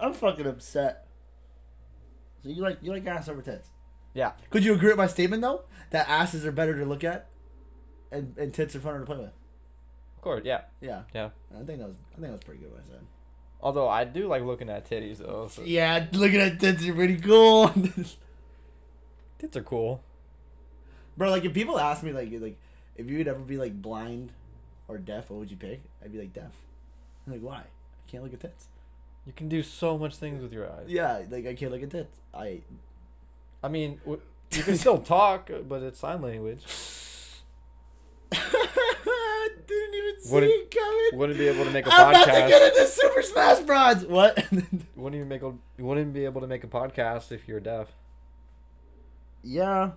I'm 0.00 0.12
fucking 0.12 0.46
upset. 0.46 1.06
So 2.42 2.50
you 2.50 2.62
like 2.62 2.78
you 2.82 2.92
like 2.92 3.06
ass 3.06 3.28
over 3.28 3.42
tits? 3.42 3.68
Yeah. 4.14 4.32
Could 4.50 4.64
you 4.64 4.74
agree 4.74 4.88
with 4.88 4.98
my 4.98 5.06
statement 5.06 5.42
though? 5.42 5.62
That 5.90 6.08
asses 6.08 6.44
are 6.46 6.52
better 6.52 6.76
to 6.78 6.84
look 6.84 7.04
at, 7.04 7.28
and, 8.10 8.36
and 8.38 8.52
tits 8.52 8.74
are 8.74 8.80
funner 8.80 9.00
to 9.00 9.06
play 9.06 9.16
with. 9.18 9.26
Of 10.16 10.22
course, 10.22 10.42
yeah, 10.44 10.62
Yeah, 10.80 11.02
yeah. 11.14 11.30
I 11.54 11.62
think 11.62 11.78
that 11.78 11.86
was 11.86 11.96
I 12.12 12.14
think 12.16 12.26
that 12.28 12.32
was 12.32 12.40
pretty 12.44 12.60
good 12.60 12.72
what 12.72 12.80
I 12.80 12.88
said. 12.88 13.06
Although 13.60 13.88
I 13.88 14.04
do 14.04 14.26
like 14.28 14.42
looking 14.42 14.68
at 14.68 14.88
titties 14.88 15.18
though. 15.18 15.48
So. 15.50 15.62
Yeah, 15.62 16.06
looking 16.12 16.40
at 16.40 16.58
tits 16.60 16.86
are 16.86 16.92
pretty 16.94 17.16
cool, 17.18 17.68
Tits 19.38 19.56
are 19.56 19.62
cool. 19.62 20.02
bro. 21.16 21.30
Like 21.30 21.44
if 21.44 21.52
people 21.54 21.78
ask 21.78 22.02
me 22.02 22.12
like 22.12 22.30
like 22.40 22.58
if 22.96 23.08
you 23.08 23.18
would 23.18 23.28
ever 23.28 23.40
be 23.40 23.56
like 23.56 23.80
blind 23.80 24.32
or 24.88 24.98
deaf, 24.98 25.30
what 25.30 25.38
would 25.40 25.50
you 25.50 25.56
pick? 25.56 25.82
I'd 26.02 26.12
be 26.12 26.18
like 26.18 26.32
deaf. 26.32 26.52
I'm 27.26 27.32
like 27.32 27.42
why? 27.42 27.58
I 27.60 28.10
can't 28.10 28.22
look 28.22 28.32
at 28.34 28.40
tits. 28.40 28.68
You 29.26 29.32
can 29.32 29.48
do 29.48 29.62
so 29.62 29.98
much 29.98 30.16
things 30.16 30.42
with 30.42 30.52
your 30.52 30.70
eyes. 30.70 30.86
Yeah, 30.88 31.22
like 31.30 31.46
I 31.46 31.54
can't 31.54 31.72
look 31.72 31.82
at 31.82 31.90
tits. 31.90 32.20
I 32.32 32.60
I 33.62 33.68
mean, 33.68 33.98
w- 34.04 34.20
you 34.52 34.62
can 34.62 34.76
still 34.76 34.98
talk, 35.16 35.50
but 35.68 35.82
it's 35.82 35.98
sign 35.98 36.22
language. 36.22 36.62
didn't 39.66 39.94
even 39.94 40.20
see 40.20 40.32
Wouldn't- 40.34 40.52
it 40.52 40.70
coming. 40.70 41.18
Wouldn't 41.18 41.38
be 41.38 41.48
able 41.48 41.64
to 41.64 41.70
make 41.70 41.86
a 41.86 41.92
I'm 41.92 42.10
about 42.10 42.24
to 42.26 42.30
podcast. 42.30 42.48
get 42.48 42.62
into 42.76 42.86
Super 42.90 43.22
Smash 43.22 43.60
Bros. 43.60 44.04
What? 44.06 44.36
Wouldn't 44.96 45.14
even 45.16 45.28
make 45.28 45.42
a. 45.42 45.54
Wouldn't 45.78 46.12
be 46.12 46.24
able 46.24 46.40
to 46.40 46.46
make 46.46 46.62
a 46.64 46.68
podcast 46.68 47.32
if 47.32 47.48
you're 47.48 47.60
deaf. 47.60 47.88
yeah, 49.42 49.92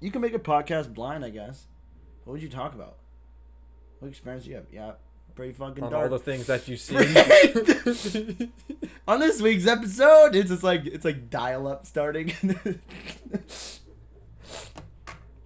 you 0.00 0.10
can 0.10 0.20
make 0.20 0.34
a 0.34 0.38
podcast 0.38 0.92
blind, 0.94 1.24
I 1.24 1.30
guess. 1.30 1.66
What 2.24 2.34
would 2.34 2.42
you 2.42 2.48
talk 2.48 2.74
about? 2.74 2.96
What 4.04 4.10
experience 4.10 4.44
do 4.44 4.50
you 4.50 4.56
have? 4.56 4.66
Yeah, 4.70 4.92
pretty 5.34 5.54
fucking 5.54 5.82
On 5.82 5.90
dark. 5.90 6.12
all 6.12 6.18
the 6.18 6.22
things 6.22 6.46
that 6.48 6.68
you 6.68 6.76
see. 6.76 6.94
On 9.08 9.18
this 9.18 9.40
week's 9.40 9.66
episode, 9.66 10.36
it's 10.36 10.50
just 10.50 10.62
like 10.62 10.84
it's 10.84 11.06
like 11.06 11.30
dial 11.30 11.66
up 11.66 11.86
starting, 11.86 12.34
and 12.42 12.50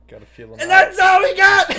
Gotta 0.09 0.27
feel 0.27 0.57
them. 0.57 0.67
that's 0.69 0.99
all 0.99 1.23
we 1.23 1.37
got. 1.37 1.73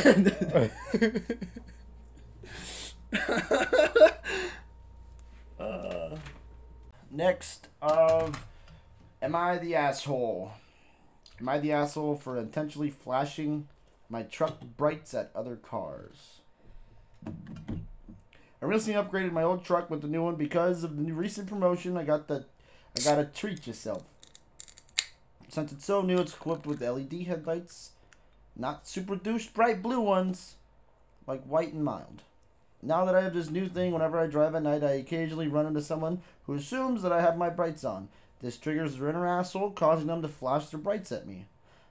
Uh, 5.59 6.15
next 7.11 7.67
of 7.81 8.47
am 9.21 9.35
I 9.35 9.57
the 9.57 9.75
asshole? 9.75 10.53
Am 11.41 11.49
I 11.49 11.59
the 11.59 11.73
asshole 11.73 12.15
for 12.15 12.37
intentionally 12.37 12.89
flashing 12.89 13.67
my 14.07 14.23
truck 14.23 14.61
brights 14.61 15.13
at 15.13 15.29
other 15.35 15.57
cars? 15.57 16.38
I 17.25 18.65
recently 18.65 19.01
upgraded 19.01 19.31
my 19.31 19.43
old 19.43 19.63
truck 19.63 19.89
with 19.89 20.01
the 20.01 20.07
new 20.07 20.23
one 20.23 20.35
because 20.35 20.83
of 20.83 20.97
the 20.97 21.03
new 21.03 21.13
recent 21.13 21.47
promotion. 21.47 21.97
I 21.97 22.03
got 22.03 22.27
the 22.27 22.45
I 22.97 23.03
gotta 23.03 23.25
treat 23.25 23.67
yourself. 23.67 24.03
Since 25.47 25.71
it's 25.71 25.85
so 25.85 26.01
new, 26.01 26.19
it's 26.19 26.33
equipped 26.33 26.67
with 26.67 26.81
LED 26.81 27.23
headlights, 27.23 27.91
not 28.55 28.87
super 28.87 29.15
douche 29.15 29.47
bright 29.47 29.81
blue 29.81 30.01
ones, 30.01 30.55
like 31.25 31.43
white 31.43 31.73
and 31.73 31.83
mild. 31.83 32.23
Now 32.81 33.03
that 33.05 33.15
I 33.15 33.21
have 33.21 33.33
this 33.33 33.49
new 33.49 33.67
thing, 33.67 33.91
whenever 33.91 34.19
I 34.19 34.27
drive 34.27 34.55
at 34.55 34.63
night, 34.63 34.83
I 34.83 34.91
occasionally 34.91 35.47
run 35.47 35.65
into 35.65 35.81
someone 35.81 36.21
who 36.45 36.53
assumes 36.53 37.01
that 37.01 37.11
I 37.11 37.21
have 37.21 37.37
my 37.37 37.49
brights 37.49 37.83
on. 37.83 38.09
This 38.41 38.57
triggers 38.57 38.95
their 38.95 39.09
inner 39.09 39.27
asshole, 39.27 39.71
causing 39.71 40.07
them 40.07 40.21
to 40.21 40.27
flash 40.27 40.67
their 40.67 40.79
brights 40.79 41.11
at 41.11 41.27
me. 41.27 41.45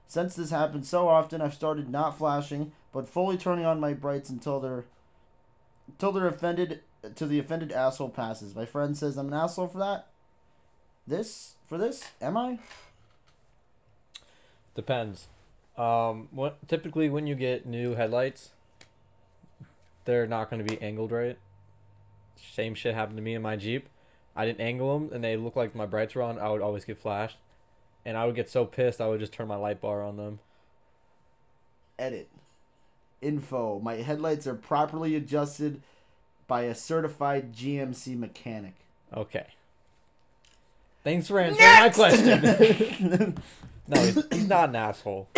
Since 0.07 0.35
this 0.35 0.49
happens 0.49 0.89
so 0.89 1.07
often, 1.07 1.41
I've 1.41 1.53
started 1.53 1.89
not 1.89 2.17
flashing, 2.17 2.71
but 2.91 3.07
fully 3.07 3.37
turning 3.37 3.65
on 3.65 3.79
my 3.79 3.93
brights 3.93 4.31
until 4.31 4.59
they're 4.59 4.85
until 5.99 6.13
they're 6.13 6.29
offended 6.29 6.79
till 7.15 7.27
the 7.27 7.39
offended 7.39 7.73
asshole 7.73 8.09
passes. 8.09 8.55
My 8.55 8.65
friend 8.65 8.97
says 8.97 9.17
I'm 9.17 9.27
an 9.27 9.33
asshole 9.33 9.67
for 9.67 9.79
that. 9.79 10.07
This 11.05 11.55
for 11.67 11.77
this? 11.77 12.11
Am 12.21 12.37
I? 12.37 12.59
Depends. 14.75 15.27
Um, 15.77 16.29
what 16.31 16.65
typically 16.69 17.09
when 17.09 17.27
you 17.27 17.35
get 17.35 17.65
new 17.65 17.95
headlights, 17.95 18.51
they're 20.05 20.25
not 20.25 20.49
going 20.49 20.65
to 20.65 20.69
be 20.75 20.81
angled 20.81 21.11
right. 21.11 21.37
Same 22.37 22.75
shit 22.75 22.95
happened 22.95 23.17
to 23.17 23.23
me 23.23 23.33
in 23.33 23.41
my 23.41 23.57
Jeep. 23.57 23.89
I 24.37 24.45
didn't 24.45 24.61
angle 24.61 24.97
them, 24.97 25.13
and 25.13 25.21
they 25.21 25.35
looked 25.35 25.57
like 25.57 25.75
my 25.75 25.85
brights 25.85 26.15
were 26.15 26.21
on. 26.21 26.39
I 26.39 26.49
would 26.49 26.61
always 26.61 26.85
get 26.85 26.97
flashed, 26.97 27.37
and 28.05 28.15
I 28.15 28.25
would 28.25 28.35
get 28.35 28.49
so 28.49 28.65
pissed 28.65 29.01
I 29.01 29.07
would 29.07 29.19
just 29.19 29.33
turn 29.33 29.49
my 29.49 29.57
light 29.57 29.81
bar 29.81 30.01
on 30.01 30.15
them. 30.15 30.39
Edit. 31.97 32.29
Info. 33.21 33.79
My 33.79 33.95
headlights 33.95 34.47
are 34.47 34.55
properly 34.55 35.15
adjusted 35.15 35.81
by 36.47 36.63
a 36.63 36.75
certified 36.75 37.53
GMC 37.53 38.17
mechanic. 38.17 38.73
Okay. 39.13 39.47
Thanks 41.03 41.27
for 41.27 41.39
answering 41.39 41.67
my 41.67 41.89
question. 41.89 43.37
no, 43.87 44.01
he's, 44.01 44.19
he's 44.31 44.47
not 44.47 44.69
an 44.69 44.75
asshole. 44.75 45.29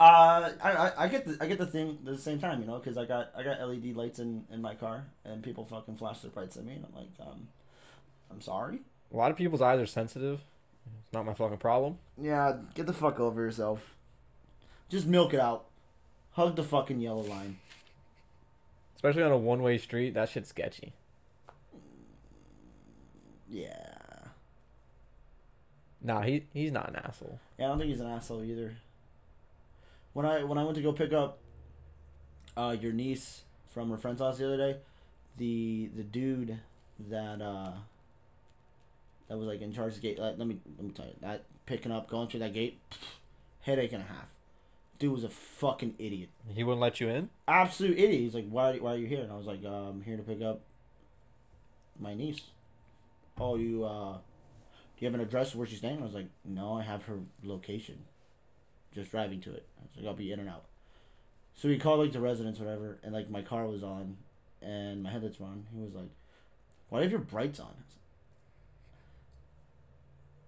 Uh, 0.00 0.50
I, 0.60 0.72
I, 0.72 1.04
I 1.04 1.08
get 1.08 1.24
the 1.24 1.38
I 1.40 1.46
get 1.46 1.56
the 1.56 1.66
thing 1.66 1.98
at 2.04 2.16
the 2.16 2.18
same 2.18 2.40
time, 2.40 2.60
you 2.60 2.66
know, 2.66 2.78
because 2.78 2.98
I 2.98 3.04
got 3.04 3.30
I 3.34 3.44
got 3.44 3.60
LED 3.66 3.94
lights 3.94 4.18
in, 4.18 4.44
in 4.52 4.60
my 4.60 4.74
car, 4.74 5.04
and 5.24 5.40
people 5.40 5.64
fucking 5.64 5.94
flash 5.94 6.18
their 6.18 6.32
lights 6.34 6.56
at 6.56 6.64
me, 6.64 6.74
and 6.74 6.84
I'm 6.84 6.94
like, 6.94 7.10
um, 7.20 7.46
I'm 8.30 8.40
sorry. 8.40 8.80
A 9.12 9.16
lot 9.16 9.30
of 9.30 9.36
people's 9.36 9.62
eyes 9.62 9.78
are 9.78 9.86
sensitive. 9.86 10.40
It's 11.04 11.12
not 11.12 11.24
my 11.24 11.32
fucking 11.32 11.58
problem. 11.58 11.98
Yeah, 12.20 12.56
get 12.74 12.86
the 12.86 12.92
fuck 12.92 13.20
over 13.20 13.40
yourself. 13.40 13.94
Just 14.88 15.06
milk 15.06 15.32
it 15.32 15.40
out. 15.40 15.66
Hug 16.34 16.56
the 16.56 16.62
fucking 16.62 17.00
yellow 17.00 17.22
line. 17.22 17.58
Especially 18.96 19.22
on 19.22 19.32
a 19.32 19.38
one 19.38 19.62
way 19.62 19.78
street, 19.78 20.14
that 20.14 20.28
shit's 20.28 20.48
sketchy. 20.48 20.92
Yeah. 23.48 23.94
Nah, 26.02 26.22
he 26.22 26.44
he's 26.52 26.72
not 26.72 26.90
an 26.90 26.96
asshole. 26.96 27.38
Yeah, 27.58 27.66
I 27.66 27.68
don't 27.68 27.78
think 27.78 27.90
he's 27.90 28.00
an 28.00 28.08
asshole 28.08 28.44
either. 28.44 28.76
When 30.12 30.26
I 30.26 30.44
when 30.44 30.58
I 30.58 30.64
went 30.64 30.76
to 30.76 30.82
go 30.82 30.92
pick 30.92 31.12
up 31.12 31.38
uh, 32.56 32.76
your 32.80 32.92
niece 32.92 33.42
from 33.68 33.90
her 33.90 33.96
friend's 33.96 34.20
house 34.20 34.38
the 34.38 34.46
other 34.46 34.56
day, 34.56 34.76
the 35.36 35.90
the 35.94 36.02
dude 36.02 36.58
that 37.08 37.40
uh, 37.40 37.72
that 39.28 39.38
was 39.38 39.46
like 39.46 39.60
in 39.60 39.72
charge 39.72 39.94
of 39.94 40.00
the 40.00 40.08
gate. 40.08 40.18
Let, 40.18 40.38
let 40.38 40.48
me 40.48 40.58
let 40.76 40.84
me 40.84 40.92
tell 40.92 41.06
you 41.06 41.14
that 41.20 41.44
picking 41.66 41.92
up 41.92 42.08
going 42.08 42.28
through 42.28 42.40
that 42.40 42.52
gate, 42.52 42.80
headache 43.62 43.92
and 43.92 44.02
a 44.02 44.06
half. 44.06 44.33
Dude 45.04 45.12
was 45.12 45.24
a 45.24 45.28
fucking 45.28 45.96
idiot. 45.98 46.30
He 46.48 46.64
wouldn't 46.64 46.80
let 46.80 46.98
you 46.98 47.10
in? 47.10 47.28
Absolute 47.46 47.98
idiot. 47.98 48.22
He's 48.22 48.34
like, 48.34 48.48
why 48.48 48.78
why 48.78 48.94
are 48.94 48.96
you 48.96 49.06
here? 49.06 49.20
And 49.20 49.30
I 49.30 49.36
was 49.36 49.44
like, 49.44 49.60
uh, 49.62 49.68
I'm 49.68 50.00
here 50.00 50.16
to 50.16 50.22
pick 50.22 50.40
up 50.40 50.62
my 52.00 52.14
niece. 52.14 52.40
Oh, 53.38 53.56
you 53.56 53.84
uh, 53.84 54.14
do 54.14 54.20
you 55.00 55.06
have 55.06 55.14
an 55.14 55.20
address 55.20 55.54
where 55.54 55.66
she's 55.66 55.80
staying? 55.80 56.00
I 56.00 56.04
was 56.04 56.14
like, 56.14 56.30
no, 56.42 56.72
I 56.72 56.84
have 56.84 57.02
her 57.02 57.18
location. 57.42 57.98
Just 58.94 59.10
driving 59.10 59.42
to 59.42 59.52
it. 59.52 59.66
I 59.78 59.82
was 59.82 59.96
like, 59.98 60.06
I'll 60.06 60.16
be 60.16 60.32
in 60.32 60.40
and 60.40 60.48
out. 60.48 60.64
So 61.54 61.68
he 61.68 61.76
called 61.76 62.00
like 62.00 62.12
the 62.12 62.20
residence, 62.20 62.58
whatever, 62.58 62.96
and 63.02 63.12
like 63.12 63.28
my 63.28 63.42
car 63.42 63.66
was 63.66 63.82
on, 63.82 64.16
and 64.62 65.02
my 65.02 65.10
headlights 65.10 65.38
were 65.38 65.48
on. 65.48 65.66
He 65.76 65.82
was 65.82 65.92
like, 65.92 66.08
"Why 66.88 67.02
have 67.02 67.10
your 67.10 67.20
brights 67.20 67.60
on?" 67.60 67.74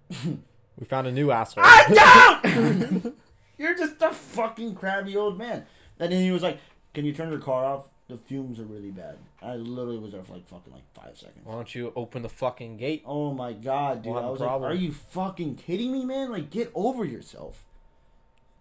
Like, 0.09 0.39
We 0.79 0.87
found 0.87 1.09
a 1.09 1.13
new 1.13 1.31
asshole. 1.31 1.63
I 1.67 2.41
don't. 2.43 3.15
You're 3.59 3.77
just 3.77 4.01
a 4.03 4.11
fucking 4.13 4.75
crabby 4.75 5.17
old 5.17 5.39
man. 5.39 5.67
And 5.99 6.13
then 6.13 6.23
he 6.23 6.31
was 6.31 6.43
like, 6.43 6.59
"Can 6.95 7.05
you 7.05 7.13
turn 7.13 7.31
your 7.31 7.41
car 7.41 7.65
off 7.65 7.89
The 8.09 8.17
fumes 8.17 8.61
are 8.61 8.65
really 8.65 8.93
bad. 8.93 9.19
I 9.43 9.57
literally 9.57 9.99
was 9.99 10.13
there 10.13 10.23
for 10.23 10.35
like 10.35 10.47
fucking 10.47 10.73
like 10.73 10.85
five 10.95 11.17
seconds. 11.19 11.45
Why 11.45 11.55
don't 11.55 11.75
you 11.75 11.93
open 11.97 12.23
the 12.23 12.29
fucking 12.29 12.77
gate? 12.77 13.03
Oh 13.05 13.33
my 13.33 13.53
god, 13.53 14.03
dude! 14.03 14.13
We'll 14.13 14.25
I 14.25 14.31
was 14.31 14.39
like, 14.39 14.49
problem. 14.49 14.71
"Are 14.71 14.75
you 14.75 14.93
fucking 14.93 15.57
kidding 15.57 15.91
me, 15.91 16.05
man? 16.05 16.31
Like, 16.31 16.51
get 16.51 16.71
over 16.75 17.05
yourself." 17.05 17.65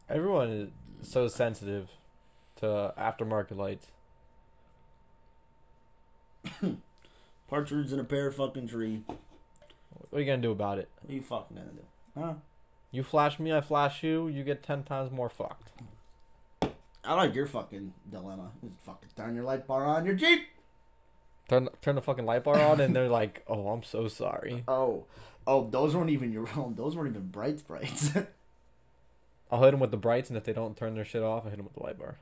Everyone 0.09 0.49
is 0.49 0.69
so 1.07 1.27
sensitive 1.27 1.89
to 2.57 2.93
aftermarket 2.97 3.55
lights. 3.55 3.91
Partridge 7.47 7.93
in 7.93 7.99
a 7.99 8.03
pear 8.03 8.31
fucking 8.31 8.67
tree. 8.67 9.03
What 10.09 10.17
are 10.17 10.19
you 10.19 10.25
gonna 10.25 10.41
do 10.41 10.51
about 10.51 10.79
it? 10.79 10.89
What 11.01 11.11
are 11.11 11.15
you 11.15 11.21
fucking 11.21 11.55
gonna 11.57 11.69
do? 11.69 11.85
Huh? 12.19 12.33
You 12.91 13.03
flash 13.03 13.39
me, 13.39 13.51
I 13.53 13.61
flash 13.61 14.03
you. 14.03 14.27
You 14.27 14.43
get 14.43 14.63
ten 14.63 14.83
times 14.83 15.11
more 15.11 15.29
fucked. 15.29 15.71
I 17.03 17.13
like 17.13 17.35
your 17.35 17.45
fucking 17.45 17.93
dilemma. 18.09 18.51
Just 18.63 18.79
fucking 18.81 19.09
turn 19.15 19.35
your 19.35 19.43
light 19.43 19.67
bar 19.67 19.85
on 19.85 20.05
your 20.05 20.15
Jeep. 20.15 20.47
Turn 21.47 21.69
turn 21.81 21.95
the 21.95 22.01
fucking 22.01 22.25
light 22.25 22.43
bar 22.43 22.59
on, 22.59 22.79
and 22.79 22.95
they're 22.95 23.09
like, 23.09 23.43
"Oh, 23.47 23.67
I'm 23.69 23.83
so 23.83 24.07
sorry." 24.07 24.63
Oh, 24.67 25.05
oh, 25.45 25.69
those 25.69 25.95
weren't 25.95 26.09
even 26.09 26.31
your 26.31 26.47
own. 26.55 26.73
Those 26.75 26.95
weren't 26.95 27.09
even 27.09 27.27
bright 27.27 27.59
sprites. 27.59 28.11
I'll 29.51 29.61
hit 29.61 29.71
them 29.71 29.79
with 29.79 29.91
the 29.91 29.97
brights, 29.97 30.29
and 30.29 30.37
if 30.37 30.43
they 30.43 30.53
don't 30.53 30.75
turn 30.75 30.95
their 30.95 31.05
shit 31.05 31.21
off, 31.21 31.45
I 31.45 31.49
hit 31.49 31.57
them 31.57 31.65
with 31.65 31.75
the 31.75 31.83
light 31.83 31.99
bar. 31.99 32.15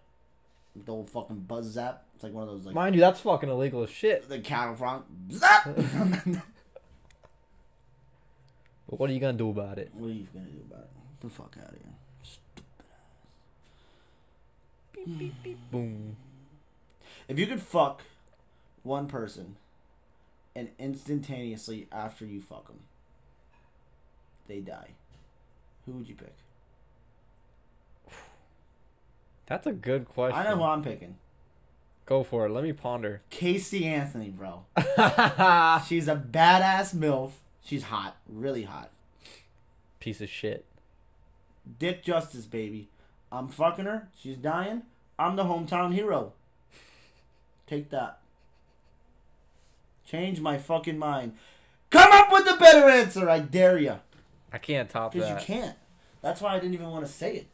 the 0.76 0.92
old 0.92 1.10
fucking 1.10 1.42
buzz 1.42 1.68
zap. 1.68 2.04
It's 2.16 2.24
like 2.24 2.34
one 2.34 2.44
of 2.44 2.50
those 2.50 2.66
like 2.66 2.76
Mind 2.76 2.96
you, 2.96 3.02
that's 3.02 3.22
fucking 3.22 3.48
illegal 3.50 3.84
as 3.84 3.90
shit. 3.90 4.28
the 4.28 4.40
cattle 4.40 4.76
front. 4.76 5.06
Zap. 5.32 5.68
What 8.98 9.10
are 9.10 9.14
you 9.14 9.20
gonna 9.20 9.38
do 9.38 9.50
about 9.50 9.78
it? 9.78 9.92
what 9.94 10.10
are 10.10 10.14
you 10.14 10.28
gonna 10.34 10.46
do 10.46 10.62
about 10.70 10.84
it? 10.84 10.90
Get 11.22 11.30
the 11.30 11.36
fuck 11.36 11.56
out 11.60 11.70
of 11.70 11.76
here. 11.76 11.94
stupid 12.24 12.86
ass 14.96 15.56
Boom. 15.72 16.16
If 17.28 17.40
you 17.40 17.48
could 17.48 17.62
fuck 17.62 18.04
one 18.84 19.08
person, 19.08 19.56
and 20.56 20.70
instantaneously 20.78 21.88
after 21.92 22.26
you 22.26 22.42
fuck 22.42 22.68
them, 22.68 22.82
they 24.48 24.60
die, 24.60 24.90
who 25.86 25.94
would 25.94 26.10
you 26.10 26.16
pick? 26.16 26.34
That's 29.46 29.68
a 29.68 29.72
good 29.72 30.08
question. 30.08 30.40
I 30.40 30.50
know 30.50 30.56
who 30.58 30.64
I'm 30.64 30.84
picking. 30.84 31.18
Go 32.06 32.24
for 32.24 32.46
it. 32.46 32.50
Let 32.50 32.64
me 32.64 32.74
ponder. 32.74 33.22
Casey 33.30 33.86
Anthony, 33.86 34.30
bro. 34.30 34.66
She's 35.88 36.08
a 36.08 36.16
badass 36.16 36.96
milf. 36.96 37.32
She's 37.64 37.84
hot, 37.84 38.18
really 38.28 38.64
hot. 38.64 38.92
Piece 40.00 40.22
of 40.22 40.30
shit. 40.30 40.66
Dick 41.80 42.04
Justice, 42.04 42.46
baby. 42.46 42.90
I'm 43.32 43.48
fucking 43.48 43.86
her. 43.86 44.10
She's 44.20 44.38
dying. 44.38 44.84
I'm 45.18 45.36
the 45.36 45.46
hometown 45.46 45.94
hero. 45.94 46.34
Take 47.66 47.90
that. 47.92 48.20
Change 50.06 50.42
my 50.42 50.58
fucking 50.58 51.00
mind. 51.00 51.34
Come 51.90 52.12
up 52.12 52.32
with 52.32 52.48
a 52.48 52.58
better 52.58 52.90
answer. 52.90 53.30
I 53.30 53.40
dare 53.40 53.78
you. 53.78 54.00
I 54.52 54.58
can't 54.58 54.90
top 54.90 55.14
that. 55.14 55.20
Because 55.20 55.30
you 55.42 55.56
can't. 55.56 55.78
That's 56.22 56.42
why 56.42 56.56
I 56.56 56.60
didn't 56.60 56.74
even 56.74 56.90
want 56.90 57.06
to 57.06 57.12
say 57.12 57.38
it. 57.38 57.48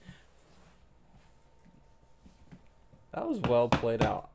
That 3.14 3.28
was 3.28 3.40
well 3.42 3.70
played 3.70 4.04
out. 4.04 4.30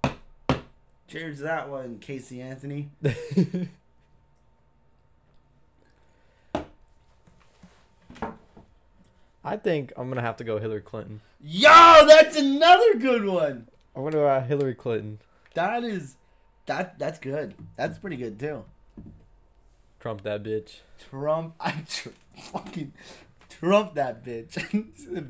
Cheers 1.09 1.39
to 1.39 1.45
that 1.45 1.69
one, 1.69 1.99
Casey 1.99 2.41
Anthony. 2.41 2.91
I 9.45 9.57
think 9.57 9.93
I'm 9.97 10.09
gonna 10.09 10.23
have 10.23 10.37
to 10.39 10.45
go 10.45 10.59
Hillary 10.59 10.81
Clinton. 10.81 11.21
Yo, 11.41 11.69
that's 12.07 12.37
another 12.37 12.95
good 12.95 13.27
one. 13.27 13.69
I'm 13.95 14.03
gonna 14.03 14.17
go 14.17 14.27
uh, 14.27 14.43
Hillary 14.43 14.75
Clinton. 14.75 15.19
That 15.53 15.85
is, 15.85 16.17
that 16.67 16.99
that's 16.99 17.19
good. 17.19 17.55
That's 17.77 17.99
pretty 17.99 18.17
good 18.17 18.41
too. 18.41 18.65
Trump 20.01 20.23
that 20.23 20.43
bitch. 20.43 20.79
Trump, 21.11 21.55
I 21.61 21.85
tr- 21.89 22.09
fucking 22.37 22.93
Trump 23.51 23.95
that 23.95 24.25
bitch. 24.25 24.57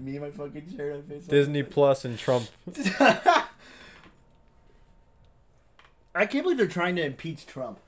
Me 0.00 0.16
and 0.16 0.20
my 0.20 0.30
fucking 0.30 0.72
shirt 0.76 0.94
on 0.94 1.02
face. 1.02 1.24
Disney 1.24 1.62
Plus 1.64 2.04
and 2.04 2.18
Trump. 2.18 2.48
I 6.16 6.26
can't 6.26 6.44
believe 6.44 6.58
they're 6.58 6.68
trying 6.68 6.94
to 6.96 7.04
impeach 7.04 7.46
Trump. 7.46 7.80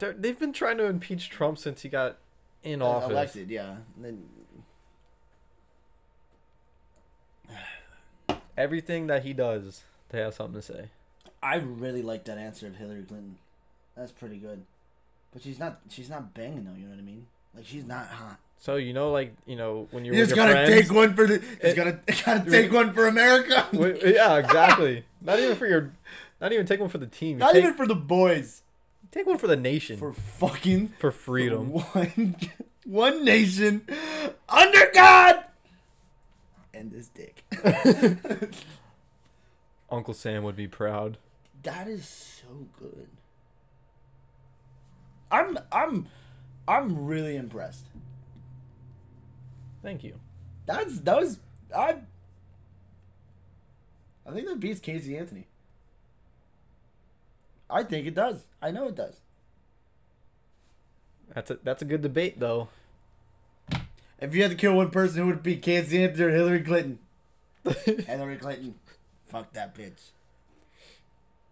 They're, 0.00 0.12
they've 0.12 0.38
been 0.38 0.52
trying 0.52 0.78
to 0.78 0.86
impeach 0.86 1.30
Trump 1.30 1.58
since 1.58 1.82
he 1.82 1.88
got 1.88 2.18
in 2.64 2.82
office. 2.82 3.10
Elected, 3.10 3.48
yeah. 3.48 3.76
And 3.94 4.04
then 4.04 4.24
Everything 8.56 9.06
that 9.08 9.24
he 9.24 9.32
does, 9.32 9.82
they 10.10 10.20
have 10.20 10.34
something 10.34 10.60
to 10.60 10.62
say. 10.62 10.88
I 11.42 11.56
really 11.56 12.02
like 12.02 12.24
that 12.24 12.38
answer 12.38 12.66
of 12.66 12.76
Hillary 12.76 13.02
Clinton. 13.02 13.36
That's 13.96 14.12
pretty 14.12 14.36
good. 14.36 14.62
But 15.32 15.42
she's 15.42 15.58
not. 15.58 15.80
She's 15.88 16.08
not 16.08 16.32
banging 16.34 16.64
though. 16.64 16.74
You 16.76 16.84
know 16.84 16.90
what 16.90 16.98
I 16.98 17.02
mean? 17.02 17.26
Like 17.54 17.66
she's 17.66 17.84
not 17.84 18.06
hot. 18.06 18.38
So 18.58 18.76
you 18.76 18.92
know, 18.92 19.10
like 19.10 19.34
you 19.46 19.56
know, 19.56 19.88
when 19.90 20.04
you're 20.04 20.14
You 20.14 20.22
just 20.22 20.34
gotta 20.36 20.52
friends. 20.52 20.70
take 20.88 20.92
one 20.92 21.14
for 21.14 21.26
the. 21.26 21.34
It- 21.34 21.60
Just 21.62 21.76
gotta 21.76 21.98
gotta 22.24 22.50
take 22.50 22.72
one 22.72 22.92
for 22.92 23.06
America. 23.08 23.66
Yeah, 24.04 24.36
exactly. 24.38 25.04
not 25.20 25.38
even 25.40 25.56
for 25.56 25.66
your, 25.66 25.92
not 26.40 26.52
even 26.52 26.66
take 26.66 26.80
one 26.80 26.88
for 26.88 26.98
the 26.98 27.06
team. 27.06 27.30
You 27.36 27.40
Not 27.40 27.52
take, 27.52 27.64
even 27.64 27.74
for 27.76 27.86
the 27.86 27.94
boys. 27.96 28.62
take 29.10 29.26
one 29.26 29.38
for 29.38 29.48
the 29.48 29.56
nation 29.56 29.96
For 29.98 30.12
fucking 30.12 30.88
for 30.98 31.10
freedom. 31.10 31.72
One, 31.72 32.36
one 32.84 33.24
nation 33.24 33.82
under 34.48 34.90
God. 34.94 35.44
And 36.72 36.90
this 36.92 37.08
dick. 37.08 37.33
Uncle 39.90 40.14
Sam 40.14 40.42
would 40.42 40.56
be 40.56 40.66
proud. 40.68 41.18
That 41.62 41.88
is 41.88 42.06
so 42.06 42.66
good. 42.78 43.08
I'm 45.30 45.58
I'm 45.72 46.08
I'm 46.68 47.06
really 47.06 47.36
impressed. 47.36 47.86
Thank 49.82 50.04
you. 50.04 50.20
That's 50.66 51.00
that 51.00 51.16
was 51.16 51.38
I 51.74 51.96
I 54.26 54.32
think 54.32 54.46
that 54.48 54.60
beats 54.60 54.80
Casey 54.80 55.16
Anthony. 55.16 55.46
I 57.68 57.82
think 57.82 58.06
it 58.06 58.14
does. 58.14 58.44
I 58.62 58.70
know 58.70 58.88
it 58.88 58.94
does. 58.94 59.16
That's 61.34 61.50
a 61.50 61.58
that's 61.62 61.82
a 61.82 61.86
good 61.86 62.02
debate 62.02 62.38
though. 62.38 62.68
If 64.20 64.34
you 64.34 64.42
had 64.42 64.52
to 64.52 64.56
kill 64.56 64.74
one 64.76 64.90
person, 64.90 65.20
who 65.20 65.26
would 65.26 65.36
it 65.36 65.42
be 65.42 65.56
Casey 65.56 66.02
Anthony 66.02 66.24
or 66.24 66.30
Hillary 66.30 66.62
Clinton? 66.62 66.98
Hillary 68.06 68.36
Clinton. 68.36 68.74
Fuck 69.26 69.52
that 69.52 69.74
bitch. 69.74 70.10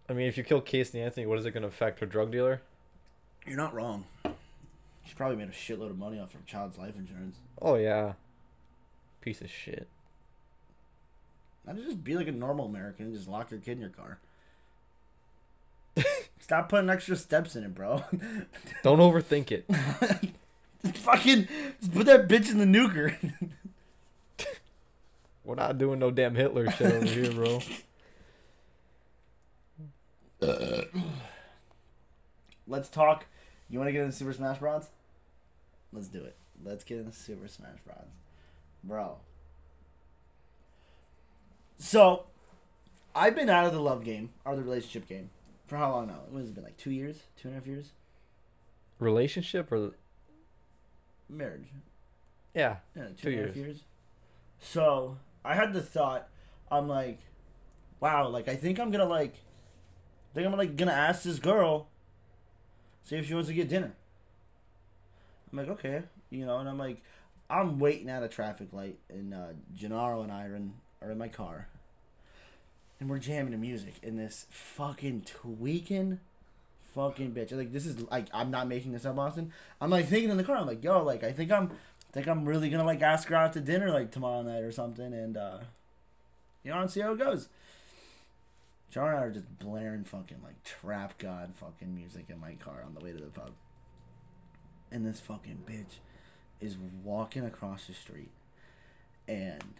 I 0.09 0.13
mean, 0.13 0.27
if 0.27 0.37
you 0.37 0.43
kill 0.43 0.61
Casey 0.61 1.01
Anthony, 1.01 1.25
what 1.25 1.39
is 1.39 1.45
it 1.45 1.51
going 1.51 1.63
to 1.63 1.69
affect 1.69 1.99
her 1.99 2.05
drug 2.05 2.31
dealer? 2.31 2.61
You're 3.45 3.57
not 3.57 3.73
wrong. 3.73 4.05
She 5.05 5.15
probably 5.15 5.37
made 5.37 5.49
a 5.49 5.51
shitload 5.51 5.89
of 5.89 5.97
money 5.97 6.19
off 6.19 6.33
her 6.33 6.39
child's 6.45 6.77
life 6.77 6.95
insurance. 6.95 7.37
Oh 7.61 7.75
yeah, 7.75 8.13
piece 9.21 9.41
of 9.41 9.49
shit. 9.49 9.87
Not 11.65 11.77
to 11.77 11.83
just 11.83 12.03
be 12.03 12.15
like 12.15 12.27
a 12.27 12.31
normal 12.31 12.65
American 12.65 13.07
and 13.07 13.15
just 13.15 13.27
lock 13.27 13.51
your 13.51 13.59
kid 13.59 13.73
in 13.73 13.81
your 13.81 13.89
car. 13.89 14.19
Stop 16.39 16.69
putting 16.69 16.89
extra 16.89 17.15
steps 17.15 17.55
in 17.55 17.63
it, 17.63 17.73
bro. 17.75 18.03
Don't 18.81 18.99
overthink 18.99 19.51
it. 19.51 19.65
Just 20.83 20.97
fucking 21.03 21.47
just 21.79 21.93
put 21.93 22.05
that 22.05 22.27
bitch 22.27 22.49
in 22.49 22.57
the 22.57 22.65
nuker. 22.65 23.15
We're 25.43 25.55
not 25.55 25.77
doing 25.77 25.99
no 25.99 26.09
damn 26.11 26.35
Hitler 26.35 26.69
shit 26.71 26.91
over 26.93 27.05
here, 27.05 27.31
bro. 27.31 27.59
Uh, 30.41 30.81
let's 32.67 32.89
talk. 32.89 33.27
You 33.69 33.79
want 33.79 33.87
to 33.87 33.93
get 33.93 34.01
into 34.03 34.11
Super 34.13 34.33
Smash 34.33 34.57
Bros? 34.59 34.89
Let's 35.93 36.07
do 36.09 36.21
it. 36.21 36.35
Let's 36.65 36.83
get 36.83 36.97
into 36.97 37.13
Super 37.13 37.47
Smash 37.47 37.77
Bros. 37.85 38.07
Bro. 38.83 39.19
So, 41.77 42.25
I've 43.15 43.35
been 43.35 43.49
out 43.49 43.65
of 43.65 43.71
the 43.71 43.79
love 43.79 44.03
game 44.03 44.31
or 44.43 44.57
the 44.57 44.63
relationship 44.63 45.07
game 45.07 45.29
for 45.65 45.77
how 45.77 45.91
long 45.91 46.07
now? 46.07 46.19
What 46.29 46.39
has 46.41 46.49
it 46.49 46.55
been 46.55 46.65
like 46.65 46.75
two 46.75 46.91
years, 46.91 47.21
two 47.37 47.47
and 47.47 47.55
a 47.55 47.59
half 47.61 47.67
years? 47.67 47.91
Relationship 48.99 49.71
or 49.71 49.91
Marriage. 51.29 51.67
yeah, 52.53 52.77
Yeah, 52.97 53.03
Two 53.07 53.13
two 53.15 53.29
and 53.29 53.39
a 53.39 53.47
half 53.47 53.55
years. 53.55 53.65
years. 53.67 53.83
So 54.59 55.17
I 55.45 55.55
had 55.55 55.73
the 55.73 55.81
thought, 55.81 56.29
I'm 56.71 56.87
like, 56.87 57.19
wow, 57.99 58.27
like 58.27 58.47
I 58.47 58.55
think 58.55 58.79
I'm 58.79 58.91
gonna 58.91 59.05
like, 59.05 59.35
I 60.31 60.35
think 60.35 60.47
I'm 60.47 60.57
like 60.57 60.75
gonna 60.75 60.91
ask 60.91 61.23
this 61.23 61.39
girl, 61.39 61.87
see 63.03 63.17
if 63.17 63.27
she 63.27 63.33
wants 63.33 63.49
to 63.49 63.53
get 63.53 63.69
dinner. 63.69 63.93
I'm 65.51 65.57
like, 65.57 65.69
okay, 65.69 66.03
you 66.29 66.45
know, 66.45 66.57
and 66.57 66.67
I'm 66.67 66.77
like, 66.77 67.03
I'm 67.49 67.77
waiting 67.77 68.09
at 68.09 68.23
a 68.23 68.27
traffic 68.27 68.73
light, 68.73 68.97
and 69.09 69.33
uh, 69.33 69.47
Gennaro 69.75 70.21
and 70.21 70.31
Iron 70.31 70.73
are 71.01 71.11
in 71.11 71.17
my 71.17 71.27
car, 71.27 71.67
and 72.99 73.09
we're 73.09 73.19
jamming 73.19 73.51
the 73.51 73.57
music, 73.57 73.95
and 74.01 74.17
this 74.17 74.45
fucking 74.49 75.23
tweaking. 75.25 76.19
Fucking 76.95 77.31
bitch! 77.31 77.51
Like 77.51 77.73
this 77.73 77.87
is 77.87 77.99
like 78.11 78.27
I'm 78.31 78.51
not 78.51 78.67
making 78.67 78.91
this 78.91 79.03
up, 79.03 79.17
Austin. 79.17 79.51
I'm 79.81 79.89
like 79.89 80.07
thinking 80.07 80.29
in 80.29 80.37
the 80.37 80.43
car. 80.43 80.57
I'm 80.57 80.67
like, 80.67 80.83
yo, 80.83 81.01
like 81.01 81.23
I 81.23 81.31
think 81.31 81.51
I'm 81.51 81.71
think 82.13 82.27
I'm 82.27 82.45
really 82.45 82.69
gonna 82.69 82.85
like 82.85 83.01
ask 83.01 83.27
her 83.29 83.35
out 83.35 83.53
to 83.53 83.61
dinner 83.61 83.91
like 83.91 84.11
tomorrow 84.11 84.41
night 84.41 84.63
or 84.63 84.71
something, 84.71 85.13
and 85.13 85.35
uh, 85.35 85.59
you 86.63 86.71
know, 86.71 86.79
and 86.79 86.89
see 86.89 87.01
how 87.01 87.13
it 87.13 87.19
goes. 87.19 87.49
John 88.89 89.09
and 89.09 89.17
I 89.17 89.21
are 89.23 89.31
just 89.31 89.59
blaring 89.59 90.03
fucking 90.03 90.37
like 90.43 90.63
trap 90.63 91.17
god 91.17 91.53
fucking 91.55 91.93
music 91.93 92.25
in 92.29 92.39
my 92.39 92.53
car 92.53 92.83
on 92.85 92.93
the 92.93 93.03
way 93.03 93.11
to 93.11 93.17
the 93.17 93.29
pub. 93.29 93.51
And 94.91 95.05
this 95.05 95.19
fucking 95.19 95.63
bitch 95.65 95.97
is 96.61 96.77
walking 97.03 97.43
across 97.43 97.87
the 97.87 97.93
street 97.93 98.29
and 99.27 99.75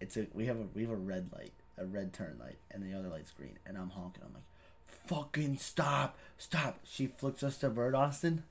it's 0.00 0.16
a 0.16 0.26
we 0.34 0.46
have 0.46 0.56
a 0.56 0.66
we 0.74 0.82
have 0.82 0.90
a 0.90 0.96
red 0.96 1.30
light, 1.32 1.52
a 1.78 1.84
red 1.84 2.12
turn 2.12 2.36
light, 2.40 2.58
and 2.70 2.82
the 2.82 2.96
other 2.96 3.08
light's 3.08 3.30
green, 3.30 3.58
and 3.66 3.76
I'm 3.76 3.90
honking. 3.90 4.22
I'm 4.24 4.34
like, 4.34 4.42
fucking 4.84 5.58
stop, 5.58 6.18
stop. 6.38 6.80
She 6.84 7.06
flicks 7.06 7.42
us 7.42 7.56
to 7.58 7.70
Bird 7.70 7.94
Austin. 7.94 8.42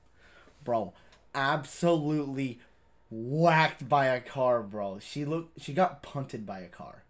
Bro, 0.64 0.94
absolutely 1.34 2.60
whacked 3.12 3.88
by 3.88 4.06
a 4.06 4.20
car, 4.20 4.62
bro. 4.62 4.98
She 4.98 5.24
looked 5.24 5.60
she 5.60 5.74
got 5.74 6.02
punted 6.02 6.46
by 6.46 6.60
a 6.60 6.68
car. 6.68 7.04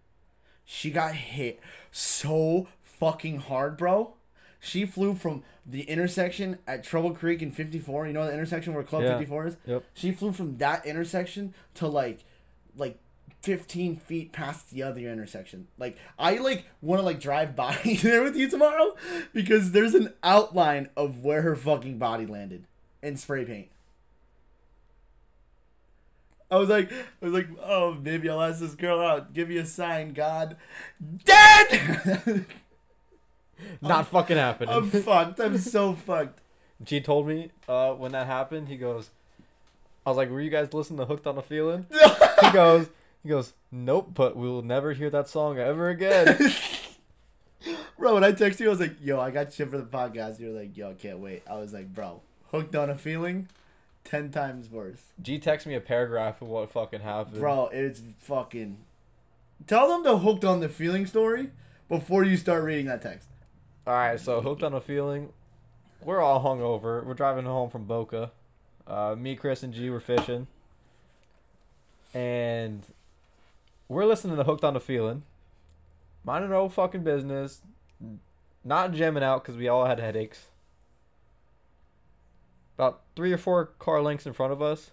She 0.65 0.91
got 0.91 1.15
hit 1.15 1.61
so 1.91 2.67
fucking 2.83 3.41
hard, 3.41 3.77
bro. 3.77 4.15
She 4.59 4.85
flew 4.85 5.15
from 5.15 5.43
the 5.67 5.83
intersection 5.83 6.59
at 6.67 6.85
Trouble 6.85 7.13
Creek 7.13 7.41
in 7.43 7.51
54. 7.51 8.07
You 8.07 8.13
know 8.13 8.27
the 8.27 8.33
intersection 8.33 8.75
where 8.75 8.83
Club 8.83 9.03
Yeah. 9.03 9.13
54 9.19 9.47
is? 9.47 9.57
Yep. 9.67 9.85
She 9.95 10.13
flew 10.13 10.33
from 10.33 10.59
that 10.59 10.85
intersection 10.87 11.55
to 11.75 11.87
like 11.87 12.25
like 12.77 12.99
15 13.43 13.97
feet 13.97 14.33
past 14.33 14.71
the 14.71 14.83
other 14.83 15.01
intersection. 15.01 15.67
Like 15.79 15.99
I 16.19 16.37
like 16.39 16.65
want 16.81 17.01
to 17.01 17.05
like 17.05 17.21
drive 17.21 17.55
by 17.63 17.77
there 18.03 18.23
with 18.23 18.37
you 18.37 18.49
tomorrow 18.49 18.97
because 19.33 19.71
there's 19.73 19.95
an 19.95 20.13
outline 20.23 20.91
of 20.97 21.25
where 21.25 21.43
her 21.43 21.55
fucking 21.57 21.99
body 21.99 22.27
landed 22.27 22.67
in 23.03 23.17
spray 23.17 23.45
paint. 23.45 23.69
I 26.53 26.57
was 26.57 26.69
like, 26.69 26.93
I 26.93 27.25
was 27.25 27.33
like, 27.33 27.49
oh, 27.65 27.97
maybe 28.03 28.29
I'll 28.29 28.43
ask 28.43 28.61
this 28.61 28.75
girl 28.75 29.01
out. 29.01 29.33
Give 29.33 29.49
me 29.49 29.57
a 29.57 29.65
sign, 29.65 30.13
God. 30.13 30.57
Dead. 31.25 32.45
Not 33.81 34.07
fucking 34.09 34.37
happening. 34.37 34.75
I'm 34.75 34.91
fucked. 34.91 35.41
I'm 35.41 35.57
so 35.57 35.95
fucked. 35.95 36.41
G 36.85 37.01
told 37.01 37.27
me 37.27 37.53
uh, 37.67 37.95
when 37.95 38.13
that 38.13 38.27
happened. 38.27 38.69
He 38.69 38.77
goes, 38.77 39.09
I 40.05 40.11
was 40.11 40.19
like, 40.19 40.31
"Were 40.31 40.43
you 40.43 40.51
guys 40.51 40.75
listening 40.75 40.99
to 40.99 41.07
Hooked 41.07 41.27
on 41.27 41.39
a 41.39 41.43
Feeling?" 41.43 41.87
he 42.43 42.51
goes, 42.53 42.89
he 43.23 43.31
goes, 43.31 43.55
"Nope, 43.71 44.11
but 44.13 44.37
we 44.37 44.47
will 44.47 44.63
never 44.63 44.93
hear 44.93 45.09
that 45.09 45.29
song 45.29 45.59
ever 45.59 45.89
again." 45.89 46.39
Bro, 47.99 48.15
when 48.15 48.25
I 48.25 48.33
texted 48.33 48.61
you, 48.61 48.67
I 48.67 48.71
was 48.71 48.81
like, 48.81 48.97
yo, 49.01 49.21
I 49.21 49.31
got 49.31 49.53
shit 49.53 49.71
for 49.71 49.79
the 49.79 49.85
podcast. 49.85 50.41
You 50.41 50.49
were 50.49 50.61
like, 50.61 50.77
yo, 50.77 50.91
I 50.91 50.95
can't 50.95 51.21
wait. 51.21 51.45
I 51.49 51.59
was 51.59 51.73
like, 51.73 51.95
bro, 51.95 52.21
hooked 52.51 52.75
on 52.75 52.91
a 52.91 52.97
feeling, 52.97 53.47
10 54.05 54.31
times 54.31 54.69
worse. 54.69 55.13
G 55.21 55.39
texted 55.39 55.67
me 55.67 55.75
a 55.75 55.81
paragraph 55.81 56.43
of 56.43 56.49
what 56.49 56.71
fucking 56.71 57.01
happened. 57.01 57.41
Bro, 57.41 57.69
it's 57.73 58.03
fucking. 58.19 58.79
Tell 59.67 59.89
them 59.89 60.03
the 60.03 60.19
hooked 60.19 60.45
on 60.45 60.61
the 60.61 60.69
feeling 60.69 61.07
story 61.07 61.51
before 61.89 62.25
you 62.25 62.37
start 62.37 62.65
reading 62.65 62.87
that 62.87 63.03
text. 63.03 63.29
All 63.87 63.95
right, 63.95 64.19
so 64.19 64.41
Hooked 64.41 64.63
on 64.63 64.75
a 64.75 64.81
Feeling. 64.81 65.31
We're 66.05 66.21
all 66.21 66.43
hungover. 66.43 67.05
We're 67.05 67.15
driving 67.15 67.45
home 67.45 67.69
from 67.71 67.85
Boca. 67.85 68.31
Uh, 68.87 69.15
me, 69.19 69.37
Chris, 69.37 69.63
and 69.63 69.73
G 69.73 69.91
were 69.91 70.01
fishing, 70.01 70.47
and 72.13 72.83
we're 73.89 74.05
listening 74.05 74.37
to 74.37 74.45
Hooked 74.45 74.65
on 74.65 74.77
a 74.77 74.81
Feeling. 74.81 75.23
Minding 76.25 76.51
our 76.51 76.57
own 76.57 76.71
fucking 76.71 77.03
business. 77.03 77.61
Not 78.65 78.93
jamming 78.93 79.23
out 79.25 79.43
because 79.43 79.57
we 79.57 79.69
all 79.69 79.87
had 79.87 79.99
headaches. 79.99 80.47
About 82.77 83.03
three 83.15 83.33
or 83.33 83.39
four 83.39 83.67
car 83.79 84.01
lengths 84.03 84.27
in 84.27 84.33
front 84.33 84.53
of 84.53 84.63
us, 84.63 84.93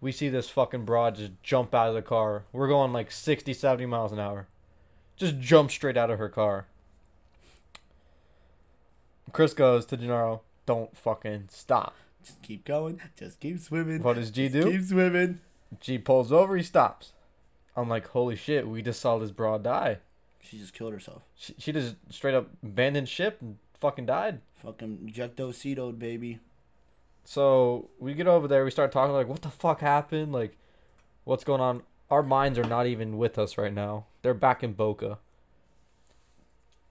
we 0.00 0.12
see 0.12 0.28
this 0.28 0.48
fucking 0.48 0.84
broad 0.84 1.16
just 1.16 1.32
jump 1.42 1.74
out 1.74 1.88
of 1.88 1.94
the 1.94 2.02
car. 2.02 2.44
We're 2.52 2.68
going 2.68 2.92
like 2.92 3.10
60, 3.10 3.52
70 3.52 3.86
miles 3.86 4.12
an 4.12 4.18
hour. 4.18 4.48
Just 5.16 5.38
jump 5.38 5.70
straight 5.70 5.96
out 5.96 6.10
of 6.10 6.18
her 6.18 6.28
car. 6.28 6.66
Chris 9.32 9.54
goes 9.54 9.86
to 9.86 9.96
Gennaro, 9.96 10.42
don't 10.66 10.96
fucking 10.96 11.48
stop. 11.50 11.94
Just 12.24 12.42
keep 12.42 12.64
going. 12.64 13.00
Just 13.16 13.40
keep 13.40 13.58
swimming. 13.58 14.02
What 14.02 14.16
does 14.16 14.30
G 14.30 14.48
Just 14.48 14.66
do? 14.66 14.70
Keep 14.70 14.88
swimming. 14.88 15.40
G 15.78 15.98
pulls 15.98 16.32
over, 16.32 16.56
he 16.56 16.62
stops. 16.62 17.12
I'm 17.76 17.88
like, 17.88 18.08
holy 18.08 18.36
shit, 18.36 18.66
we 18.68 18.82
just 18.82 19.00
saw 19.00 19.18
this 19.18 19.30
broad 19.30 19.62
die. 19.62 19.98
She 20.40 20.58
just 20.58 20.74
killed 20.74 20.92
herself. 20.92 21.22
She, 21.36 21.54
she 21.58 21.72
just 21.72 21.96
straight 22.10 22.34
up 22.34 22.48
abandoned 22.62 23.08
ship 23.08 23.38
and 23.40 23.58
fucking 23.78 24.06
died. 24.06 24.40
Fucking 24.56 25.12
ejectocetoed, 25.14 25.98
baby. 25.98 26.40
So 27.24 27.90
we 27.98 28.14
get 28.14 28.26
over 28.26 28.48
there, 28.48 28.64
we 28.64 28.70
start 28.70 28.92
talking 28.92 29.14
like, 29.14 29.28
what 29.28 29.42
the 29.42 29.50
fuck 29.50 29.80
happened? 29.80 30.32
Like, 30.32 30.56
what's 31.24 31.44
going 31.44 31.60
on? 31.60 31.82
Our 32.10 32.22
minds 32.22 32.58
are 32.58 32.64
not 32.64 32.86
even 32.86 33.18
with 33.18 33.38
us 33.38 33.56
right 33.56 33.72
now. 33.72 34.06
They're 34.22 34.34
back 34.34 34.62
in 34.62 34.72
Boca. 34.72 35.18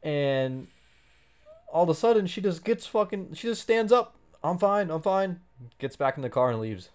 And 0.02 0.68
all 1.72 1.84
of 1.84 1.90
a 1.90 1.96
sudden, 1.96 2.26
she 2.26 2.42
just 2.42 2.64
gets 2.64 2.86
fucking. 2.86 3.34
She 3.34 3.48
just 3.48 3.62
stands 3.62 3.92
up. 3.92 4.16
I'm 4.44 4.58
fine. 4.58 4.90
I'm 4.90 5.02
fine. 5.02 5.42
Gets 5.78 5.98
back 5.98 6.16
in 6.16 6.24
the 6.24 6.30
car 6.30 6.52
and 6.52 6.62
leaves. 6.62 6.90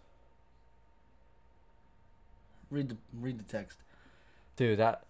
Read 2.70 2.89
the 2.89 2.97
read 3.12 3.39
the 3.39 3.45
text. 3.45 3.78
Dude, 4.57 4.78
that 4.78 5.05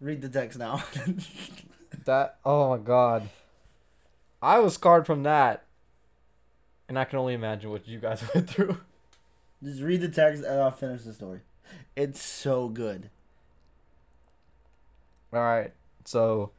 Read 0.00 0.22
the 0.22 0.28
text 0.28 0.58
now. 0.58 0.82
that. 2.04 2.38
Oh 2.44 2.70
my 2.70 2.78
god. 2.78 3.28
I 4.42 4.58
was 4.58 4.74
scarred 4.74 5.06
from 5.06 5.22
that, 5.22 5.64
and 6.94 7.00
I 7.00 7.04
can 7.06 7.18
only 7.18 7.34
imagine 7.34 7.70
what 7.70 7.88
you 7.88 7.98
guys 7.98 8.22
went 8.34 8.48
through. 8.48 8.78
just 9.64 9.82
read 9.82 10.00
the 10.00 10.08
text 10.08 10.44
and 10.44 10.60
I'll 10.60 10.70
finish 10.70 11.02
the 11.02 11.12
story. 11.12 11.40
It's 11.96 12.22
so 12.22 12.68
good. 12.68 13.10
All 15.32 15.40
right. 15.40 15.72
So 16.04 16.52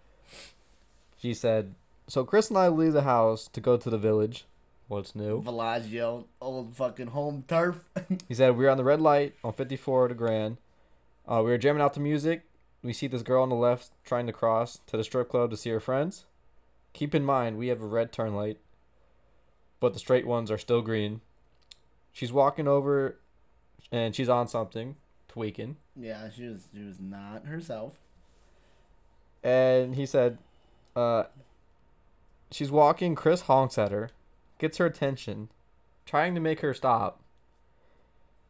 she 1.18 1.34
said, 1.34 1.74
so 2.08 2.26
Chris 2.26 2.50
and 2.50 2.58
I 2.58 2.68
leave 2.68 2.92
the 2.92 3.04
house 3.04 3.48
to 3.54 3.62
go 3.62 3.78
to 3.78 3.90
the 3.90 3.98
village. 3.98 4.44
What's 4.90 5.16
new? 5.16 5.42
Villaggio, 5.42 6.26
old 6.42 6.76
fucking 6.76 7.08
home 7.08 7.46
turf. 7.48 7.88
He 8.28 8.34
said 8.34 8.58
we 8.58 8.66
were 8.66 8.72
on 8.72 8.78
the 8.78 8.84
red 8.84 9.00
light 9.00 9.36
on 9.42 9.54
54 9.54 10.10
to 10.10 10.16
Grand. 10.16 10.58
Uh, 11.26 11.42
we 11.46 11.52
were 11.52 11.58
jamming 11.58 11.82
out 11.82 11.94
to 11.94 12.02
music. 12.02 12.44
We 12.84 12.92
see 12.92 13.08
this 13.08 13.24
girl 13.24 13.44
on 13.44 13.50
the 13.50 13.56
left 13.56 13.92
trying 14.04 14.28
to 14.28 14.34
cross 14.34 14.80
to 14.88 14.98
the 14.98 15.06
strip 15.06 15.30
club 15.30 15.50
to 15.52 15.58
see 15.58 15.70
her 15.70 15.80
friends. 15.80 16.26
Keep 16.92 17.16
in 17.16 17.24
mind 17.24 17.58
we 17.58 17.68
have 17.68 17.82
a 17.82 17.88
red 17.88 18.12
turn 18.12 18.36
light, 18.36 18.58
but 19.86 19.94
the 19.94 20.00
straight 20.00 20.26
ones 20.26 20.50
are 20.50 20.58
still 20.58 20.82
green. 20.82 21.22
She's 22.12 22.34
walking 22.34 22.68
over, 22.68 23.20
and 23.92 24.16
she's 24.16 24.28
on 24.30 24.48
something, 24.48 24.96
tweaking. 25.28 25.76
yeah, 25.96 26.28
she 26.36 26.48
was 26.48 26.70
she 26.74 26.82
was 26.84 27.00
not 27.00 27.46
herself. 27.46 27.94
And 29.44 29.94
he 29.94 30.08
said, 30.08 30.40
uh, 30.96 31.26
she's 32.50 32.72
walking. 32.72 33.14
Chris 33.14 33.42
honks 33.42 33.78
at 33.78 33.92
her, 33.92 34.10
gets 34.58 34.80
her 34.80 34.88
attention, 34.88 35.50
trying 36.08 36.34
to 36.34 36.42
make 36.42 36.62
her 36.62 36.74
stop. 36.74 37.20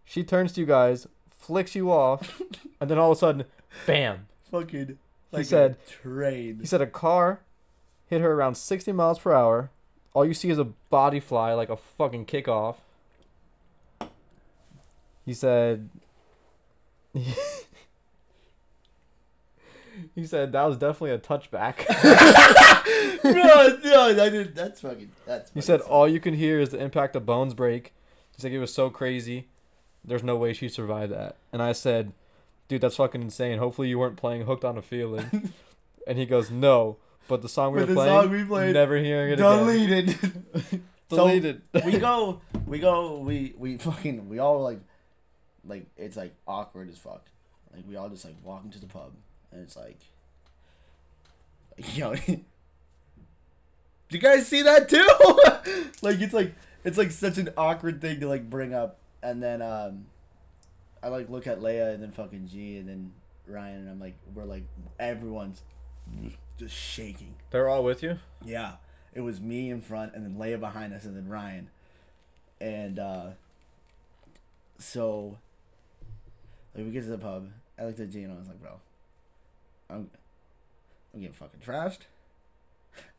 She 0.05 0.23
turns 0.23 0.53
to 0.53 0.61
you 0.61 0.65
guys, 0.65 1.05
flicks 1.29 1.75
you 1.75 1.91
off, 1.91 2.41
and 2.79 2.89
then 2.89 2.97
all 2.97 3.11
of 3.11 3.17
a 3.17 3.19
sudden, 3.19 3.43
bam! 3.85 4.27
Fucking 4.49 4.97
like 5.33 5.39
He 5.41 5.43
said- 5.43 5.85
train. 5.85 6.59
He 6.61 6.65
said 6.65 6.79
a 6.81 6.87
car 6.87 7.41
hit 8.07 8.21
her 8.21 8.31
around 8.31 8.55
60 8.55 8.93
miles 8.93 9.19
per 9.19 9.33
hour. 9.33 9.69
All 10.15 10.25
you 10.25 10.33
see 10.33 10.49
is 10.49 10.57
a 10.57 10.63
body 10.63 11.19
fly 11.19 11.53
like 11.53 11.69
a 11.69 11.75
fucking 11.75 12.25
kickoff. 12.25 12.77
He 15.25 15.33
said. 15.33 15.89
he 17.13 17.25
said 20.23 20.53
that 20.53 20.63
was 20.63 20.77
definitely 20.77 21.11
a 21.11 21.19
touchback. 21.19 21.85
no, 23.25 23.77
no, 23.83 24.23
I 24.23 24.29
did. 24.29 24.55
That's 24.55 24.79
fucking. 24.79 25.11
That's. 25.25 25.51
He 25.51 25.59
said 25.59 25.81
sad. 25.81 25.89
all 25.89 26.07
you 26.07 26.21
can 26.21 26.33
hear 26.33 26.61
is 26.61 26.69
the 26.69 26.81
impact 26.81 27.17
of 27.17 27.25
bones 27.25 27.53
break. 27.53 27.93
He's 28.35 28.45
like 28.45 28.53
it 28.53 28.59
was 28.59 28.73
so 28.73 28.89
crazy. 28.89 29.47
There's 30.05 30.23
no 30.23 30.37
way 30.37 30.53
she 30.53 30.69
survived 30.69 31.11
that. 31.11 31.35
And 31.51 31.61
I 31.61 31.73
said, 31.73 32.13
dude, 32.69 32.79
that's 32.79 32.95
fucking 32.95 33.21
insane. 33.21 33.57
Hopefully 33.59 33.89
you 33.89 33.99
weren't 33.99 34.15
playing 34.15 34.45
hooked 34.45 34.63
on 34.63 34.77
a 34.77 34.81
feeling. 34.81 35.51
and 36.07 36.17
he 36.17 36.25
goes, 36.25 36.49
no. 36.49 36.95
But 37.27 37.41
the 37.41 37.49
song 37.49 37.73
we 37.73 37.79
were 37.79 37.87
playing, 37.87 38.21
song 38.21 38.29
we 38.29 38.43
played, 38.43 38.73
never 38.73 38.97
hearing 38.97 39.31
it 39.31 39.39
again. 39.39 39.57
deleted. 39.57 40.81
Deleted. 41.09 41.61
we 41.85 41.99
go, 41.99 42.41
we 42.65 42.79
go, 42.79 43.19
we 43.19 43.53
we 43.57 43.77
fucking, 43.77 44.27
we 44.27 44.39
all 44.39 44.61
like, 44.61 44.79
like 45.63 45.85
it's 45.97 46.17
like 46.17 46.33
awkward 46.47 46.89
as 46.89 46.97
fuck. 46.97 47.25
Like 47.73 47.83
we 47.87 47.95
all 47.95 48.09
just 48.09 48.25
like 48.25 48.35
walk 48.43 48.63
into 48.63 48.79
the 48.79 48.87
pub, 48.87 49.13
and 49.51 49.61
it's 49.61 49.75
like, 49.75 49.99
yo, 51.93 52.15
did 52.15 52.43
you 54.09 54.19
guys 54.19 54.47
see 54.47 54.63
that 54.63 54.89
too? 54.89 55.05
like 56.01 56.19
it's 56.21 56.33
like 56.33 56.53
it's 56.83 56.97
like 56.97 57.11
such 57.11 57.37
an 57.37 57.49
awkward 57.57 58.01
thing 58.01 58.19
to 58.19 58.27
like 58.27 58.49
bring 58.49 58.73
up, 58.73 58.97
and 59.21 59.41
then 59.43 59.61
um, 59.61 60.05
I 61.03 61.09
like 61.09 61.29
look 61.29 61.45
at 61.45 61.59
Leia 61.59 61.93
and 61.93 62.01
then 62.01 62.11
fucking 62.11 62.47
G 62.47 62.77
and 62.77 62.89
then 62.89 63.13
Ryan, 63.47 63.81
and 63.81 63.89
I'm 63.89 63.99
like, 63.99 64.15
we're 64.33 64.45
like 64.45 64.63
everyone's 64.99 65.61
just 66.57 66.75
shaking. 66.75 67.35
They're 67.51 67.69
all 67.69 67.83
with 67.83 68.01
you? 68.03 68.19
Yeah. 68.43 68.73
It 69.13 69.21
was 69.21 69.39
me 69.39 69.69
in 69.69 69.81
front 69.81 70.13
and 70.13 70.25
then 70.25 70.35
Leia 70.35 70.59
behind 70.59 70.93
us 70.93 71.05
and 71.05 71.15
then 71.15 71.27
Ryan. 71.27 71.69
And 72.59 72.99
uh 72.99 73.27
so 74.77 75.37
like 76.75 76.85
we 76.85 76.91
get 76.91 77.03
to 77.03 77.09
the 77.09 77.17
pub. 77.17 77.49
I 77.77 77.85
looked 77.85 77.99
at 77.99 78.09
Gino, 78.09 78.29
and 78.29 78.37
I 78.37 78.39
was 78.39 78.47
like, 78.47 78.61
bro. 78.61 78.79
I'm 79.89 80.09
I'm 81.13 81.19
getting 81.19 81.33
fucking 81.33 81.59
trashed, 81.65 81.99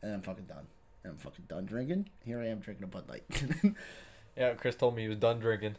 and 0.01 0.13
I'm 0.13 0.21
fucking 0.21 0.45
done. 0.45 0.67
And 1.03 1.13
I'm 1.13 1.17
fucking 1.17 1.45
done 1.47 1.65
drinking. 1.65 2.09
Here 2.25 2.39
I 2.39 2.47
am 2.47 2.59
drinking 2.59 2.83
a 2.83 2.87
Bud 2.87 3.07
Light. 3.09 3.23
Yeah, 4.37 4.53
Chris 4.53 4.75
told 4.75 4.95
me 4.95 5.01
he 5.01 5.07
was 5.07 5.17
done 5.17 5.39
drinking. 5.39 5.77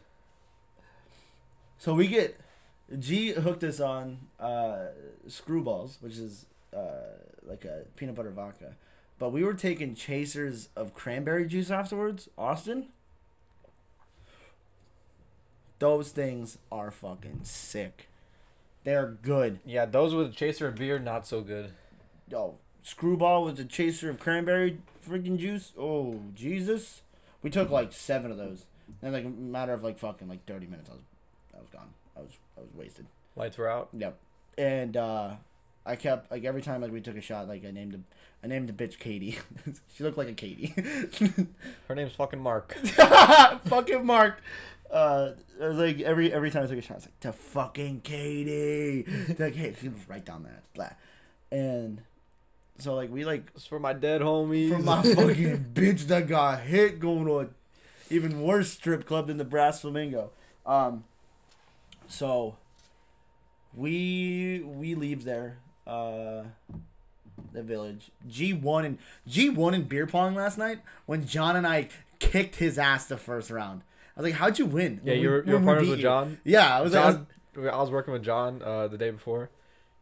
so 1.77 1.93
we 1.93 2.07
get 2.07 2.37
G 2.99 3.29
hooked 3.31 3.63
us 3.63 3.79
on 3.79 4.27
uh, 4.37 4.87
screwballs, 5.29 6.01
which 6.01 6.17
is 6.17 6.45
uh, 6.75 7.17
like 7.45 7.65
a 7.65 7.83
peanut 7.95 8.15
butter 8.15 8.31
vodka. 8.31 8.75
But 9.17 9.31
we 9.31 9.43
were 9.43 9.53
taking 9.53 9.95
chasers 9.95 10.69
of 10.75 10.93
cranberry 10.93 11.45
juice 11.45 11.69
afterwards. 11.69 12.29
Austin. 12.37 12.87
Those 15.79 16.09
things 16.11 16.57
are 16.71 16.91
fucking 16.91 17.41
sick. 17.43 18.09
They're 18.83 19.17
good. 19.21 19.59
Yeah, 19.65 19.85
those 19.85 20.13
with 20.13 20.31
a 20.31 20.35
chaser 20.35 20.67
of 20.67 20.75
beer, 20.75 20.99
not 20.99 21.25
so 21.27 21.41
good. 21.41 21.71
Yo, 22.29 22.55
screwball 22.81 23.43
with 23.45 23.59
a 23.59 23.65
chaser 23.65 24.09
of 24.09 24.19
cranberry 24.19 24.79
freaking 25.07 25.37
juice. 25.37 25.73
Oh 25.77 26.19
Jesus! 26.33 27.01
We 27.41 27.49
took 27.49 27.69
like 27.69 27.93
seven 27.93 28.31
of 28.31 28.37
those. 28.37 28.65
And 29.01 29.13
like 29.13 29.25
a 29.25 29.29
matter 29.29 29.73
of 29.73 29.83
like 29.83 29.97
fucking 29.97 30.27
like 30.27 30.45
thirty 30.45 30.65
minutes, 30.65 30.89
I 30.89 30.93
was, 30.93 31.03
I 31.55 31.59
was 31.59 31.69
gone. 31.69 31.89
I 32.17 32.21
was, 32.21 32.31
I 32.57 32.61
was 32.61 32.69
wasted. 32.73 33.05
Lights 33.35 33.57
were 33.57 33.69
out. 33.69 33.89
Yep. 33.93 34.17
And 34.57 34.97
uh, 34.97 35.35
I 35.85 35.95
kept 35.95 36.31
like 36.31 36.43
every 36.43 36.61
time 36.61 36.81
like 36.81 36.91
we 36.91 37.01
took 37.01 37.17
a 37.17 37.21
shot, 37.21 37.47
like 37.47 37.65
I 37.65 37.71
named 37.71 37.93
the, 37.93 37.99
I 38.43 38.47
named 38.47 38.69
the 38.69 38.73
bitch 38.73 38.99
Katie. 38.99 39.37
she 39.95 40.03
looked 40.03 40.17
like 40.17 40.27
a 40.29 40.33
Katie. 40.33 40.73
Her 41.87 41.95
name's 41.95 42.13
fucking 42.13 42.41
Mark. 42.41 42.73
fucking 43.65 44.05
Mark. 44.05 44.41
Uh, 44.91 45.31
it 45.59 45.67
was 45.67 45.77
like 45.77 46.01
every 46.01 46.33
every 46.33 46.51
time 46.51 46.63
I 46.63 46.67
took 46.67 46.77
a 46.77 46.81
shot, 46.81 46.91
I 46.91 46.95
was 46.95 47.05
like, 47.05 47.19
"To 47.21 47.33
fucking 47.33 48.01
Katie." 48.01 49.03
To 49.35 49.51
Katie. 49.51 49.75
She 49.81 49.89
was 49.89 50.07
right 50.07 50.23
down 50.23 50.43
there, 50.43 50.61
blah. 50.73 50.89
And 51.51 52.01
so 52.77 52.95
like 52.95 53.11
we 53.11 53.25
like 53.25 53.51
It's 53.55 53.65
for 53.65 53.79
my 53.79 53.93
dead 53.93 54.21
homies. 54.21 54.69
for 54.69 54.79
my 54.79 55.01
fucking 55.01 55.71
bitch 55.73 56.07
that 56.07 56.27
got 56.27 56.61
hit 56.61 56.99
going 56.99 57.27
on 57.27 57.49
even 58.09 58.41
worse 58.41 58.71
strip 58.71 59.05
club 59.05 59.27
than 59.27 59.37
the 59.37 59.45
Brass 59.45 59.81
Flamingo. 59.81 60.31
Um, 60.65 61.03
so 62.07 62.57
we 63.73 64.63
we 64.65 64.95
leave 64.95 65.23
there, 65.23 65.57
uh, 65.89 66.43
the 67.53 67.63
village. 67.63 68.11
G 68.27 68.53
one 68.53 68.85
and 68.85 68.97
G 69.27 69.49
one 69.49 69.73
in 69.73 69.83
beer 69.83 70.05
pong 70.07 70.35
last 70.35 70.57
night 70.57 70.79
when 71.05 71.25
John 71.25 71.55
and 71.55 71.65
I 71.65 71.89
kicked 72.19 72.57
his 72.57 72.77
ass 72.77 73.05
the 73.07 73.17
first 73.17 73.49
round. 73.49 73.81
I 74.15 74.21
was 74.21 74.31
like, 74.31 74.39
"How'd 74.39 74.59
you 74.59 74.65
win?" 74.65 75.01
yeah, 75.03 75.13
when 75.13 75.21
you 75.21 75.29
we- 75.29 75.35
were, 75.35 75.45
you 75.45 75.53
were 75.53 75.59
partners 75.61 75.89
with 75.89 75.99
you?" 75.99 76.03
John. 76.03 76.39
Yeah, 76.43 76.77
I 76.77 76.81
was 76.81 76.93
like, 76.93 77.03
I 77.03 77.07
was- 77.07 77.17
I 77.73 77.81
was 77.81 77.91
working 77.91 78.13
with 78.13 78.23
John 78.23 78.61
uh, 78.63 78.87
the 78.87 78.97
day 78.97 79.09
before, 79.11 79.49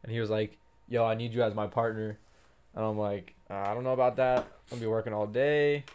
and 0.04 0.12
he 0.12 0.20
was 0.20 0.30
like, 0.30 0.58
"Yo, 0.90 1.06
I 1.06 1.16
need 1.16 1.34
you 1.34 1.42
as 1.44 1.56
my 1.56 1.68
partner," 1.68 2.18
and 2.76 2.86
I'm 2.86 2.98
like, 2.98 3.34
uh, 3.50 3.54
"I 3.56 3.74
don't 3.74 3.84
know 3.84 3.94
about 3.94 4.16
that. 4.18 4.40
I'm 4.40 4.46
gonna 4.78 4.82
be 4.82 4.88
working 4.88 5.14
all 5.14 5.26
day." 5.28 5.86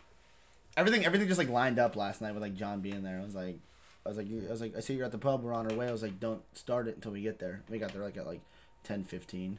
everything 0.75 1.05
everything 1.05 1.29
just 1.29 1.37
like 1.39 1.51
lined 1.51 1.79
up 1.79 1.97
last 1.97 2.23
night 2.23 2.33
with 2.33 2.43
like 2.43 2.55
John 2.55 2.81
being 2.81 3.03
there. 3.03 3.19
I 3.21 3.23
was 3.23 3.35
like, 3.35 3.59
I 4.07 4.09
was 4.09 4.17
like, 4.17 4.27
I 4.27 4.51
was 4.51 4.61
like, 4.63 4.75
I 4.75 4.81
see 4.81 4.95
you're 4.95 5.05
at 5.05 5.13
the 5.13 5.19
pub. 5.19 5.43
We're 5.43 5.53
on 5.53 5.71
our 5.71 5.77
way. 5.77 5.87
I 5.87 5.93
was 5.93 6.03
like, 6.03 6.19
don't 6.19 6.41
start 6.57 6.89
it 6.89 6.95
until 6.95 7.13
we 7.13 7.21
get 7.21 7.39
there. 7.39 7.61
We 7.69 7.79
got 7.79 7.93
there 7.93 8.03
like 8.03 8.17
at 8.17 8.27
like 8.27 8.41
ten 8.83 9.05
fifteen, 9.05 9.59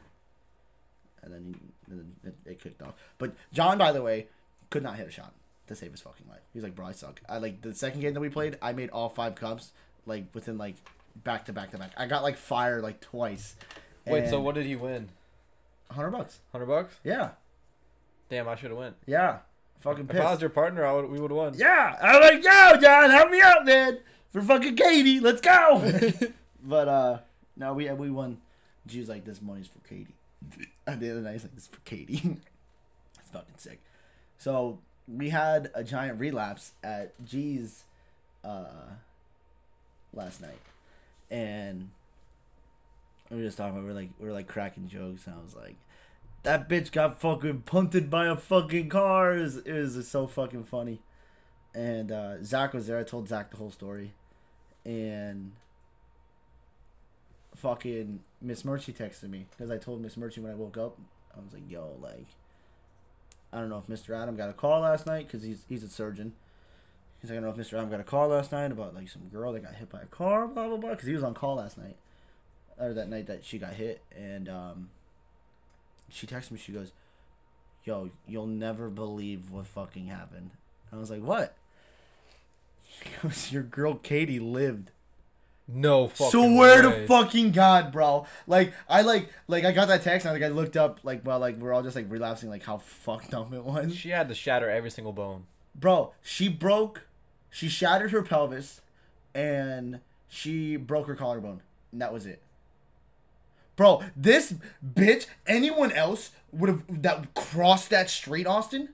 and 1.24 1.32
then, 1.34 1.44
he, 1.44 1.92
and 1.92 2.00
then 2.00 2.32
it, 2.46 2.50
it 2.50 2.60
kicked 2.62 2.82
off. 2.82 2.94
But 3.18 3.32
John, 3.52 3.78
by 3.78 3.92
the 3.92 4.02
way, 4.02 4.26
could 4.70 4.82
not 4.82 4.96
hit 4.96 5.08
a 5.08 5.10
shot 5.10 5.32
to 5.66 5.74
save 5.74 5.92
his 5.92 6.00
fucking 6.00 6.26
life. 6.28 6.40
He's 6.52 6.62
like, 6.62 6.74
bro, 6.74 6.86
I 6.86 6.92
suck. 6.92 7.20
I 7.28 7.38
like 7.38 7.62
the 7.62 7.74
second 7.74 8.00
game 8.00 8.14
that 8.14 8.20
we 8.20 8.28
played. 8.28 8.58
I 8.60 8.72
made 8.72 8.90
all 8.90 9.08
five 9.08 9.34
cups 9.34 9.72
like 10.06 10.26
within 10.34 10.58
like 10.58 10.76
back 11.16 11.46
to 11.46 11.52
back 11.52 11.70
to 11.70 11.78
back. 11.78 11.92
I 11.96 12.06
got 12.06 12.22
like 12.22 12.36
fired 12.36 12.82
like 12.82 13.00
twice. 13.00 13.56
Wait, 14.06 14.28
so 14.28 14.40
what 14.40 14.54
did 14.54 14.66
he 14.66 14.76
win? 14.76 15.08
Hundred 15.90 16.10
bucks. 16.10 16.40
Hundred 16.52 16.66
bucks? 16.66 16.96
Yeah, 17.04 17.30
Damn, 18.28 18.48
I 18.48 18.56
should 18.56 18.70
have 18.70 18.78
went. 18.78 18.96
yeah. 19.06 19.38
Fucking 19.80 20.08
If 20.08 20.18
I 20.18 20.32
was 20.32 20.40
your 20.40 20.48
partner, 20.50 20.86
I 20.86 20.92
would. 20.94 21.10
We 21.10 21.20
would 21.20 21.30
have 21.30 21.36
won. 21.36 21.54
Yeah, 21.56 21.96
I'm 22.00 22.20
like, 22.22 22.42
yo, 22.42 22.80
John, 22.80 23.10
help 23.10 23.30
me 23.30 23.40
out, 23.42 23.66
man, 23.66 23.98
for 24.30 24.40
fucking 24.40 24.76
Katie. 24.76 25.20
Let's 25.20 25.42
go. 25.42 25.92
but 26.64 26.88
uh, 26.88 27.18
no, 27.56 27.74
we 27.74 27.90
we 27.92 28.10
won. 28.10 28.38
She 28.88 28.98
was 28.98 29.08
like, 29.10 29.24
this 29.26 29.42
money's 29.42 29.66
for 29.66 29.80
Katie. 29.86 30.14
At 30.86 31.00
the 31.00 31.08
end 31.08 31.18
of 31.18 31.22
the 31.24 31.30
night, 31.30 31.40
he's 31.40 31.44
like, 31.44 31.60
for 31.60 31.80
Katie. 31.84 32.38
It's 33.18 33.30
fucking 33.30 33.54
sick. 33.56 33.80
So 34.36 34.80
we 35.08 35.30
had 35.30 35.70
a 35.74 35.84
giant 35.84 36.18
relapse 36.18 36.72
at 36.82 37.12
G's 37.24 37.84
uh, 38.44 38.64
last 40.12 40.40
night, 40.40 40.60
and 41.30 41.90
we 43.30 43.38
were 43.38 43.42
just 43.44 43.56
talking. 43.56 43.72
about 43.72 43.82
We 43.82 43.88
were 43.88 43.94
like, 43.94 44.10
we 44.18 44.26
were 44.26 44.32
like 44.32 44.46
cracking 44.46 44.88
jokes, 44.88 45.26
and 45.26 45.36
I 45.36 45.42
was 45.42 45.54
like, 45.54 45.76
that 46.42 46.68
bitch 46.68 46.92
got 46.92 47.20
fucking 47.20 47.62
punted 47.62 48.10
by 48.10 48.26
a 48.26 48.36
fucking 48.36 48.88
car. 48.88 49.36
It 49.36 49.40
was, 49.42 49.56
it 49.58 49.72
was 49.72 50.08
so 50.08 50.26
fucking 50.26 50.64
funny. 50.64 51.00
And 51.74 52.12
uh, 52.12 52.42
Zach 52.42 52.72
was 52.72 52.86
there. 52.86 52.98
I 52.98 53.02
told 53.02 53.28
Zach 53.28 53.50
the 53.50 53.56
whole 53.56 53.70
story, 53.70 54.12
and 54.84 55.52
fucking 57.56 58.20
Miss 58.40 58.62
Murchie 58.62 58.94
texted 58.94 59.30
me 59.30 59.46
because 59.50 59.70
I 59.70 59.78
told 59.78 60.00
Miss 60.00 60.16
Murchie 60.16 60.38
when 60.42 60.52
I 60.52 60.54
woke 60.54 60.76
up. 60.76 60.98
I 61.36 61.40
was 61.40 61.52
like, 61.52 61.68
"Yo, 61.68 61.96
like, 62.00 62.26
I 63.52 63.58
don't 63.58 63.68
know 63.68 63.78
if 63.78 63.86
Mr. 63.86 64.20
Adam 64.20 64.36
got 64.36 64.50
a 64.50 64.52
call 64.52 64.80
last 64.80 65.06
night 65.06 65.26
because 65.26 65.42
he's 65.42 65.64
he's 65.68 65.84
a 65.84 65.88
surgeon. 65.88 66.32
He's 67.20 67.30
like, 67.30 67.38
I 67.38 67.42
don't 67.42 67.56
know 67.56 67.62
if 67.62 67.68
Mr. 67.68 67.78
Adam 67.78 67.88
got 67.88 68.00
a 68.00 68.04
call 68.04 68.28
last 68.28 68.52
night 68.52 68.70
about 68.70 68.94
like 68.94 69.08
some 69.08 69.28
girl 69.28 69.52
that 69.52 69.60
got 69.60 69.76
hit 69.76 69.88
by 69.88 70.02
a 70.02 70.06
car, 70.06 70.46
blah 70.46 70.66
blah 70.66 70.76
blah. 70.76 70.90
Because 70.90 71.06
he 71.06 71.14
was 71.14 71.22
on 71.22 71.34
call 71.34 71.56
last 71.56 71.78
night, 71.78 71.96
or 72.78 72.92
that 72.92 73.08
night 73.08 73.26
that 73.28 73.44
she 73.44 73.58
got 73.58 73.74
hit, 73.74 74.02
and 74.14 74.48
um, 74.48 74.90
she 76.10 76.26
texted 76.26 76.50
me. 76.50 76.58
She 76.58 76.72
goes, 76.72 76.92
"Yo, 77.84 78.10
you'll 78.26 78.46
never 78.46 78.90
believe 78.90 79.50
what 79.50 79.66
fucking 79.66 80.08
happened." 80.08 80.50
I 80.92 80.96
was 80.96 81.10
like, 81.10 81.22
"What?" 81.22 81.56
She 82.88 83.08
goes, 83.22 83.52
"Your 83.52 83.62
girl 83.62 83.94
Katie 83.94 84.40
lived." 84.40 84.90
No 85.66 86.08
fucking. 86.08 86.30
Swear 86.30 86.88
way. 86.90 87.00
to 87.00 87.06
fucking 87.06 87.52
God, 87.52 87.90
bro. 87.90 88.26
Like 88.46 88.74
I 88.88 89.02
like 89.02 89.30
like 89.48 89.64
I 89.64 89.72
got 89.72 89.88
that 89.88 90.02
text 90.02 90.26
and 90.26 90.30
I, 90.30 90.38
like 90.38 90.42
I 90.42 90.52
looked 90.52 90.76
up 90.76 91.00
like 91.02 91.24
well 91.24 91.38
like 91.38 91.56
we're 91.56 91.72
all 91.72 91.82
just 91.82 91.96
like 91.96 92.10
relapsing 92.10 92.50
like 92.50 92.64
how 92.64 92.78
fucked 92.78 93.32
up 93.32 93.52
it 93.52 93.64
was. 93.64 93.94
She 93.94 94.10
had 94.10 94.28
to 94.28 94.34
shatter 94.34 94.68
every 94.68 94.90
single 94.90 95.12
bone. 95.12 95.46
Bro, 95.74 96.12
she 96.22 96.48
broke 96.48 97.06
she 97.54 97.68
shattered 97.68 98.10
her 98.10 98.22
pelvis 98.22 98.80
and 99.32 100.00
she 100.26 100.76
broke 100.76 101.06
her 101.06 101.14
collarbone. 101.14 101.62
And 101.92 102.00
that 102.00 102.12
was 102.12 102.26
it. 102.26 102.42
Bro, 103.76 104.02
this 104.16 104.56
bitch, 104.84 105.26
anyone 105.46 105.92
else 105.92 106.32
would 106.50 106.68
have 106.68 107.02
that 107.02 107.32
crossed 107.34 107.90
that 107.90 108.10
street, 108.10 108.48
Austin, 108.48 108.88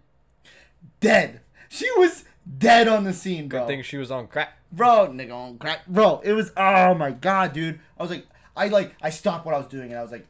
dead. 1.00 1.40
She 1.70 1.90
was 1.96 2.24
dead 2.58 2.88
on 2.88 3.04
the 3.04 3.12
scene, 3.12 3.48
bro 3.48 3.60
Good 3.60 3.66
thing 3.68 3.82
she 3.82 3.96
was 3.96 4.10
on 4.10 4.26
crack. 4.26 4.56
bro, 4.72 5.08
nigga 5.08 5.32
on 5.32 5.58
crack, 5.58 5.86
bro. 5.86 6.20
It 6.24 6.32
was 6.32 6.52
oh 6.56 6.94
my 6.94 7.10
god, 7.10 7.52
dude. 7.52 7.80
I 7.98 8.02
was 8.02 8.10
like, 8.10 8.26
I 8.56 8.68
like, 8.68 8.94
I 9.02 9.10
stopped 9.10 9.46
what 9.46 9.54
I 9.54 9.58
was 9.58 9.66
doing 9.66 9.90
and 9.90 9.98
I 9.98 10.02
was 10.02 10.12
like, 10.12 10.26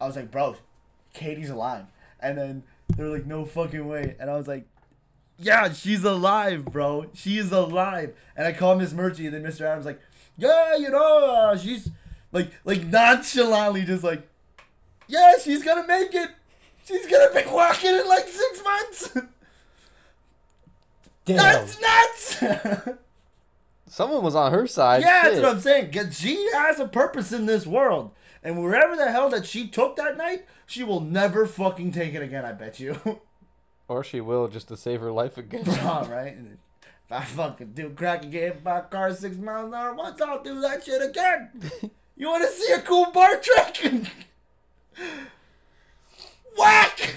I 0.00 0.06
was 0.06 0.16
like, 0.16 0.30
bro, 0.30 0.56
Katie's 1.14 1.50
alive. 1.50 1.86
And 2.20 2.38
then 2.38 2.62
they 2.96 3.02
were 3.02 3.10
like, 3.10 3.26
no 3.26 3.44
fucking 3.44 3.86
way. 3.86 4.16
And 4.18 4.30
I 4.30 4.36
was 4.36 4.46
like, 4.48 4.66
yeah, 5.38 5.72
she's 5.72 6.04
alive, 6.04 6.66
bro. 6.66 7.06
She 7.14 7.38
is 7.38 7.50
alive. 7.50 8.14
And 8.36 8.46
I 8.46 8.52
called 8.52 8.78
Miss 8.78 8.92
Murchie 8.92 9.24
and 9.26 9.34
then 9.34 9.42
Mr. 9.42 9.62
Adams 9.62 9.86
like, 9.86 10.00
yeah, 10.38 10.76
you 10.76 10.90
know, 10.90 11.24
uh, 11.24 11.56
she's 11.56 11.90
like, 12.30 12.50
like 12.64 12.86
nonchalantly 12.86 13.84
just 13.84 14.04
like, 14.04 14.28
yeah, 15.08 15.32
she's 15.42 15.62
gonna 15.64 15.86
make 15.86 16.14
it. 16.14 16.30
She's 16.84 17.06
gonna 17.06 17.32
be 17.34 17.48
walking 17.50 17.90
in 17.90 18.08
like 18.08 18.28
six 18.28 18.62
months. 18.64 19.18
That's 21.24 21.78
nuts. 21.80 22.84
Someone 23.86 24.24
was 24.24 24.34
on 24.34 24.52
her 24.52 24.66
side. 24.66 25.02
Yeah, 25.02 25.22
that's 25.24 25.36
what 25.40 25.44
I'm 25.56 25.60
saying. 25.60 25.92
Cause 25.92 26.18
She 26.18 26.48
has 26.54 26.80
a 26.80 26.88
purpose 26.88 27.30
in 27.32 27.46
this 27.46 27.66
world. 27.66 28.12
And 28.42 28.60
wherever 28.62 28.96
the 28.96 29.12
hell 29.12 29.28
that 29.30 29.46
she 29.46 29.68
took 29.68 29.96
that 29.96 30.16
night, 30.16 30.46
she 30.66 30.82
will 30.82 31.00
never 31.00 31.46
fucking 31.46 31.92
take 31.92 32.14
it 32.14 32.22
again, 32.22 32.44
I 32.44 32.52
bet 32.52 32.80
you. 32.80 33.20
Or 33.88 34.02
she 34.02 34.22
will 34.22 34.48
just 34.48 34.68
to 34.68 34.76
save 34.76 35.00
her 35.00 35.12
life 35.12 35.36
again. 35.36 35.68
All 35.82 36.06
right. 36.06 36.34
If 36.80 37.12
I 37.12 37.20
fucking 37.24 37.72
do 37.72 37.90
crack 37.90 38.22
and 38.22 38.32
get 38.32 38.42
hit 38.42 38.64
by 38.64 38.78
a 38.78 38.82
car 38.82 39.12
six 39.14 39.36
miles 39.36 39.66
an 39.66 39.74
hour 39.74 39.92
once, 39.92 40.18
I'll 40.22 40.42
do 40.42 40.60
that 40.62 40.84
shit 40.84 41.02
again. 41.02 41.50
You 42.16 42.28
want 42.28 42.42
to 42.44 42.48
see 42.48 42.72
a 42.72 42.80
cool 42.80 43.10
bar 43.10 43.36
trick? 43.36 44.06
Whack! 46.56 47.16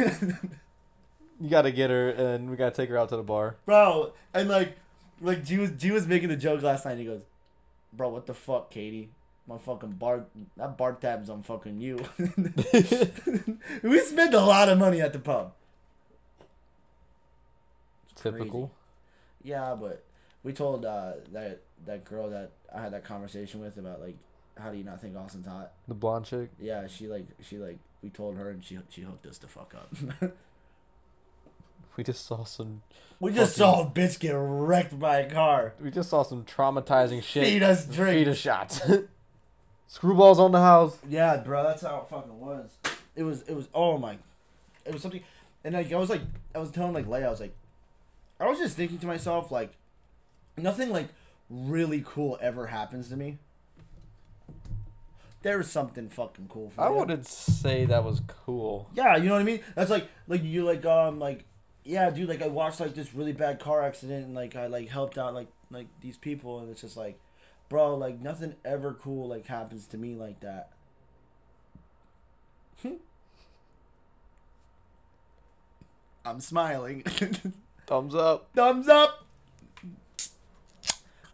You 1.39 1.49
gotta 1.49 1.71
get 1.71 1.89
her, 1.89 2.09
and 2.09 2.49
we 2.49 2.55
gotta 2.55 2.75
take 2.75 2.89
her 2.89 2.97
out 2.97 3.09
to 3.09 3.17
the 3.17 3.23
bar. 3.23 3.57
bro, 3.65 4.13
and 4.33 4.49
like, 4.49 4.77
like 5.21 5.43
G 5.43 5.57
was 5.57 5.71
G 5.71 5.91
was 5.91 6.07
making 6.07 6.29
the 6.29 6.35
joke 6.37 6.61
last 6.61 6.85
night. 6.85 6.97
He 6.97 7.05
goes, 7.05 7.23
"Bro, 7.93 8.09
what 8.09 8.25
the 8.25 8.33
fuck, 8.33 8.69
Katie? 8.69 9.09
My 9.47 9.57
fucking 9.57 9.91
bar 9.91 10.25
that 10.57 10.77
bar 10.77 10.93
tab's 10.93 11.29
on 11.29 11.43
fucking 11.43 11.79
you." 11.79 11.99
we 13.83 13.99
spent 13.99 14.33
a 14.33 14.39
lot 14.41 14.69
of 14.69 14.77
money 14.77 15.01
at 15.01 15.13
the 15.13 15.19
pub. 15.19 15.53
It's 18.11 18.21
Typical. 18.21 18.67
crazy. 18.67 18.71
Yeah, 19.51 19.75
but 19.79 20.03
we 20.43 20.53
told 20.53 20.85
uh, 20.85 21.13
that 21.31 21.61
that 21.85 22.05
girl 22.05 22.29
that 22.29 22.51
I 22.73 22.81
had 22.81 22.93
that 22.93 23.03
conversation 23.03 23.59
with 23.59 23.77
about 23.77 24.01
like, 24.01 24.15
how 24.57 24.71
do 24.71 24.77
you 24.77 24.83
not 24.83 25.01
think 25.01 25.15
Austin's 25.15 25.47
hot? 25.47 25.73
The 25.87 25.93
blonde 25.93 26.25
chick. 26.25 26.49
Yeah, 26.59 26.87
she 26.87 27.07
like 27.07 27.25
she 27.41 27.57
like 27.57 27.77
we 28.01 28.09
told 28.09 28.37
her, 28.37 28.49
and 28.49 28.63
she 28.63 28.79
she 28.89 29.01
hooked 29.01 29.25
us 29.27 29.37
to 29.39 29.47
fuck 29.47 29.75
up. 29.75 29.93
We 31.97 32.03
just 32.03 32.25
saw 32.25 32.43
some. 32.43 32.81
we 33.19 33.31
just 33.33 33.55
saw 33.55 33.81
a 33.83 33.85
bitch 33.85 34.19
get 34.19 34.31
wrecked 34.31 34.99
by 34.99 35.19
a 35.19 35.29
car. 35.31 35.73
We 35.81 35.91
just 35.91 36.09
saw 36.09 36.23
some 36.23 36.43
traumatizing 36.43 37.23
shit. 37.23 37.45
Feed 37.45 37.63
us 37.63 37.85
drinks. 37.85 38.13
Feed 38.13 38.27
us 38.27 38.37
shots. 38.37 38.81
Screwballs 39.89 40.37
on 40.37 40.51
the 40.51 40.59
house. 40.59 40.97
Yeah, 41.07 41.37
bro, 41.37 41.63
that's 41.63 41.83
how 41.83 41.99
it 42.01 42.09
fucking 42.09 42.39
was. 42.39 42.71
It 43.15 43.23
was, 43.23 43.43
it 43.43 43.55
was, 43.55 43.69
oh 43.73 43.97
my, 43.97 44.17
it 44.83 44.91
was 44.91 45.01
something, 45.01 45.21
and 45.63 45.73
like 45.73 45.91
I 45.93 45.95
was 45.97 46.09
like, 46.09 46.21
I 46.53 46.57
was 46.59 46.69
telling 46.71 46.93
like 46.93 47.05
Leia, 47.05 47.27
I 47.27 47.29
was 47.29 47.39
like, 47.39 47.55
I 48.39 48.49
was 48.49 48.59
just 48.59 48.75
thinking 48.75 48.97
to 48.97 49.07
myself 49.07 49.51
like, 49.51 49.71
nothing 50.57 50.89
like 50.89 51.07
really 51.49 52.03
cool 52.05 52.37
ever 52.41 52.67
happens 52.67 53.07
to 53.09 53.15
me. 53.15 53.37
There 55.43 55.57
was 55.59 55.69
something 55.71 56.09
fucking 56.09 56.47
cool 56.49 56.71
for 56.71 56.81
I 56.81 56.89
you. 56.89 56.95
wouldn't 56.95 57.27
say 57.27 57.85
that 57.85 58.03
was 58.03 58.21
cool. 58.27 58.89
Yeah, 58.95 59.15
you 59.15 59.25
know 59.29 59.33
what 59.35 59.41
I 59.41 59.45
mean. 59.45 59.59
That's 59.75 59.91
like 59.91 60.09
like 60.27 60.43
you 60.43 60.65
like 60.65 60.83
um 60.85 61.19
like 61.19 61.45
yeah, 61.85 62.09
dude. 62.09 62.27
Like 62.27 62.41
I 62.41 62.47
watched 62.47 62.79
like 62.79 62.95
this 62.95 63.13
really 63.13 63.31
bad 63.31 63.59
car 63.59 63.83
accident 63.83 64.25
and 64.25 64.33
like 64.35 64.55
I 64.55 64.65
like 64.67 64.89
helped 64.89 65.19
out 65.19 65.35
like 65.35 65.47
like 65.69 65.87
these 66.01 66.17
people 66.17 66.59
and 66.59 66.69
it's 66.71 66.81
just 66.81 66.97
like, 66.97 67.19
bro, 67.69 67.95
like 67.95 68.19
nothing 68.19 68.55
ever 68.65 68.93
cool 68.93 69.27
like 69.27 69.45
happens 69.45 69.85
to 69.87 69.97
me 69.97 70.15
like 70.15 70.39
that. 70.39 70.71
I'm 76.25 76.41
smiling. 76.41 77.03
Thumbs 77.87 78.15
up. 78.15 78.49
Thumbs 78.55 78.87
up. 78.87 79.23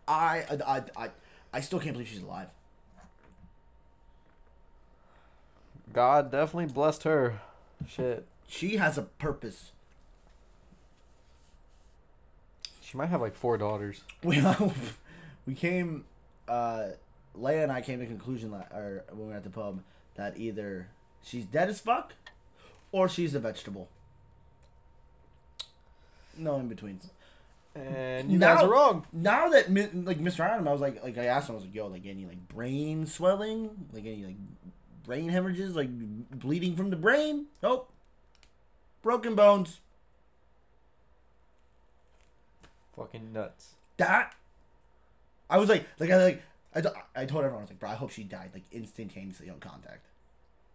I, 0.06 0.44
I 0.68 0.84
I 0.98 1.10
I 1.54 1.62
still 1.62 1.80
can't 1.80 1.94
believe 1.94 2.10
she's 2.10 2.22
alive. 2.22 2.50
God 5.94 6.30
definitely 6.30 6.74
blessed 6.74 7.04
her. 7.04 7.40
Shit. 7.88 8.26
She 8.48 8.76
has 8.76 8.98
a 8.98 9.04
purpose. 9.04 9.72
She 12.92 12.98
might 12.98 13.08
have 13.08 13.22
like 13.22 13.36
four 13.36 13.58
daughters. 13.58 14.02
we 14.24 14.44
we 15.48 15.56
came 15.56 16.04
uh 16.50 16.88
Leia 17.40 17.64
and 17.64 17.72
I 17.72 17.80
came 17.80 18.00
to 18.00 18.06
conclusion 18.06 18.52
la- 18.52 18.66
or 18.78 19.06
when 19.12 19.20
we 19.20 19.26
were 19.28 19.34
at 19.38 19.44
the 19.44 19.50
pub 19.50 19.82
that 20.16 20.38
either 20.38 20.90
she's 21.24 21.46
dead 21.46 21.70
as 21.70 21.80
fuck 21.80 22.14
or 22.92 23.08
she's 23.08 23.34
a 23.34 23.40
vegetable. 23.40 23.88
No 26.38 26.58
in 26.58 26.68
betweens. 26.68 27.10
And 27.76 28.30
you 28.30 28.38
Now- 28.38 28.56
guys 28.56 28.64
are 28.66 28.70
wrong. 28.70 29.08
Now 29.14 29.48
that 29.52 29.74
like 29.74 30.20
Mr. 30.20 30.42
Adam, 30.42 30.68
I 30.68 30.74
was 30.74 30.82
like 30.82 31.02
like 31.02 31.18
I 31.18 31.26
asked 31.28 31.48
him, 31.48 31.54
I 31.54 31.60
was 31.60 31.66
like, 31.66 31.74
yo, 31.76 31.88
like 31.88 32.06
any 32.06 32.26
like 32.26 32.46
brain 32.50 33.06
swelling, 33.06 33.88
like 33.94 34.06
any 34.06 34.26
like 34.26 34.36
brain 35.06 35.30
hemorrhages, 35.30 35.78
like 35.78 35.90
bleeding 36.30 36.76
from 36.76 36.90
the 36.90 36.98
brain? 36.98 37.46
Nope. 37.64 37.90
Broken 39.02 39.34
bones. 39.36 39.80
Fucking 42.96 43.32
nuts. 43.34 43.74
that 43.98 44.36
I 45.50 45.58
was 45.58 45.70
like, 45.70 45.86
like 46.00 46.10
I 46.12 46.24
like 46.24 46.42
I, 46.74 46.82
t- 46.82 46.88
I 47.16 47.26
told 47.26 47.44
everyone 47.44 47.60
I 47.60 47.64
was 47.64 47.70
like, 47.70 47.80
bro, 47.80 47.90
I 47.90 47.96
hope 47.96 48.12
she 48.12 48.24
died 48.24 48.52
like 48.54 48.64
instantaneously 48.72 49.50
on 49.50 49.60
contact. 49.60 50.06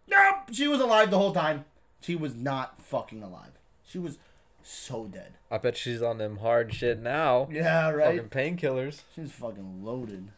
Nope, 0.07 0.49
she 0.53 0.67
was 0.67 0.79
alive 0.79 1.09
the 1.11 1.17
whole 1.17 1.33
time. 1.33 1.65
She 2.01 2.15
was 2.15 2.35
not 2.35 2.79
fucking 2.81 3.23
alive. 3.23 3.51
She 3.87 3.97
was 3.99 4.17
so 4.63 5.05
dead. 5.05 5.33
I 5.49 5.57
bet 5.57 5.75
she's 5.77 6.01
on 6.01 6.17
them 6.17 6.37
hard 6.37 6.73
shit 6.73 6.99
now. 6.99 7.47
Yeah, 7.51 7.89
right. 7.89 8.21
Fucking 8.21 8.29
painkillers. 8.57 9.01
She's 9.15 9.31
fucking 9.31 9.83
loaded. 9.83 10.29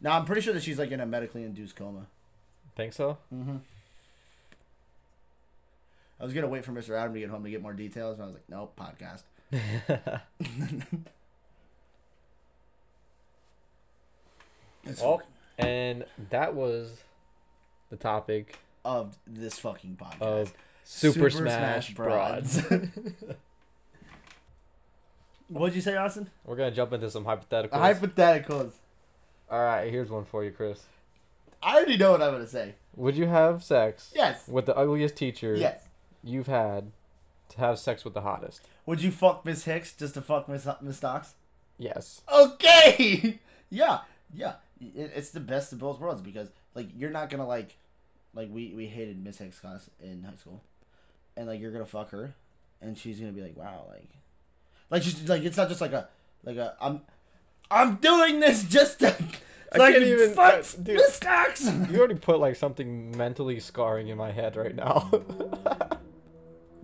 Now 0.00 0.18
I'm 0.18 0.24
pretty 0.24 0.42
sure 0.42 0.54
that 0.54 0.62
she's 0.62 0.78
like 0.78 0.90
in 0.92 1.00
a 1.00 1.06
medically 1.06 1.42
induced 1.44 1.74
coma. 1.76 2.06
Think 2.76 2.92
so? 2.92 3.18
Mm-hmm. 3.34 3.56
I 6.20 6.24
was 6.24 6.32
gonna 6.32 6.48
wait 6.48 6.64
for 6.64 6.72
Mr. 6.72 6.90
Adam 6.96 7.14
to 7.14 7.20
get 7.20 7.30
home 7.30 7.44
to 7.44 7.50
get 7.50 7.62
more 7.62 7.72
details, 7.72 8.14
and 8.18 8.22
I 8.24 8.26
was 8.26 8.34
like, 8.34 8.48
nope, 8.48 8.78
podcast. 8.78 9.22
It's 14.84 15.02
Oh, 15.02 15.18
fucking- 15.18 15.32
and 15.58 16.06
that 16.30 16.54
was 16.54 17.02
the 17.90 17.96
topic 17.96 18.58
of 18.84 19.18
this 19.26 19.58
fucking 19.58 19.96
podcast. 20.00 20.20
of 20.22 20.54
Super, 20.84 21.28
Smash, 21.30 21.92
Broads. 21.94 22.62
What'd 25.48 25.74
you 25.74 25.80
say, 25.82 25.96
Austin? 25.96 26.30
We're 26.44 26.56
gonna 26.56 26.70
jump 26.70 26.92
into 26.92 27.10
some 27.10 27.24
hypotheticals. 27.24 27.70
Hypotheticals. 27.70 28.72
All 29.50 29.60
right, 29.62 29.90
here's 29.90 30.10
one 30.10 30.24
for 30.24 30.44
you, 30.44 30.50
Chris. 30.50 30.84
I 31.62 31.76
already 31.76 31.96
know 31.96 32.12
what 32.12 32.22
I'm 32.22 32.32
gonna 32.32 32.46
say. 32.46 32.74
Would 32.96 33.16
you 33.16 33.26
have 33.26 33.62
sex 33.64 34.12
Yes. 34.14 34.46
with 34.48 34.66
the 34.66 34.76
ugliest 34.76 35.16
teacher 35.16 35.54
Yes. 35.54 35.82
you've 36.22 36.46
had 36.46 36.92
to 37.50 37.58
have 37.58 37.78
sex 37.78 38.04
with 38.04 38.14
the 38.14 38.20
hottest? 38.22 38.60
Would 38.86 39.02
you 39.02 39.10
fuck 39.10 39.44
Miss 39.44 39.64
Hicks 39.64 39.92
just 39.94 40.14
to 40.14 40.22
fuck 40.22 40.48
Miss 40.48 40.66
Miss 40.80 40.96
Stocks? 40.98 41.34
Yes. 41.78 42.22
Okay. 42.32 43.38
yeah. 43.70 44.00
Yeah. 44.32 44.54
It, 44.80 45.12
it's 45.14 45.30
the 45.30 45.40
best 45.40 45.72
of 45.72 45.78
both 45.78 46.00
worlds 46.00 46.20
because 46.20 46.50
like 46.74 46.88
you're 46.96 47.10
not 47.10 47.30
gonna 47.30 47.46
like, 47.46 47.76
like 48.34 48.48
we 48.52 48.72
we 48.74 48.86
hated 48.86 49.22
Miss 49.22 49.38
Hicks 49.38 49.58
class 49.58 49.90
in 50.02 50.22
high 50.24 50.36
school, 50.36 50.62
and 51.36 51.46
like 51.48 51.60
you're 51.60 51.72
gonna 51.72 51.86
fuck 51.86 52.10
her, 52.10 52.34
and 52.80 52.96
she's 52.96 53.18
gonna 53.18 53.32
be 53.32 53.42
like, 53.42 53.56
wow, 53.56 53.86
like, 53.88 54.10
like 54.90 55.02
she's 55.02 55.28
like 55.28 55.42
it's 55.42 55.56
not 55.56 55.68
just 55.68 55.80
like 55.80 55.92
a 55.92 56.08
like 56.44 56.56
a 56.56 56.76
I'm, 56.80 57.00
I'm 57.70 57.96
doing 57.96 58.40
this 58.40 58.64
just 58.64 59.00
to. 59.00 59.14
So 59.74 59.82
I, 59.84 59.92
can't 59.92 60.02
can 60.02 60.12
even- 60.12 60.34
fuck 60.34 60.54
uh, 60.54 60.82
dude. 60.82 60.96
Miss 60.96 61.14
Stocks. 61.14 61.70
You 61.90 61.98
already 61.98 62.14
put 62.14 62.38
like 62.38 62.56
something 62.56 63.16
mentally 63.16 63.60
scarring 63.60 64.08
in 64.08 64.16
my 64.16 64.32
head 64.32 64.56
right 64.56 64.74
now. 64.74 65.10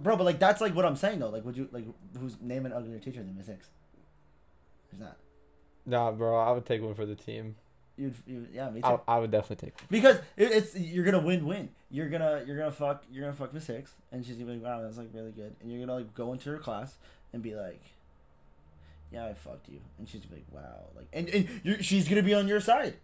Bro, 0.05 0.19
but 0.19 0.25
like 0.25 0.39
that's 0.39 0.61
like 0.61 0.75
what 0.75 0.85
I'm 0.85 0.97
saying 0.97 1.19
though. 1.19 1.31
Like, 1.31 1.47
would 1.47 1.57
you 1.57 1.67
like 1.73 1.87
who's 2.21 2.37
name 2.39 2.67
an 2.67 2.75
uglier 2.75 2.99
teacher 2.99 3.23
than 3.23 3.35
Miss 3.39 3.47
Hicks? 3.47 3.71
There's 4.91 5.01
not. 5.01 5.17
nah, 5.87 6.13
bro, 6.13 6.39
I 6.39 6.53
would 6.53 6.67
take 6.67 6.83
one 6.83 6.95
for 6.95 7.07
the 7.07 7.15
team. 7.15 7.57
You'd, 7.97 8.15
you 8.27 8.47
yeah, 8.53 8.69
me 8.69 8.83
too. 8.83 8.87
I, 9.09 9.15
I 9.15 9.19
would 9.19 9.31
definitely 9.31 9.71
take 9.71 9.81
one. 9.81 9.87
Because 9.89 10.17
it, 10.37 10.53
it's 10.53 10.77
you're 10.77 11.07
gonna 11.07 11.21
win 11.21 11.47
win. 11.47 11.71
You're 11.91 12.11
gonna 12.11 12.45
you're 12.47 12.59
gonna 12.59 12.71
fuck 12.71 13.03
you're 13.11 13.23
gonna 13.23 13.33
fuck 13.33 13.55
Miss 13.55 13.67
Hicks, 13.67 13.93
and 14.13 14.27
she's 14.27 14.37
gonna 14.37 14.53
be 14.53 14.59
like, 14.59 14.63
wow, 14.63 14.83
that's 14.83 14.99
like 14.99 15.09
really 15.15 15.33
good. 15.33 15.57
And 15.63 15.73
you're 15.73 15.81
gonna 15.81 15.99
like 15.99 16.13
go 16.13 16.35
into 16.35 16.51
her 16.51 16.59
class 16.59 16.97
and 17.33 17.43
be 17.43 17.55
like, 17.55 17.81
yeah, 19.11 19.25
I 19.25 19.33
fucked 19.33 19.71
you, 19.71 19.81
and 19.99 20.07
she's 20.07 20.21
gonna 20.21 20.35
be 20.35 20.45
like, 20.53 20.65
wow, 20.65 20.81
like, 20.95 21.07
and 21.15 21.31
and 21.31 21.49
you're, 21.63 21.83
she's 21.83 22.07
gonna 22.07 22.23
be 22.23 22.35
on 22.35 22.47
your 22.47 22.61
side. 22.61 22.97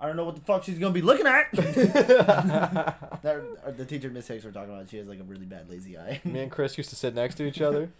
I 0.00 0.06
don't 0.06 0.16
know 0.16 0.24
what 0.24 0.34
the 0.34 0.42
fuck 0.42 0.64
she's 0.64 0.78
gonna 0.78 0.92
be 0.92 1.00
looking 1.02 1.26
at. 1.26 1.50
that, 1.52 3.42
or 3.64 3.72
the 3.72 3.84
teacher 3.84 4.10
Miss 4.10 4.28
Hicks 4.28 4.44
we're 4.44 4.50
talking 4.50 4.74
about, 4.74 4.88
she 4.90 4.98
has 4.98 5.08
like 5.08 5.20
a 5.20 5.24
really 5.24 5.46
bad 5.46 5.70
lazy 5.70 5.98
eye. 5.98 6.20
Me 6.24 6.40
and 6.42 6.50
Chris 6.50 6.76
used 6.76 6.90
to 6.90 6.96
sit 6.96 7.14
next 7.14 7.36
to 7.36 7.44
each 7.46 7.60
other, 7.60 7.90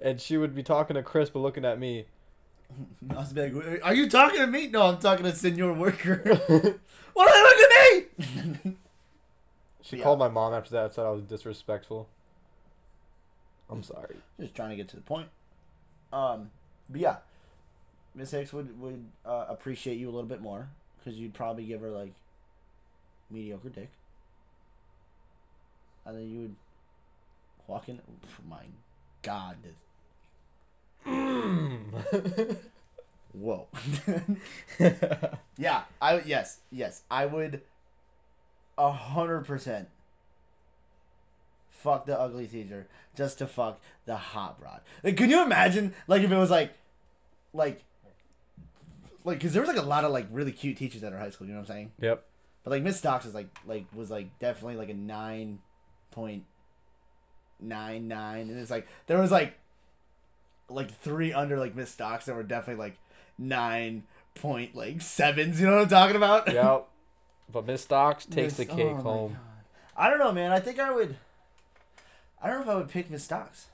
and 0.00 0.20
she 0.20 0.36
would 0.36 0.54
be 0.54 0.62
talking 0.62 0.94
to 0.94 1.02
Chris 1.02 1.30
but 1.30 1.40
looking 1.40 1.64
at 1.64 1.78
me. 1.78 2.06
I 3.10 3.14
was 3.14 3.34
like, 3.36 3.52
are 3.84 3.94
you 3.94 4.08
talking 4.08 4.40
to 4.40 4.46
me? 4.46 4.68
No, 4.68 4.82
I'm 4.82 4.98
talking 4.98 5.24
to 5.26 5.34
Senor 5.34 5.74
Worker. 5.74 6.20
Why 7.12 7.24
look 7.26 8.16
at 8.16 8.64
me? 8.64 8.76
She 9.82 9.98
Yeah. 9.98 10.02
called 10.02 10.18
my 10.18 10.28
mom 10.28 10.54
after 10.54 10.70
that, 10.70 10.94
said 10.94 11.04
I 11.04 11.10
was 11.10 11.22
disrespectful. 11.24 12.08
I'm 13.68 13.82
sorry. 13.82 14.16
Just 14.40 14.54
trying 14.54 14.70
to 14.70 14.76
get 14.76 14.88
to 14.88 14.96
the 14.96 15.02
point. 15.02 15.28
Um, 16.12 16.50
but 16.88 17.00
yeah, 17.00 17.16
Miss 18.14 18.30
Hicks 18.30 18.52
would 18.54 18.80
would 18.80 19.04
uh, 19.26 19.44
appreciate 19.48 19.98
you 19.98 20.06
a 20.08 20.12
little 20.12 20.28
bit 20.28 20.40
more 20.40 20.68
because 21.04 21.18
you'd 21.18 21.34
probably 21.34 21.64
give 21.64 21.80
her 21.80 21.90
like 21.90 22.14
mediocre 23.30 23.68
dick, 23.68 23.90
and 26.06 26.16
then 26.16 26.30
you 26.30 26.40
would 26.40 26.56
walk 27.66 27.88
in. 27.88 28.00
oh 28.08 28.28
my 28.48 28.64
God, 29.22 29.56
this. 29.62 29.76
Mm. 31.06 32.56
Whoa. 33.32 33.66
yeah, 35.58 35.82
I 36.00 36.20
yes 36.24 36.60
yes 36.70 37.02
I 37.10 37.26
would. 37.26 37.62
A 38.76 38.90
hundred 38.90 39.44
percent. 39.44 39.88
Fuck 41.70 42.06
the 42.06 42.18
ugly 42.18 42.46
teacher 42.46 42.88
just 43.14 43.38
to 43.38 43.46
fuck 43.46 43.80
the 44.06 44.16
hot 44.16 44.58
broad. 44.58 44.80
Like, 45.02 45.16
can 45.16 45.30
you 45.30 45.42
imagine? 45.42 45.94
Like, 46.08 46.22
if 46.22 46.32
it 46.32 46.36
was 46.36 46.50
like, 46.50 46.72
like, 47.52 47.84
like, 49.24 49.40
cause 49.40 49.52
there 49.52 49.62
was 49.62 49.68
like 49.68 49.78
a 49.78 49.82
lot 49.82 50.04
of 50.04 50.12
like 50.12 50.26
really 50.30 50.52
cute 50.52 50.76
teachers 50.76 51.02
at 51.02 51.12
our 51.12 51.18
high 51.18 51.30
school. 51.30 51.46
You 51.46 51.54
know 51.54 51.60
what 51.60 51.70
I'm 51.70 51.74
saying? 51.74 51.92
Yep. 52.00 52.24
But 52.62 52.70
like 52.70 52.82
Miss 52.82 52.98
Stocks 52.98 53.26
is 53.26 53.34
like 53.34 53.48
like 53.66 53.86
was 53.94 54.10
like 54.10 54.38
definitely 54.38 54.76
like 54.76 54.90
a 54.90 54.94
nine 54.94 55.58
point 56.10 56.44
nine 57.60 58.08
nine, 58.08 58.48
and 58.48 58.58
it's 58.58 58.70
like 58.70 58.86
there 59.06 59.18
was 59.18 59.30
like 59.30 59.58
like 60.68 60.90
three 60.90 61.32
under 61.32 61.58
like 61.58 61.74
Miss 61.74 61.90
Stocks 61.90 62.26
that 62.26 62.34
were 62.34 62.42
definitely 62.42 62.82
like 62.82 62.96
nine 63.38 64.04
point 64.34 64.74
like 64.74 65.00
sevens. 65.02 65.60
You 65.60 65.66
know 65.66 65.76
what 65.76 65.82
I'm 65.82 65.88
talking 65.88 66.16
about? 66.16 66.52
Yep. 66.52 66.88
But 67.52 67.66
Miss 67.66 67.82
Stocks 67.82 68.24
takes 68.24 68.54
the 68.54 68.64
cake 68.64 68.86
oh 68.86 69.02
home. 69.02 69.36
I 69.94 70.08
don't 70.08 70.18
know, 70.18 70.32
man. 70.32 70.50
I 70.50 70.60
think 70.60 70.80
I 70.80 70.90
would. 70.90 71.18
I 72.42 72.48
don't 72.48 72.56
know 72.56 72.62
if 72.62 72.68
I 72.70 72.74
would 72.76 72.88
pick 72.88 73.10
Miss 73.10 73.22
Stocks. 73.22 73.66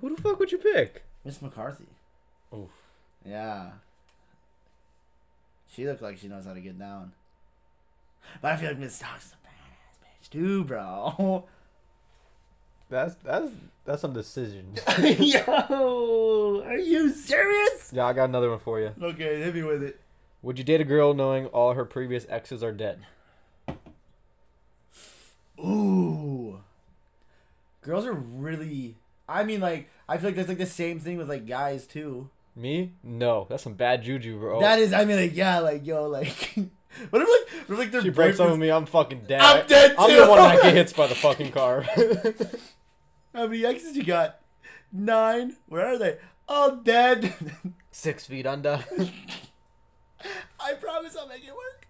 Who 0.00 0.16
the 0.16 0.20
fuck 0.20 0.38
would 0.38 0.50
you 0.50 0.56
pick? 0.56 1.04
Miss 1.22 1.42
McCarthy. 1.42 1.84
Oof. 2.52 2.70
Yeah. 3.24 3.70
She 5.74 5.86
looked 5.86 6.02
like 6.02 6.18
she 6.18 6.28
knows 6.28 6.44
how 6.44 6.54
to 6.54 6.60
get 6.60 6.78
down. 6.78 7.12
But 8.40 8.52
I 8.52 8.56
feel 8.56 8.68
like 8.68 8.78
Miss 8.78 8.94
Stocks 8.94 9.26
is 9.26 9.32
a 9.32 9.36
badass 9.48 10.26
bitch 10.26 10.30
too, 10.30 10.64
bro. 10.64 11.44
That's 12.90 13.14
that's 13.24 13.50
that's 13.86 14.02
some 14.02 14.12
decision. 14.12 14.74
Yo, 15.18 16.62
are 16.66 16.76
you 16.76 17.08
serious? 17.08 17.90
yeah, 17.90 18.04
I 18.04 18.12
got 18.12 18.28
another 18.28 18.50
one 18.50 18.58
for 18.58 18.80
you. 18.80 18.92
Okay, 19.00 19.40
hit 19.40 19.54
me 19.54 19.62
with 19.62 19.82
it. 19.82 19.98
Would 20.42 20.58
you 20.58 20.64
date 20.64 20.82
a 20.82 20.84
girl 20.84 21.14
knowing 21.14 21.46
all 21.46 21.72
her 21.72 21.86
previous 21.86 22.26
exes 22.28 22.62
are 22.62 22.70
dead? 22.70 23.06
Ooh. 25.58 26.60
Girls 27.80 28.04
are 28.04 28.12
really. 28.12 28.96
I 29.26 29.42
mean, 29.44 29.60
like, 29.60 29.88
I 30.06 30.18
feel 30.18 30.28
like 30.28 30.36
that's 30.36 30.48
like 30.48 30.58
the 30.58 30.66
same 30.66 31.00
thing 31.00 31.16
with 31.16 31.30
like 31.30 31.46
guys 31.46 31.86
too. 31.86 32.28
Me? 32.54 32.92
No, 33.02 33.46
that's 33.48 33.62
some 33.62 33.74
bad 33.74 34.02
juju, 34.02 34.38
bro. 34.38 34.60
That 34.60 34.78
is, 34.78 34.92
I 34.92 35.04
mean, 35.04 35.16
like, 35.16 35.34
yeah, 35.34 35.60
like, 35.60 35.86
yo, 35.86 36.06
like, 36.06 36.52
what 37.10 37.22
if 37.22 37.28
like, 37.28 37.68
what 37.68 37.74
if 37.74 37.78
like 37.78 37.90
their 37.90 38.02
she 38.02 38.10
breaks 38.10 38.38
up 38.40 38.50
with 38.50 38.58
me, 38.58 38.70
I'm 38.70 38.84
fucking 38.84 39.24
dead. 39.26 39.40
I'm 39.40 39.66
dead 39.66 39.92
too. 39.92 39.96
I'm 39.98 40.16
the 40.16 40.26
one 40.26 40.38
that 40.38 40.62
gets 40.62 40.92
hit 40.92 40.96
by 40.96 41.06
the 41.06 41.14
fucking 41.14 41.52
car. 41.52 41.82
How 43.34 43.46
many 43.46 43.64
exes 43.64 43.96
you 43.96 44.04
got? 44.04 44.40
Nine. 44.92 45.56
Where 45.66 45.86
are 45.86 45.98
they? 45.98 46.18
All 46.46 46.76
dead. 46.76 47.32
Six 47.90 48.26
feet 48.26 48.46
under. 48.46 48.84
I 50.60 50.74
promise 50.74 51.16
I'll 51.16 51.28
make 51.28 51.42
it 51.44 51.54
work. 51.54 51.86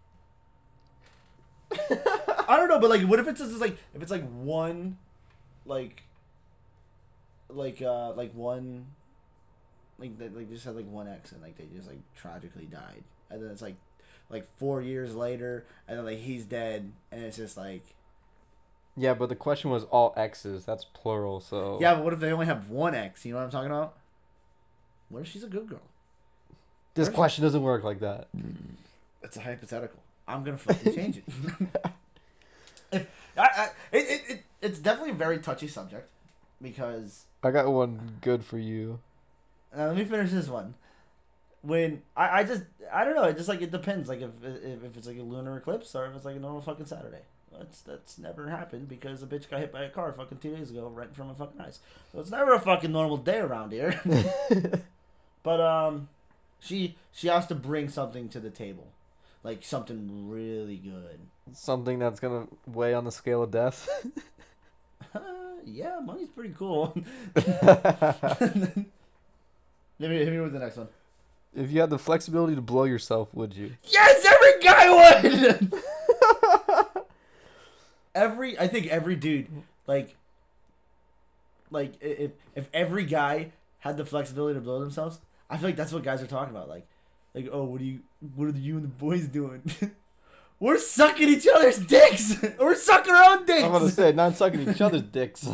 I 2.49 2.57
don't 2.57 2.69
know, 2.69 2.79
but 2.79 2.91
like, 2.91 3.03
what 3.03 3.19
if 3.19 3.27
it's 3.27 3.41
just 3.41 3.61
like 3.61 3.77
if 3.95 4.03
it's 4.03 4.11
like 4.11 4.29
one, 4.31 4.99
like, 5.67 6.05
like 7.49 7.83
uh, 7.83 8.13
like 8.13 8.33
one, 8.35 8.87
like 10.03 10.19
they 10.19 10.29
like 10.29 10.51
just 10.51 10.65
had 10.65 10.75
like 10.75 10.91
one 10.91 11.09
ex 11.09 11.33
and 11.33 11.41
like 11.41 11.57
they 11.57 11.65
just 11.75 11.89
like 11.89 12.01
tragically 12.17 12.67
died, 12.67 13.05
and 13.31 13.43
then 13.43 13.51
it's 13.51 13.63
like, 13.63 13.77
like 14.29 14.47
four 14.59 14.83
years 14.83 15.15
later, 15.15 15.65
and 15.87 15.99
then 15.99 16.05
like 16.05 16.19
he's 16.19 16.45
dead, 16.45 16.93
and 17.13 17.23
it's 17.23 17.37
just 17.37 17.57
like, 17.57 17.85
yeah, 18.97 19.15
but 19.15 19.29
the 19.29 19.37
question 19.37 19.71
was 19.71 19.85
all 19.85 20.13
exes. 20.17 20.65
That's 20.65 20.85
plural, 20.85 21.41
so 21.41 21.79
yeah, 21.81 21.95
but 21.95 22.05
what 22.05 22.13
if 22.13 22.21
they 22.21 22.33
only 22.33 22.47
have 22.47 22.69
one 22.69 22.95
ex? 22.95 23.25
You 23.25 23.33
know 23.33 23.39
what 23.39 23.45
I'm 23.45 23.51
talking 23.51 23.71
about? 23.71 23.95
What 25.09 25.21
if 25.21 25.29
she's 25.29 25.45
a 25.45 25.49
good 25.49 25.69
girl? 25.69 25.83
This 26.95 27.09
question 27.09 27.45
doesn't 27.45 27.63
work 27.63 27.85
like 27.85 28.01
that. 28.01 28.27
Mm. 28.37 28.55
It's 29.23 29.37
a 29.37 29.41
hypothetical. 29.41 30.01
I'm 30.27 30.43
gonna 30.43 30.59
fucking 30.59 30.95
change 30.95 31.19
it. 31.19 31.25
if 32.93 33.07
I, 33.37 33.43
I 33.43 33.69
it, 33.93 33.99
it, 33.99 34.23
it, 34.29 34.43
it's 34.61 34.79
definitely 34.79 35.13
a 35.13 35.15
very 35.15 35.39
touchy 35.39 35.69
subject 35.69 36.09
because 36.61 37.25
I 37.43 37.51
got 37.51 37.71
one 37.71 38.19
good 38.21 38.45
for 38.45 38.59
you. 38.59 38.99
Now 39.77 39.89
let 39.89 39.97
me 39.97 40.05
finish 40.05 40.31
this 40.31 40.49
one. 40.49 40.75
When 41.63 42.03
I, 42.17 42.41
I 42.41 42.45
just 42.45 42.63
I 42.93 43.05
don't 43.05 43.15
know 43.15 43.25
it 43.25 43.37
just 43.37 43.49
like 43.49 43.63
it 43.63 43.71
depends 43.71 44.09
like 44.09 44.21
if, 44.21 44.31
if 44.43 44.85
if 44.85 44.97
it's 44.97 45.07
like 45.07 45.19
a 45.19 45.23
lunar 45.23 45.57
eclipse 45.57 45.95
or 45.95 46.07
if 46.07 46.17
it's 46.17 46.25
like 46.25 46.37
a 46.37 46.41
normal 46.41 46.61
fucking 46.61 46.87
Saturday. 46.87 47.23
That's 47.57 47.81
that's 47.83 48.19
never 48.19 48.49
happened 48.49 48.89
because 48.89 49.23
a 49.23 49.27
bitch 49.27 49.49
got 49.51 49.61
hit 49.61 49.73
by 49.73 49.83
a 49.83 49.91
car 49.91 50.13
fucking 50.13 50.39
two 50.39 50.57
days 50.57 50.71
ago 50.71 50.89
right 50.89 51.15
from 51.15 51.29
my 51.29 51.35
fucking 51.35 51.61
eyes. 51.61 51.81
So 52.11 52.21
it's 52.21 52.31
never 52.31 52.55
a 52.55 52.61
fucking 52.61 52.91
normal 52.91 53.19
day 53.19 53.39
around 53.39 53.73
here. 53.73 54.01
but 55.43 55.61
um, 55.61 56.09
she 56.61 56.97
she 57.13 57.29
has 57.29 57.47
to 57.49 57.55
bring 57.55 57.89
something 57.89 58.29
to 58.31 58.41
the 58.41 58.51
table, 58.51 58.89
like 59.43 59.63
something 59.63 60.31
really 60.31 60.77
good. 60.77 61.21
Something 61.53 61.99
that's 61.99 62.21
gonna 62.21 62.47
weigh 62.67 62.95
on 62.95 63.05
the 63.05 63.13
scale 63.13 63.43
of 63.43 63.51
death. 63.51 63.89
Uh, 65.15 65.21
yeah, 65.67 66.01
money's 66.03 66.31
pretty 66.31 66.55
cool. 66.57 66.97
Let 70.03 70.11
me 70.11 70.17
hit 70.17 70.33
me 70.33 70.41
with 70.41 70.53
the 70.53 70.59
next 70.59 70.77
one. 70.79 70.89
if 71.55 71.71
you 71.71 71.81
had 71.81 71.89
the 71.89 71.99
flexibility 71.99 72.57
to 72.57 72.61
blow 72.61 72.83
yourself, 72.83 73.33
would 73.33 73.55
you? 73.55 73.75
Yes, 73.85 74.27
every 74.27 74.61
guy 74.61 75.71
would. 75.71 75.73
every, 78.17 78.59
I 78.59 78.67
think 78.67 78.89
every 78.89 79.15
dude, 79.15 79.47
like, 79.87 80.17
like 81.71 81.93
if 82.01 82.33
if 82.57 82.69
every 82.75 83.05
guy 83.05 83.53
had 83.79 83.97
the 83.97 84.05
flexibility 84.05 84.55
to 84.59 84.61
blow 84.61 84.81
themselves, 84.81 85.21
I 85.49 85.57
feel 85.57 85.69
like 85.69 85.77
that's 85.77 85.93
what 85.93 86.03
guys 86.03 86.21
are 86.21 86.27
talking 86.27 86.53
about. 86.53 86.69
Like, 86.69 86.89
like 87.33 87.49
oh, 87.53 87.63
what 87.63 87.81
are 87.81 87.85
you, 87.85 88.01
what 88.35 88.49
are 88.49 88.59
you 88.59 88.75
and 88.75 88.83
the 88.83 88.89
boys 88.89 89.29
doing? 89.29 89.63
We're 90.59 90.79
sucking 90.79 91.29
each 91.29 91.47
other's 91.47 91.79
dicks. 91.79 92.43
We're 92.59 92.75
sucking 92.75 93.15
our 93.15 93.39
own 93.39 93.47
dicks. 93.47 93.63
I'm 93.63 93.71
gonna 93.71 93.89
say 93.89 94.11
not 94.11 94.35
sucking 94.35 94.69
each 94.69 94.81
other's 94.81 95.03
dicks. 95.03 95.49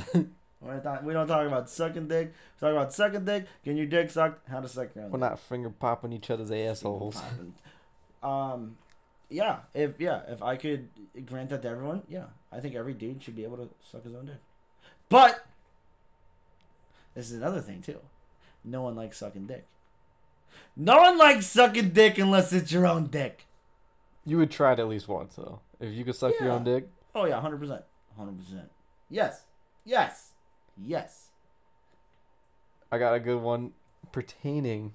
We're 0.60 0.82
not 0.82 1.04
we 1.04 1.12
don't 1.12 1.28
talk 1.28 1.46
about 1.46 1.70
sucking 1.70 2.08
dick. 2.08 2.32
We 2.56 2.66
talk 2.66 2.72
about 2.72 2.92
sucking 2.92 3.24
dick, 3.24 3.46
Can 3.64 3.76
your 3.76 3.86
dick 3.86 4.10
sucked, 4.10 4.48
how 4.48 4.60
to 4.60 4.68
suck 4.68 4.94
your 4.94 5.04
own. 5.04 5.10
We're 5.10 5.18
dick. 5.18 5.30
not 5.30 5.38
finger 5.38 5.70
popping 5.70 6.12
each 6.12 6.30
other's 6.30 6.50
assholes. 6.50 7.20
Um, 8.22 8.76
yeah, 9.30 9.58
if 9.74 10.00
yeah, 10.00 10.22
if 10.28 10.42
I 10.42 10.56
could 10.56 10.88
grant 11.26 11.50
that 11.50 11.62
to 11.62 11.68
everyone, 11.68 12.02
yeah, 12.08 12.24
I 12.50 12.58
think 12.60 12.74
every 12.74 12.94
dude 12.94 13.22
should 13.22 13.36
be 13.36 13.44
able 13.44 13.58
to 13.58 13.68
suck 13.88 14.02
his 14.04 14.14
own 14.14 14.26
dick. 14.26 14.40
But 15.08 15.46
this 17.14 17.30
is 17.30 17.36
another 17.36 17.60
thing 17.60 17.80
too. 17.80 18.00
No 18.64 18.82
one 18.82 18.96
likes 18.96 19.18
sucking 19.18 19.46
dick. 19.46 19.66
No 20.76 20.98
one 21.02 21.16
likes 21.18 21.46
sucking 21.46 21.90
dick 21.90 22.18
unless 22.18 22.52
it's 22.52 22.72
your 22.72 22.86
own 22.86 23.06
dick. 23.06 23.46
You 24.26 24.38
would 24.38 24.50
try 24.50 24.72
it 24.72 24.80
at 24.80 24.88
least 24.88 25.06
once 25.08 25.36
though. 25.36 25.60
If 25.78 25.94
you 25.94 26.04
could 26.04 26.16
suck 26.16 26.34
your 26.40 26.50
own 26.50 26.64
dick, 26.64 26.88
Oh 27.14 27.26
yeah, 27.26 27.40
hundred 27.40 27.60
percent, 27.60 27.82
hundred 28.16 28.38
percent. 28.38 28.70
Yes, 29.08 29.42
yes, 29.84 30.32
yes. 30.82 31.30
I 32.90 32.98
got 32.98 33.14
a 33.14 33.20
good 33.20 33.40
one 33.40 33.72
pertaining 34.12 34.92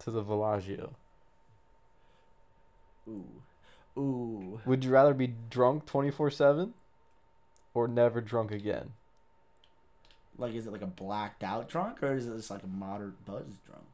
to 0.00 0.10
the 0.10 0.22
Villaggio. 0.22 0.94
Ooh, 3.08 3.42
ooh. 3.98 4.60
Would 4.66 4.84
you 4.84 4.90
rather 4.90 5.14
be 5.14 5.34
drunk 5.50 5.86
24 5.86 6.30
7 6.30 6.74
or 7.74 7.88
never 7.88 8.20
drunk 8.20 8.50
again? 8.50 8.92
Like, 10.38 10.54
is 10.54 10.66
it 10.66 10.72
like 10.72 10.82
a 10.82 10.86
blacked 10.86 11.42
out 11.42 11.68
drunk 11.68 12.02
or 12.02 12.14
is 12.14 12.26
it 12.26 12.36
just 12.36 12.50
like 12.50 12.62
a 12.62 12.68
moderate 12.68 13.24
buzz 13.24 13.58
drunk? 13.64 13.86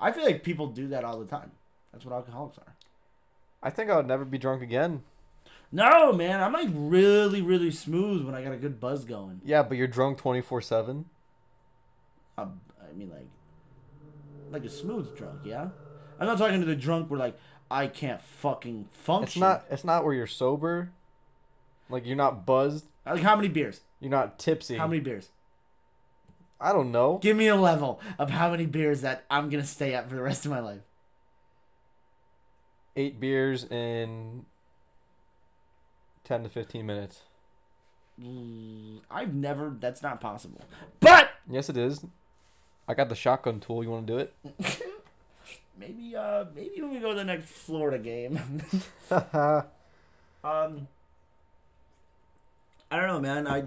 I 0.00 0.12
feel 0.12 0.24
like 0.24 0.42
people 0.42 0.68
do 0.68 0.88
that 0.88 1.04
all 1.04 1.18
the 1.18 1.26
time. 1.26 1.52
That's 1.92 2.04
what 2.04 2.14
alcoholics 2.14 2.58
are. 2.58 2.74
I 3.62 3.70
think 3.70 3.90
I 3.90 3.96
would 3.96 4.06
never 4.06 4.24
be 4.24 4.38
drunk 4.38 4.62
again. 4.62 5.02
No, 5.72 6.12
man, 6.12 6.40
I'm 6.40 6.52
like 6.52 6.68
really, 6.72 7.42
really 7.42 7.70
smooth 7.70 8.24
when 8.24 8.34
I 8.34 8.42
got 8.42 8.52
a 8.52 8.56
good 8.56 8.80
buzz 8.80 9.04
going. 9.04 9.40
Yeah, 9.44 9.62
but 9.62 9.76
you're 9.76 9.86
drunk 9.86 10.18
24 10.18 10.60
7. 10.62 11.04
Um, 12.36 12.60
I 12.82 12.92
mean, 12.96 13.10
like, 13.10 13.28
like 14.50 14.64
a 14.64 14.68
smooth 14.68 15.16
drunk, 15.16 15.40
yeah. 15.44 15.68
I'm 16.18 16.26
not 16.26 16.38
talking 16.38 16.60
to 16.60 16.66
the 16.66 16.76
drunk 16.76 17.10
where 17.10 17.18
like 17.18 17.38
I 17.70 17.86
can't 17.86 18.20
fucking 18.20 18.88
function. 18.90 19.24
It's 19.24 19.36
not 19.36 19.64
it's 19.70 19.84
not 19.84 20.04
where 20.04 20.14
you're 20.14 20.26
sober. 20.26 20.90
Like 21.88 22.04
you're 22.06 22.16
not 22.16 22.44
buzzed, 22.44 22.86
like 23.06 23.22
how 23.22 23.36
many 23.36 23.48
beers? 23.48 23.80
you're 24.00 24.10
not 24.10 24.38
tipsy. 24.38 24.76
How 24.76 24.86
many 24.86 25.00
beers? 25.00 25.30
I 26.60 26.72
don't 26.72 26.92
know. 26.92 27.18
Give 27.22 27.36
me 27.36 27.48
a 27.48 27.56
level 27.56 28.00
of 28.18 28.30
how 28.30 28.50
many 28.50 28.66
beers 28.66 29.00
that 29.00 29.24
I'm 29.30 29.48
gonna 29.48 29.64
stay 29.64 29.94
at 29.94 30.08
for 30.08 30.14
the 30.14 30.22
rest 30.22 30.44
of 30.44 30.50
my 30.50 30.60
life. 30.60 30.80
8 32.96 33.20
beers 33.20 33.64
in 33.64 34.44
10 36.30 36.44
to 36.44 36.48
15 36.48 36.86
minutes. 36.86 37.22
Mm, 38.22 39.00
I've 39.10 39.34
never. 39.34 39.74
That's 39.80 40.00
not 40.00 40.20
possible. 40.20 40.60
But 41.00 41.30
Yes, 41.50 41.68
it 41.68 41.76
is. 41.76 42.04
I 42.86 42.94
got 42.94 43.08
the 43.08 43.16
shotgun 43.16 43.58
tool. 43.58 43.82
You 43.82 43.90
want 43.90 44.06
to 44.06 44.12
do 44.12 44.18
it? 44.20 44.34
maybe, 45.76 46.14
uh, 46.14 46.44
maybe 46.54 46.80
when 46.82 46.92
we 46.92 47.00
go 47.00 47.08
to 47.08 47.16
the 47.16 47.24
next 47.24 47.46
Florida 47.50 47.98
game. 47.98 48.62
Um, 50.42 50.88
I 52.90 52.96
don't 52.96 53.08
know, 53.08 53.20
man. 53.20 53.46
I 53.46 53.64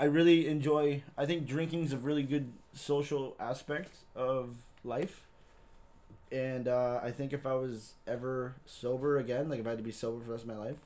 I 0.00 0.06
really 0.06 0.48
enjoy. 0.48 1.04
I 1.16 1.26
think 1.26 1.46
drinking's 1.46 1.92
a 1.92 1.96
really 1.96 2.24
good 2.24 2.54
social 2.72 3.36
aspect 3.38 3.98
of 4.16 4.56
life. 4.82 5.28
And 6.32 6.66
uh, 6.66 6.98
I 7.00 7.12
think 7.12 7.32
if 7.32 7.46
I 7.46 7.54
was 7.54 7.94
ever 8.04 8.56
sober 8.66 9.16
again, 9.16 9.48
like 9.48 9.60
if 9.60 9.66
I 9.66 9.68
had 9.68 9.78
to 9.78 9.84
be 9.84 9.92
sober 9.92 10.18
for 10.18 10.26
the 10.26 10.32
rest 10.32 10.42
of 10.42 10.48
my 10.48 10.56
life, 10.56 10.78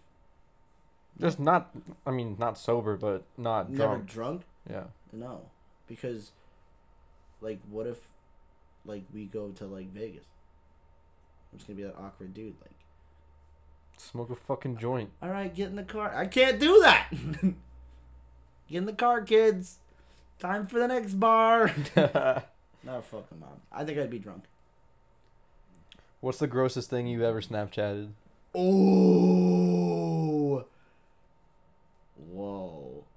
Just 1.21 1.39
not, 1.39 1.71
I 2.07 2.11
mean, 2.11 2.37
not 2.39 2.59
sober, 2.59 2.97
but 2.97 3.25
not 3.37 3.73
drunk. 3.73 3.79
never 3.79 3.97
drunk. 3.97 4.11
drunk, 4.11 4.43
Yeah. 4.71 4.85
no, 5.13 5.43
because, 5.87 6.33
like, 7.41 7.61
what 7.71 7.87
if, 7.87 7.99
like, 8.85 9.05
we 9.13 9.27
go 9.27 9.51
to 9.51 9.67
like 9.67 9.93
Vegas? 9.93 10.25
I'm 11.53 11.59
just 11.59 11.69
gonna 11.69 11.77
be 11.77 11.83
that 11.85 11.97
awkward 11.97 12.33
dude, 12.35 12.55
like. 12.63 12.71
Smoke 13.99 14.31
a 14.31 14.35
fucking 14.37 14.79
joint. 14.79 15.11
All 15.23 15.29
right, 15.29 15.55
get 15.55 15.69
in 15.69 15.77
the 15.77 15.83
car. 15.85 16.13
I 16.17 16.27
can't 16.27 16.59
do 16.59 16.81
that. 16.81 17.09
get 17.43 18.79
in 18.79 18.87
the 18.87 18.93
car, 18.95 19.21
kids. 19.23 19.79
Time 20.41 20.67
for 20.67 20.81
the 20.81 20.89
next 20.89 21.15
bar. 21.21 21.73
no, 21.97 23.01
fuck 23.03 23.29
them 23.29 23.45
up. 23.45 23.61
I 23.71 23.85
think 23.85 23.99
I'd 23.99 24.11
be 24.11 24.19
drunk. 24.19 24.45
What's 26.21 26.39
the 26.39 26.47
grossest 26.49 26.89
thing 26.91 27.07
you 27.07 27.25
ever 27.25 27.41
Snapchatted? 27.43 28.11
Oh. 28.55 29.72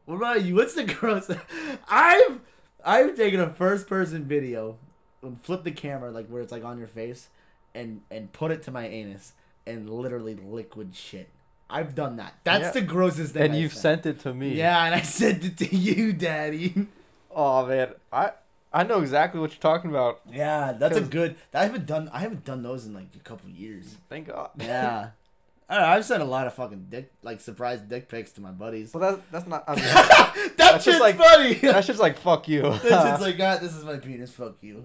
What 0.05 0.15
about 0.15 0.43
you? 0.43 0.55
What's 0.55 0.73
the 0.75 0.83
gross? 0.83 1.29
I've 1.89 2.39
I've 2.83 3.15
taken 3.15 3.39
a 3.39 3.49
first 3.49 3.87
person 3.87 4.25
video 4.25 4.77
and 5.21 5.41
flip 5.41 5.63
the 5.63 5.71
camera 5.71 6.11
like 6.11 6.27
where 6.27 6.41
it's 6.41 6.51
like 6.51 6.63
on 6.63 6.77
your 6.77 6.87
face 6.87 7.29
and 7.73 8.01
and 8.11 8.31
put 8.31 8.51
it 8.51 8.61
to 8.63 8.71
my 8.71 8.87
anus 8.87 9.33
and 9.65 9.89
literally 9.89 10.35
liquid 10.35 10.95
shit. 10.95 11.29
I've 11.69 11.95
done 11.95 12.17
that. 12.17 12.35
That's 12.43 12.65
Yeah. 12.65 12.71
the 12.71 12.81
grossest 12.81 13.33
thing. 13.33 13.41
and 13.43 13.53
I've 13.53 13.59
you've 13.59 13.73
sent 13.73 14.05
it 14.05 14.19
to 14.19 14.33
me. 14.33 14.53
Yeah, 14.53 14.85
and 14.85 14.93
I 14.93 15.01
sent 15.21 15.43
it 15.43 15.57
to 15.57 15.75
you, 15.75 16.13
Daddy. 16.13 16.87
Oh 17.31 17.65
man, 17.65 17.93
I 18.13 18.31
I 18.71 18.83
know 18.83 19.01
exactly 19.01 19.39
what 19.39 19.51
you're 19.51 19.59
talking 19.59 19.89
about. 19.89 20.21
Yeah, 20.31 20.73
that's 20.73 20.97
a 20.97 21.01
good. 21.01 21.35
I 21.53 21.63
haven't 21.63 21.85
done. 21.87 22.09
I 22.13 22.19
haven't 22.19 22.45
done 22.45 22.61
those 22.61 22.85
in 22.85 22.93
like 22.93 23.07
a 23.15 23.19
couple 23.19 23.49
years. 23.49 23.95
Thank 24.09 24.27
God. 24.27 24.51
Yeah. 24.59 25.09
I 25.67 25.73
don't 25.75 25.83
know, 25.83 25.89
I've 25.89 26.05
sent 26.05 26.21
a 26.21 26.25
lot 26.25 26.45
of 26.45 26.53
fucking 26.53 26.87
dick, 26.89 27.11
like 27.23 27.41
surprise 27.41 27.81
dick 27.81 28.07
pics 28.07 28.31
to 28.33 28.41
my 28.41 28.51
buddies. 28.51 28.93
Well, 28.93 29.13
that, 29.15 29.31
that's 29.31 29.47
not. 29.47 29.63
I 29.67 29.75
mean, 29.75 29.83
that 29.85 30.53
That's 30.57 30.83
shit's 30.83 30.85
just 30.85 31.01
like- 31.01 31.17
funny. 31.17 31.53
that's 31.55 31.87
just 31.87 31.99
like 31.99 32.17
fuck 32.17 32.47
you. 32.47 32.61
that 32.61 32.81
shit's 32.81 33.21
like, 33.21 33.37
God, 33.39 33.61
this 33.61 33.73
is 33.75 33.83
my 33.83 33.97
penis. 33.97 34.31
Fuck 34.31 34.57
you. 34.61 34.83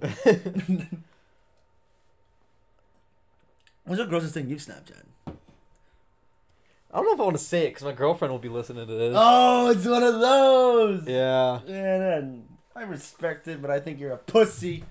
What's 3.85 4.01
the 4.01 4.07
grossest 4.07 4.35
thing 4.35 4.49
you've 4.49 4.61
Snapchat? 4.61 5.03
I 5.27 5.33
don't 6.97 7.05
know 7.07 7.13
if 7.15 7.21
I 7.21 7.25
want 7.25 7.37
to 7.37 7.43
say 7.43 7.67
it 7.67 7.71
because 7.71 7.85
my 7.85 7.93
girlfriend 7.93 8.33
will 8.33 8.39
be 8.41 8.49
listening 8.49 8.87
to 8.87 8.93
this. 8.95 9.15
Oh, 9.17 9.71
it's 9.71 9.87
one 9.87 10.03
of 10.03 10.19
those. 10.19 11.07
Yeah. 11.07 11.61
Yeah, 11.67 11.99
then 11.99 12.45
I 12.75 12.83
respect 12.83 13.47
it, 13.49 13.61
but 13.63 13.71
I 13.71 13.81
think 13.81 14.01
you're 14.01 14.13
a 14.13 14.17
pussy. 14.17 14.85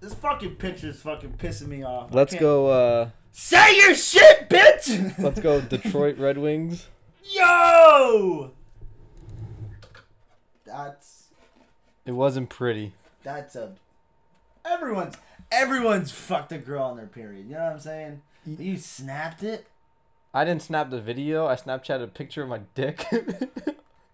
This 0.00 0.14
fucking 0.14 0.56
picture's 0.56 1.00
fucking 1.02 1.34
pissing 1.38 1.68
me 1.68 1.82
off. 1.82 2.12
Let's 2.14 2.34
go. 2.34 2.66
uh 2.68 3.10
Say 3.32 3.76
your 3.76 3.94
shit, 3.94 4.48
bitch. 4.48 5.18
Let's 5.22 5.40
go. 5.40 5.60
Detroit 5.60 6.18
Red 6.18 6.38
Wings. 6.38 6.88
Yo. 7.24 8.52
That's 10.64 11.28
It 12.04 12.12
wasn't 12.12 12.48
pretty. 12.50 12.92
that's 13.22 13.56
a 13.56 13.74
everyone's 14.64 15.16
everyone's 15.50 16.10
fucked 16.10 16.52
a 16.52 16.58
girl 16.58 16.82
on 16.84 16.96
their 16.96 17.06
period. 17.06 17.46
You 17.48 17.54
know 17.54 17.64
what 17.64 17.72
I'm 17.72 17.80
saying? 17.80 18.22
You 18.46 18.76
snapped 18.76 19.42
it. 19.42 19.66
I 20.34 20.44
didn't 20.44 20.62
snap 20.62 20.90
the 20.90 21.00
video. 21.00 21.46
I 21.46 21.54
Snapchatted 21.54 22.02
a 22.04 22.06
picture 22.06 22.42
of 22.42 22.48
my 22.48 22.60
dick. 22.74 23.04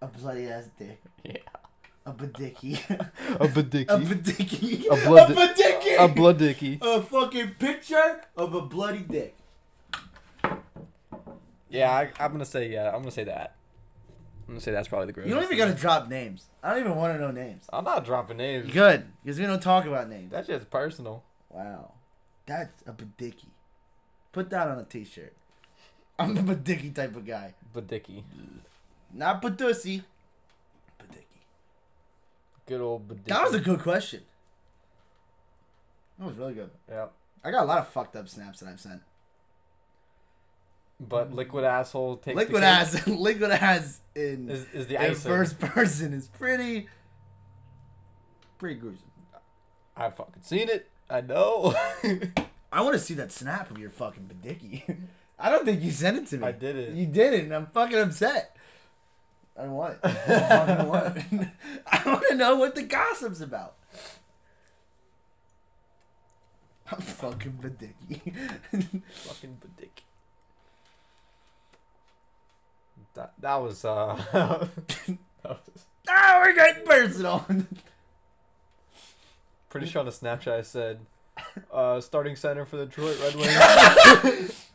A 0.03 0.07
bloody 0.07 0.49
ass 0.49 0.69
dick. 0.79 1.01
yeah. 1.25 1.39
A 2.07 2.13
badicky. 2.13 2.75
A 3.41 3.49
badicky. 3.49 3.87
a 3.89 3.99
badicky. 3.99 4.85
A 4.87 5.07
blood- 5.09 5.31
A 5.31 5.35
badicky. 5.35 5.74
A 5.99 6.09
blood 6.09 6.39
dicky. 6.39 6.79
a 6.83 7.01
fucking 7.03 7.51
picture 7.59 8.21
of 8.37 8.55
a 8.55 8.61
bloody 8.63 9.01
dick. 9.01 9.37
Yeah, 11.69 11.91
I, 11.91 12.11
I'm 12.23 12.33
gonna 12.33 12.45
say 12.45 12.71
yeah. 12.71 12.89
I'm 12.89 13.01
gonna 13.01 13.11
say 13.11 13.25
that. 13.25 13.57
I'm 14.47 14.55
gonna 14.55 14.61
say 14.61 14.73
that's 14.73 14.89
probably 14.89 15.07
the 15.07 15.13
greatest. 15.13 15.29
You 15.31 15.35
don't 15.35 15.45
even 15.45 15.57
gotta 15.59 15.75
drop 15.81 16.09
names. 16.09 16.47
I 16.63 16.71
don't 16.71 16.81
even 16.81 16.97
want 16.97 17.15
to 17.15 17.21
know 17.21 17.31
names. 17.31 17.65
I'm 17.73 17.85
not 17.85 18.05
dropping 18.05 18.37
names. 18.37 18.71
Good, 18.73 19.07
because 19.25 19.39
we 19.41 19.47
don't 19.47 19.63
talk 19.63 19.85
about 19.87 20.09
names. 20.09 20.31
That's 20.31 20.47
just 20.47 20.71
personal. 20.71 21.25
Wow, 21.51 21.93
that's 22.47 22.83
a 22.87 22.93
badicky. 22.93 23.47
Put 24.33 24.51
that 24.51 24.69
on 24.69 24.79
a 24.79 24.85
t-shirt. 24.85 25.33
I'm 26.19 26.37
a 26.37 26.43
badicky 26.43 26.95
type 26.95 27.17
of 27.17 27.27
guy, 27.27 27.55
Badicky. 27.75 28.23
not 29.13 29.43
padussy. 29.43 30.03
Badicky. 31.01 31.41
Good 32.67 32.81
old 32.81 33.09
Badicky. 33.09 33.25
That 33.27 33.45
was 33.45 33.55
a 33.55 33.61
good 33.61 33.81
question. 33.81 34.21
That 36.19 36.27
was 36.27 36.37
really 36.37 36.55
good. 36.55 36.71
Yeah. 36.89 37.07
I 37.45 37.51
got 37.51 37.65
a 37.65 37.67
lot 37.67 37.79
of 37.79 37.89
fucked 37.89 38.17
up 38.17 38.29
snaps 38.29 38.61
that 38.61 38.69
I've 38.69 38.81
sent. 38.81 39.03
But 41.01 41.35
liquid 41.35 41.65
asshole 41.65 42.19
takes 42.19 42.35
the 42.35 42.41
Liquid 42.41 42.63
cake 42.63 42.65
ass, 42.65 43.07
liquid 43.07 43.51
ass 43.51 44.01
in, 44.15 44.49
is, 44.49 44.67
is 44.73 44.87
the 44.87 45.05
in 45.05 45.15
first 45.15 45.59
person 45.59 46.13
is 46.15 46.29
pretty, 46.29 46.89
pretty 48.59 48.77
gruesome. 48.77 49.09
I've 49.97 50.15
fucking 50.15 50.43
seen 50.43 50.69
it. 50.69 50.91
I 51.11 51.21
know. 51.21 51.75
I 52.73 52.81
want 52.81 52.95
to 52.95 52.99
see 52.99 53.15
that 53.15 53.33
snap 53.33 53.71
of 53.71 53.79
your 53.79 53.91
fucking 53.91 54.29
badicky. 54.29 54.97
I 55.39 55.51
don't 55.51 55.65
think 55.65 55.83
you 55.83 55.91
sent 55.91 56.17
it 56.17 56.27
to 56.29 56.39
me. 56.39 56.47
I 56.47 56.53
did 56.53 56.77
it. 56.77 56.95
You 56.95 57.07
did 57.07 57.35
it, 57.35 57.45
and 57.45 57.53
I'm 57.53 57.67
fucking 57.67 57.99
upset. 57.99 58.57
I 59.57 59.67
want 59.67 59.99
it. 60.03 60.11
I 60.29 60.85
want 60.85 61.17
it. 61.17 61.49
I 61.87 62.03
want 62.07 62.25
to 62.29 62.35
know 62.35 62.57
what 62.57 62.75
the 62.75 62.83
gossip's 62.83 63.41
about. 63.41 63.75
I'm 66.84 66.84
fucking 67.01 67.59
badicky. 67.63 69.03
fucking 69.13 69.59
Badicky. 69.61 70.03
That 73.15 73.33
that 73.41 73.57
was 73.57 73.85
uh. 73.85 74.17
that 74.33 75.19
was, 75.45 75.87
ah, 76.09 76.41
we're 76.45 76.55
getting 76.55 76.85
personal. 76.85 77.47
pretty 79.69 79.87
sure 79.87 80.01
on 80.01 80.07
the 80.07 80.13
Snapchat 80.13 80.53
I 80.53 80.63
said, 80.63 81.01
uh, 81.73 82.01
starting 82.01 82.37
center 82.37 82.65
for 82.65 82.77
the 82.77 82.87
Detroit 82.87 83.19
Red 83.21 83.35
Wings. 83.37 84.71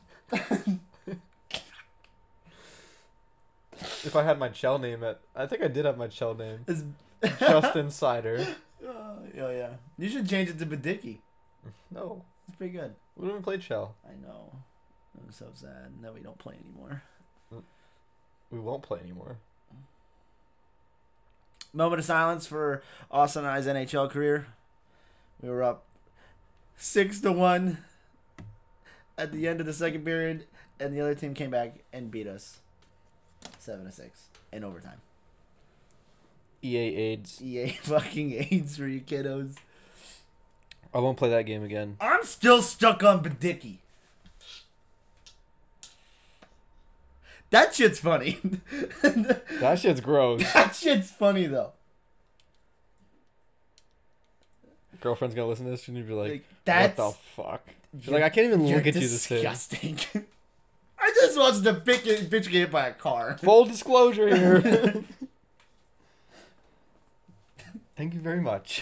if 4.05 4.15
I 4.15 4.23
had 4.23 4.39
my 4.39 4.51
shell 4.51 4.79
name 4.79 5.03
at, 5.03 5.19
I 5.35 5.45
think 5.45 5.61
I 5.61 5.67
did 5.67 5.85
have 5.85 5.97
my 5.97 6.09
shell 6.09 6.33
name. 6.35 6.59
It's- 6.67 6.83
Justin 7.39 7.89
Sider. 7.89 8.45
oh, 8.87 9.17
yeah, 9.35 9.51
yeah. 9.51 9.69
You 9.97 10.09
should 10.09 10.27
change 10.29 10.49
it 10.49 10.59
to 10.59 10.65
badicky. 10.65 11.17
No, 11.91 12.23
It's 12.47 12.55
pretty 12.57 12.73
good. 12.73 12.95
we 13.15 13.27
haven't 13.27 13.43
played 13.43 13.63
shell. 13.63 13.95
I 14.05 14.13
know. 14.25 14.51
I'm 15.17 15.31
so 15.31 15.47
sad 15.53 15.91
that 16.01 16.13
we 16.13 16.21
don't 16.21 16.37
play 16.37 16.55
anymore. 16.63 17.03
Mm. 17.53 17.63
We 18.51 18.59
won't 18.59 18.83
play 18.83 18.99
anymore. 18.99 19.37
Moment 21.73 21.99
of 21.99 22.05
silence 22.05 22.47
for 22.47 22.81
Austin 23.11 23.43
and 23.43 23.51
I's 23.51 23.67
NHL 23.67 24.09
career. 24.09 24.47
We 25.41 25.49
were 25.49 25.63
up 25.63 25.85
six 26.75 27.19
to 27.21 27.31
one 27.31 27.79
at 29.17 29.31
the 29.31 29.47
end 29.47 29.59
of 29.59 29.65
the 29.65 29.73
second 29.73 30.03
period, 30.05 30.45
and 30.79 30.93
the 30.93 31.01
other 31.01 31.13
team 31.15 31.33
came 31.33 31.51
back 31.51 31.83
and 31.93 32.09
beat 32.09 32.25
us 32.27 32.59
seven 33.59 33.85
to 33.85 33.91
six 33.91 34.29
in 34.51 34.63
overtime. 34.63 35.01
EA 36.63 36.95
AIDS. 36.95 37.41
EA 37.41 37.67
fucking 37.83 38.33
AIDS 38.33 38.77
for 38.77 38.87
you 38.87 39.01
kiddos. 39.01 39.55
I 40.93 40.99
won't 40.99 41.17
play 41.17 41.29
that 41.29 41.43
game 41.45 41.63
again. 41.63 41.97
I'm 42.01 42.23
still 42.23 42.61
stuck 42.61 43.03
on 43.03 43.23
Badicky. 43.23 43.77
That 47.51 47.73
shit's 47.75 47.99
funny. 47.99 48.39
That 49.59 49.79
shit's 49.79 49.99
gross. 50.01 50.41
that 50.53 50.75
shit's 50.75 51.11
funny 51.11 51.45
though. 51.47 51.71
Girlfriend's 55.01 55.35
gonna 55.35 55.47
listen 55.47 55.65
to 55.65 55.71
this 55.71 55.87
and 55.87 55.97
you'd 55.97 56.07
be 56.07 56.13
like, 56.13 56.31
Like, 56.31 56.43
"What 56.65 56.95
the 56.95 57.11
fuck?" 57.35 57.61
She's 57.99 58.09
like, 58.09 58.23
"I 58.23 58.29
can't 58.29 58.47
even 58.47 58.65
look 58.65 58.85
at 58.85 58.95
you 58.95 59.07
same." 59.07 59.37
disgusting. 59.37 59.99
I 60.99 61.11
just 61.15 61.37
watched 61.37 61.63
the 61.63 61.73
bitch 61.73 62.03
bitch 62.29 62.43
get 62.43 62.51
hit 62.51 62.71
by 62.71 62.87
a 62.87 62.93
car. 62.93 63.37
Full 63.39 63.65
disclosure 63.65 64.27
here. 64.35 65.03
Thank 67.95 68.13
you 68.13 68.19
very 68.19 68.41
much. 68.41 68.81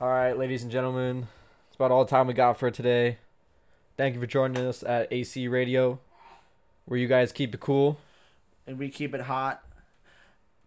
All 0.00 0.08
right, 0.08 0.38
ladies 0.38 0.62
and 0.62 0.70
gentlemen, 0.70 1.26
it's 1.66 1.76
about 1.76 1.90
all 1.90 2.04
the 2.04 2.10
time 2.10 2.26
we 2.28 2.34
got 2.34 2.58
for 2.58 2.70
today. 2.70 3.18
Thank 3.96 4.14
you 4.14 4.20
for 4.20 4.26
joining 4.26 4.64
us 4.64 4.84
at 4.84 5.12
AC 5.12 5.48
Radio, 5.48 5.98
where 6.84 7.00
you 7.00 7.08
guys 7.08 7.32
keep 7.32 7.52
it 7.52 7.60
cool. 7.60 7.98
And 8.66 8.78
we 8.78 8.90
keep 8.90 9.12
it 9.12 9.22
hot. 9.22 9.64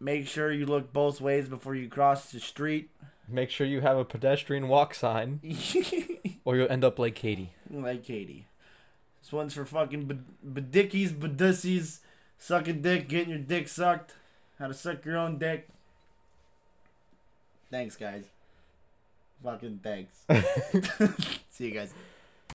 Make 0.02 0.28
sure 0.28 0.52
you 0.52 0.66
look 0.66 0.92
both 0.92 1.22
ways 1.22 1.48
before 1.48 1.76
you 1.76 1.88
cross 1.88 2.32
the 2.32 2.40
street. 2.40 2.90
Make 3.30 3.50
sure 3.50 3.66
you 3.66 3.80
have 3.82 3.98
a 3.98 4.04
pedestrian 4.04 4.68
walk 4.68 4.94
sign, 4.94 5.40
or 6.44 6.58
you'll 6.58 6.70
end 6.70 6.84
up 6.84 7.00
like 7.00 7.16
Katie. 7.16 7.52
like 7.70 8.04
Katie. 8.04 8.48
This 9.22 9.32
one's 9.32 9.54
for 9.54 9.64
fucking 9.64 10.26
badickies, 10.46 11.12
badussies, 11.12 12.00
sucking 12.38 12.82
dick, 12.82 13.08
getting 13.08 13.30
your 13.30 13.40
dick 13.40 13.70
sucked, 13.70 14.16
how 14.60 14.68
to 14.68 14.74
suck 14.74 15.06
your 15.06 15.18
own 15.18 15.38
dick. 15.38 15.70
Thanks, 17.70 17.96
guys. 17.96 18.26
Fucking 19.44 19.80
thanks. 19.82 20.26
See 21.50 21.66
you 21.68 21.72
guys. 21.72 21.94